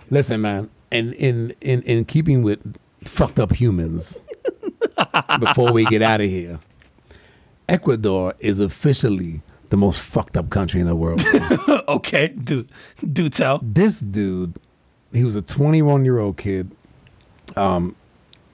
Listen, 0.10 0.42
man, 0.42 0.70
and 0.96 1.14
in 1.14 1.54
in 1.62 1.82
in 1.84 2.06
keeping 2.06 2.44
with 2.44 2.76
fucked 3.04 3.40
up 3.40 3.52
humans, 3.54 4.20
before 5.40 5.72
we 5.72 5.86
get 5.86 6.02
out 6.02 6.22
of 6.22 6.30
here, 6.30 6.60
Ecuador 7.68 8.34
is 8.40 8.60
officially 8.60 9.42
the 9.70 9.78
most 9.78 10.00
fucked 10.00 10.38
up 10.38 10.50
country 10.50 10.80
in 10.80 10.88
the 10.88 10.96
world. 10.96 11.24
okay, 11.88 12.30
do 12.30 12.66
do 13.12 13.30
tell. 13.30 13.60
this 13.62 14.00
dude, 14.00 14.56
he 15.12 15.24
was 15.24 15.36
a 15.36 15.42
21 15.42 16.06
year 16.06 16.20
old 16.20 16.38
kid, 16.38 16.72
um, 17.56 17.96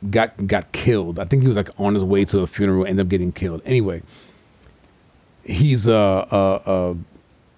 got 0.10 0.48
got 0.48 0.72
killed. 0.72 1.20
I 1.20 1.26
think 1.26 1.44
he 1.44 1.48
was 1.48 1.58
like 1.58 1.70
on 1.80 1.96
his 1.96 2.04
way 2.04 2.26
to 2.26 2.40
a 2.40 2.48
funeral, 2.48 2.86
ended 2.86 3.06
up 3.06 3.10
getting 3.10 3.32
killed. 3.32 3.62
Anyway, 3.66 4.02
he's 5.44 5.88
a, 5.88 5.94
a, 6.32 6.62
a 6.66 6.98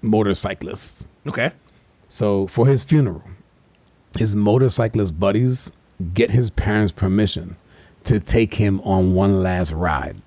motorcyclist. 0.01 1.07
Okay. 1.27 1.51
So 2.09 2.47
for 2.47 2.67
his 2.67 2.83
funeral, 2.83 3.23
his 4.17 4.35
motorcyclist 4.35 5.19
buddies 5.19 5.71
get 6.13 6.31
his 6.31 6.49
parents' 6.49 6.91
permission 6.91 7.55
to 8.05 8.19
take 8.19 8.55
him 8.55 8.81
on 8.81 9.13
one 9.13 9.41
last 9.41 9.71
ride. 9.71 10.17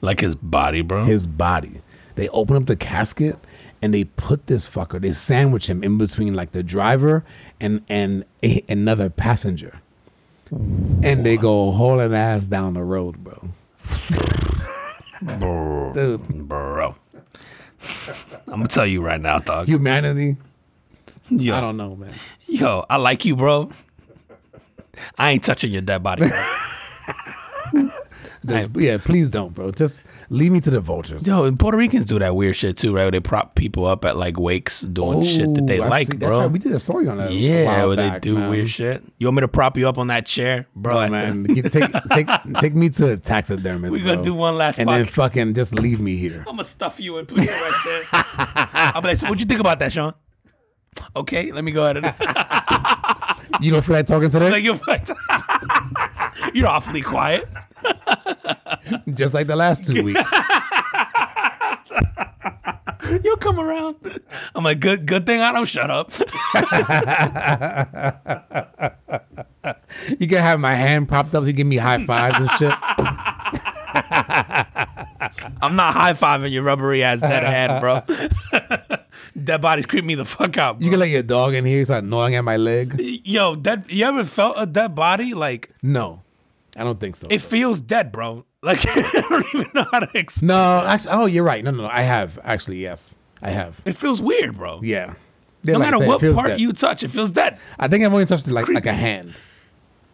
Like 0.00 0.20
his 0.20 0.34
body, 0.34 0.82
bro. 0.82 1.04
His 1.04 1.26
body. 1.26 1.80
They 2.14 2.28
open 2.28 2.56
up 2.56 2.66
the 2.66 2.76
casket 2.76 3.38
and 3.82 3.92
they 3.92 4.04
put 4.04 4.46
this 4.46 4.68
fucker. 4.68 5.00
They 5.00 5.12
sandwich 5.12 5.68
him 5.68 5.82
in 5.82 5.98
between 5.98 6.34
like 6.34 6.52
the 6.52 6.62
driver 6.62 7.24
and 7.60 7.82
and 7.88 8.24
a, 8.42 8.62
another 8.68 9.10
passenger. 9.10 9.80
And 10.50 11.24
they 11.24 11.36
go 11.36 11.72
hauling 11.72 12.14
ass 12.14 12.46
down 12.46 12.74
the 12.74 12.82
road, 12.82 13.24
bro. 13.24 13.48
bro. 15.22 15.92
Dude, 15.92 16.48
bro. 16.48 16.94
I'm 18.46 18.58
gonna 18.58 18.68
tell 18.68 18.86
you 18.86 19.02
right 19.02 19.20
now, 19.20 19.38
dog. 19.40 19.66
humanity. 19.66 20.36
Yo, 21.30 21.54
I 21.56 21.60
don't 21.60 21.76
know, 21.76 21.96
man. 21.96 22.12
yo, 22.46 22.84
I 22.88 22.96
like 22.96 23.24
you, 23.24 23.34
bro. 23.36 23.70
I 25.18 25.30
ain't 25.32 25.42
touching 25.42 25.72
your 25.72 25.82
dead 25.82 26.02
body. 26.02 26.26
The- 28.46 28.70
yeah, 28.76 28.98
please 28.98 29.30
don't, 29.30 29.54
bro. 29.54 29.70
Just 29.70 30.02
leave 30.28 30.52
me 30.52 30.60
to 30.60 30.70
the 30.70 30.78
vultures. 30.78 31.26
Yo, 31.26 31.44
and 31.44 31.58
Puerto 31.58 31.78
Ricans 31.78 32.04
do 32.04 32.18
that 32.18 32.36
weird 32.36 32.54
shit 32.54 32.76
too, 32.76 32.94
right? 32.94 33.04
Where 33.04 33.10
they 33.10 33.20
prop 33.20 33.54
people 33.54 33.86
up 33.86 34.04
at 34.04 34.18
like 34.18 34.38
wakes 34.38 34.82
doing 34.82 35.22
shit 35.22 35.54
that 35.54 35.66
they 35.66 35.80
Oh, 35.80 35.84
I 35.84 35.88
like, 35.88 36.08
see. 36.08 36.18
Bro. 36.18 36.40
right. 36.40 36.50
We 36.50 36.58
did 36.58 36.72
a 36.72 36.78
story 36.78 37.08
on 37.08 37.16
that. 37.16 37.32
yeah, 37.32 37.86
where 37.86 37.96
back, 37.96 38.20
they 38.20 38.28
do 38.28 38.38
man. 38.38 38.50
weird 38.50 38.68
shit. 38.68 39.02
You 39.16 39.28
want 39.28 39.36
me 39.36 39.40
to 39.40 39.48
prop 39.48 39.78
you 39.78 39.88
up 39.88 39.96
on 39.96 40.08
that 40.08 40.26
chair, 40.26 40.66
bro? 40.76 40.98
Oh, 40.98 41.00
at 41.00 41.06
the- 41.06 41.10
man, 41.10 41.44
take 41.70 41.90
take 42.12 42.28
take 42.60 42.74
me 42.74 42.90
to 42.90 43.12
a 43.12 43.16
taxidermist. 43.16 43.90
We're 43.94 44.04
gonna 44.04 44.22
do 44.22 44.34
one 44.34 44.58
last 44.58 44.78
and 44.78 44.90
then 44.90 45.06
fucking 45.06 45.54
just 45.54 45.74
leave 45.74 45.98
me 45.98 46.16
here. 46.18 46.40
I'm 46.40 46.56
gonna 46.56 46.64
stuff 46.64 47.00
you 47.00 47.16
and 47.16 47.26
put 47.26 47.38
you 47.40 47.48
right 47.50 47.82
there. 47.86 48.02
I'll 48.74 49.00
be 49.00 49.08
like, 49.08 49.18
so 49.20 49.26
what'd 49.26 49.40
you 49.40 49.46
think 49.46 49.60
about 49.60 49.78
that, 49.78 49.90
Sean? 49.90 50.12
Okay, 51.16 51.52
let 51.52 51.64
me 51.64 51.72
go 51.72 51.84
ahead 51.84 51.98
and 51.98 52.06
You 53.60 53.70
don't 53.70 53.82
feel 53.82 53.94
like 53.96 54.06
talking 54.06 54.30
today? 54.30 54.50
like 54.50 54.64
you're, 54.64 54.78
you're 56.54 56.68
awfully 56.68 57.02
quiet. 57.02 57.48
just 59.14 59.32
like 59.34 59.46
the 59.46 59.56
last 59.56 59.86
two 59.86 60.02
weeks. 60.02 60.32
You'll 63.22 63.36
come 63.36 63.60
around. 63.60 63.96
I'm 64.54 64.64
like, 64.64 64.80
good, 64.80 65.06
good 65.06 65.26
thing 65.26 65.40
I 65.40 65.52
don't 65.52 65.66
shut 65.66 65.90
up. 65.90 66.10
You 70.18 70.26
can 70.28 70.38
have 70.38 70.58
my 70.60 70.74
hand 70.74 71.08
propped 71.08 71.34
up. 71.34 71.42
So 71.44 71.46
you 71.46 71.52
give 71.52 71.66
me 71.66 71.76
high 71.76 72.04
fives 72.04 72.38
and 72.38 72.50
shit. 72.52 72.72
I'm 75.62 75.76
not 75.76 75.94
high 75.94 76.12
fiving 76.14 76.50
your 76.50 76.62
rubbery 76.62 77.02
ass 77.02 77.20
dead 77.20 77.44
hand, 77.44 77.80
bro. 77.80 78.98
Dead 79.42 79.60
bodies 79.60 79.86
creep 79.86 80.04
me 80.04 80.14
the 80.14 80.24
fuck 80.24 80.56
out. 80.58 80.78
Bro. 80.78 80.84
You 80.84 80.90
can 80.90 81.00
let 81.00 81.08
your 81.10 81.22
dog 81.22 81.54
in 81.54 81.64
here 81.64 81.78
He's 81.78 81.88
start 81.88 82.04
gnawing 82.04 82.34
at 82.34 82.44
my 82.44 82.56
leg. 82.56 82.94
Yo, 82.98 83.56
dead. 83.56 83.84
You 83.88 84.04
ever 84.06 84.24
felt 84.24 84.56
uh, 84.56 84.60
a 84.62 84.66
dead 84.66 84.94
body? 84.94 85.34
Like 85.34 85.70
No, 85.82 86.22
I 86.76 86.84
don't 86.84 87.00
think 87.00 87.16
so. 87.16 87.26
it 87.30 87.40
feels 87.42 87.80
dead, 87.80 88.12
bro. 88.12 88.44
Like 88.64 88.80
I 88.88 89.24
don't 89.28 89.46
even 89.54 89.70
know 89.74 89.84
how 89.92 90.00
to 90.00 90.08
explain. 90.18 90.46
no, 90.48 90.84
actually, 90.86 91.10
oh, 91.12 91.26
you're 91.26 91.44
right. 91.44 91.62
No, 91.62 91.70
no, 91.70 91.82
no. 91.82 91.88
I 91.88 92.00
have 92.00 92.38
actually. 92.42 92.78
Yes, 92.78 93.14
I 93.42 93.50
have. 93.50 93.78
It 93.84 93.94
feels 93.96 94.22
weird, 94.22 94.56
bro. 94.56 94.80
Yeah. 94.82 95.14
No 95.64 95.74
like 95.74 95.80
matter 95.90 95.98
what 95.98 96.22
part 96.34 96.48
dead. 96.48 96.60
you 96.60 96.72
touch, 96.72 97.02
it 97.02 97.10
feels 97.10 97.30
dead. 97.30 97.58
I 97.78 97.88
think 97.88 98.04
I've 98.04 98.12
only 98.12 98.24
touched 98.24 98.46
it 98.46 98.52
like 98.54 98.68
like 98.70 98.86
a 98.86 98.94
hand. 98.94 99.34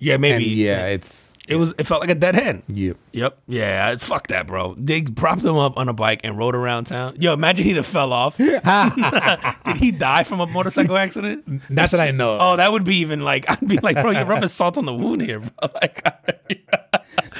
Yeah, 0.01 0.14
And 0.14 0.23
maybe. 0.23 0.45
yeah, 0.47 0.87
it's 0.87 1.30
It 1.51 1.57
was. 1.57 1.75
It 1.79 1.85
felt 1.85 2.01
like 2.01 2.11
a 2.11 2.15
dead 2.15 2.37
hand. 2.37 2.63
Yep. 2.69 2.97
Yep. 3.13 3.39
Yeah. 3.49 3.97
Fuck 3.97 4.29
that, 4.29 4.47
bro. 4.47 4.77
They 4.79 5.03
propped 5.03 5.45
him 5.45 5.57
up 5.57 5.77
on 5.77 5.89
a 5.89 5.93
bike 5.93 6.21
and 6.23 6.39
rode 6.39 6.55
around 6.55 6.85
town. 6.85 7.17
Yo, 7.19 7.33
imagine 7.33 7.65
he'd 7.65 7.75
have 7.77 7.87
fell 7.87 8.13
off. 8.13 8.37
Did 9.65 9.77
he 9.77 9.91
die 9.91 10.23
from 10.23 10.39
a 10.39 10.47
motorcycle 10.47 10.97
accident? 10.97 11.69
Not 11.69 11.91
that 11.91 11.99
I 11.99 12.13
know. 12.13 12.35
of. 12.37 12.41
Oh, 12.41 12.57
that 12.57 12.71
would 12.71 12.85
be 12.85 12.99
even 12.99 13.25
like 13.25 13.51
I'd 13.51 13.67
be 13.67 13.79
like, 13.79 14.01
bro, 14.01 14.13
you're 14.13 14.25
rubbing 14.25 14.49
salt 14.49 14.79
on 14.79 14.87
the 14.87 14.95
wound 14.95 15.23
here, 15.23 15.41
bro. 15.41 15.51
Like, 15.83 16.05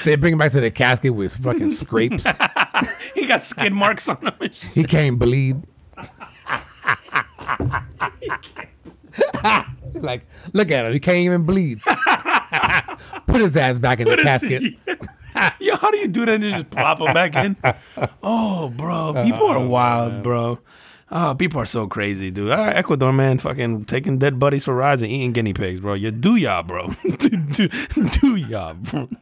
They 0.03 0.17
bring 0.17 0.33
him 0.33 0.39
back 0.39 0.51
to 0.51 0.59
the 0.59 0.71
casket 0.71 1.13
with 1.15 1.35
fucking 1.37 1.71
scrapes. 1.71 2.25
he 3.15 3.25
got 3.27 3.41
skid 3.43 3.71
marks 3.71 4.09
on 4.09 4.17
him. 4.17 4.33
And 4.41 4.53
shit. 4.53 4.71
he 4.71 4.83
can't 4.83 5.17
bleed. 5.17 5.63
like, 9.95 10.25
look 10.53 10.69
at 10.71 10.85
him. 10.85 10.93
He 10.93 10.99
can't 10.99 11.17
even 11.17 11.43
bleed. 11.43 11.81
Put 13.27 13.41
his 13.41 13.55
ass 13.55 13.79
back 13.79 13.99
in 13.99 14.07
the 14.07 14.17
casket. 14.17 14.63
Yo, 15.59 15.75
how 15.77 15.91
do 15.91 15.97
you 15.97 16.07
do 16.07 16.25
that 16.25 16.41
and 16.41 16.43
just 16.43 16.69
plop 16.69 16.99
him 16.99 17.13
back 17.13 17.35
in? 17.35 17.55
Oh, 18.21 18.69
bro, 18.69 19.13
people 19.23 19.47
are 19.47 19.57
oh, 19.57 19.67
wild, 19.67 20.23
bro. 20.23 20.59
Oh, 21.13 21.35
people 21.35 21.59
are 21.59 21.65
so 21.65 21.87
crazy, 21.87 22.31
dude. 22.31 22.51
All 22.51 22.57
right, 22.57 22.75
Ecuador, 22.75 23.11
man, 23.11 23.37
fucking 23.37 23.83
taking 23.85 24.17
dead 24.17 24.39
buddies 24.39 24.63
for 24.63 24.73
rides 24.73 25.01
and 25.01 25.11
eating 25.11 25.33
guinea 25.33 25.53
pigs, 25.53 25.81
bro. 25.81 25.93
You 25.93 26.09
do 26.09 26.37
y'all, 26.37 26.63
bro. 26.63 26.87
do, 27.03 27.29
do, 27.29 27.69
do 28.21 28.35
y'all, 28.35 28.75
bro. 28.75 29.09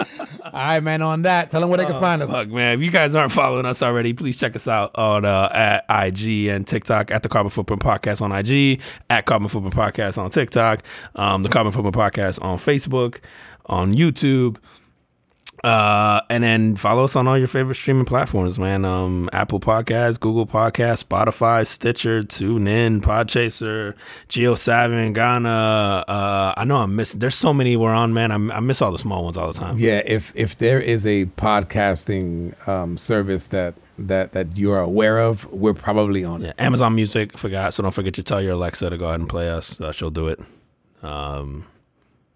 All 0.00 0.50
right, 0.52 0.80
man. 0.80 1.02
On 1.02 1.22
that, 1.22 1.50
tell 1.50 1.60
them 1.60 1.70
where 1.70 1.78
they 1.78 1.86
can 1.86 2.00
find 2.00 2.22
us. 2.22 2.30
Fuck, 2.30 2.48
man. 2.48 2.74
If 2.74 2.84
you 2.84 2.90
guys 2.90 3.14
aren't 3.14 3.32
following 3.32 3.66
us 3.66 3.82
already, 3.82 4.12
please 4.12 4.38
check 4.38 4.56
us 4.56 4.66
out 4.66 4.96
on 4.96 5.24
uh, 5.24 5.50
at 5.52 5.84
IG 5.88 6.46
and 6.46 6.66
TikTok 6.66 7.10
at 7.10 7.22
the 7.22 7.28
Carbon 7.28 7.50
Footprint 7.50 7.82
Podcast 7.82 8.20
on 8.22 8.32
IG, 8.32 8.80
at 9.08 9.26
Carbon 9.26 9.48
Footprint 9.48 9.74
Podcast 9.74 10.18
on 10.18 10.30
TikTok, 10.30 10.82
um, 11.16 11.42
the 11.42 11.48
Carbon 11.48 11.72
Footprint 11.72 11.94
Podcast 11.96 12.42
on 12.42 12.58
Facebook, 12.58 13.18
on 13.66 13.94
YouTube. 13.94 14.56
Uh, 15.62 16.22
and 16.30 16.42
then 16.42 16.74
follow 16.76 17.04
us 17.04 17.16
on 17.16 17.28
all 17.28 17.36
your 17.36 17.48
favorite 17.48 17.74
streaming 17.74 18.06
platforms, 18.06 18.58
man. 18.58 18.84
Um, 18.84 19.28
Apple 19.32 19.60
Podcasts, 19.60 20.18
Google 20.18 20.46
Podcasts, 20.46 21.04
Spotify, 21.04 21.66
Stitcher, 21.66 22.22
TuneIn, 22.22 23.00
Podchaser, 23.02 23.94
JioSaavn, 24.28 25.14
Gaana. 25.14 26.04
Uh, 26.08 26.54
I 26.56 26.64
know 26.64 26.78
I'm 26.78 26.96
missing. 26.96 27.20
There's 27.20 27.34
so 27.34 27.52
many 27.52 27.76
we're 27.76 27.92
on, 27.92 28.14
man. 28.14 28.30
I, 28.32 28.56
I 28.56 28.60
miss 28.60 28.80
all 28.80 28.92
the 28.92 28.98
small 28.98 29.24
ones 29.24 29.36
all 29.36 29.52
the 29.52 29.58
time. 29.58 29.76
Yeah, 29.76 30.02
if 30.06 30.32
if 30.34 30.56
there 30.58 30.80
is 30.80 31.04
a 31.04 31.26
podcasting 31.26 32.56
um, 32.66 32.96
service 32.96 33.46
that 33.46 33.74
that 33.98 34.32
that 34.32 34.56
you 34.56 34.72
are 34.72 34.80
aware 34.80 35.18
of, 35.18 35.44
we're 35.52 35.74
probably 35.74 36.24
on 36.24 36.42
it. 36.42 36.54
Amazon 36.58 36.94
Music, 36.94 37.36
forgot. 37.36 37.74
So 37.74 37.82
don't 37.82 37.92
forget 37.92 38.14
to 38.14 38.22
tell 38.22 38.40
your 38.40 38.52
Alexa 38.52 38.88
to 38.88 38.96
go 38.96 39.08
ahead 39.08 39.20
and 39.20 39.28
play 39.28 39.50
us. 39.50 39.80
Uh, 39.80 39.92
she'll 39.92 40.10
do 40.10 40.28
it. 40.28 40.40
Um, 41.02 41.66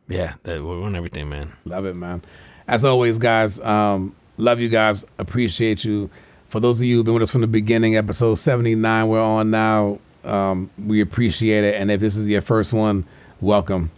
yeah, 0.09 0.35
that, 0.43 0.63
we're 0.63 0.83
on 0.83 0.95
everything, 0.95 1.29
man. 1.31 1.53
Love 1.65 1.87
it, 1.87 1.95
man. 1.95 2.23
As 2.67 2.85
always, 2.85 3.19
guys, 3.19 3.61
um, 3.61 4.15
love 4.37 4.61
you 4.61 4.69
guys. 4.69 5.05
Appreciate 5.19 5.85
you. 5.85 6.11
For 6.49 6.61
those 6.61 6.81
of 6.81 6.87
you 6.87 6.97
who've 6.97 7.05
been 7.05 7.15
with 7.15 7.23
us 7.25 7.31
from 7.31 7.41
the 7.41 7.47
beginning, 7.47 7.97
episode 7.97 8.37
79, 8.37 9.09
we're 9.09 9.21
on 9.21 9.51
now. 9.51 9.99
Um, 10.25 10.71
we 10.79 11.01
appreciate 11.01 11.65
it. 11.65 11.75
And 11.75 11.91
if 11.91 12.01
this 12.01 12.17
is 12.17 12.29
your 12.29 12.43
first 12.43 12.73
one, 12.73 13.07
welcome. 13.41 13.91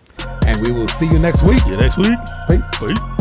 And 0.46 0.60
we 0.62 0.72
will 0.72 0.88
see 0.88 1.06
you 1.06 1.18
next 1.18 1.42
week. 1.42 1.58
See 1.60 1.72
you 1.72 1.78
next 1.78 1.96
week. 1.98 2.18
Peace. 2.48 2.78
Peace. 2.80 3.15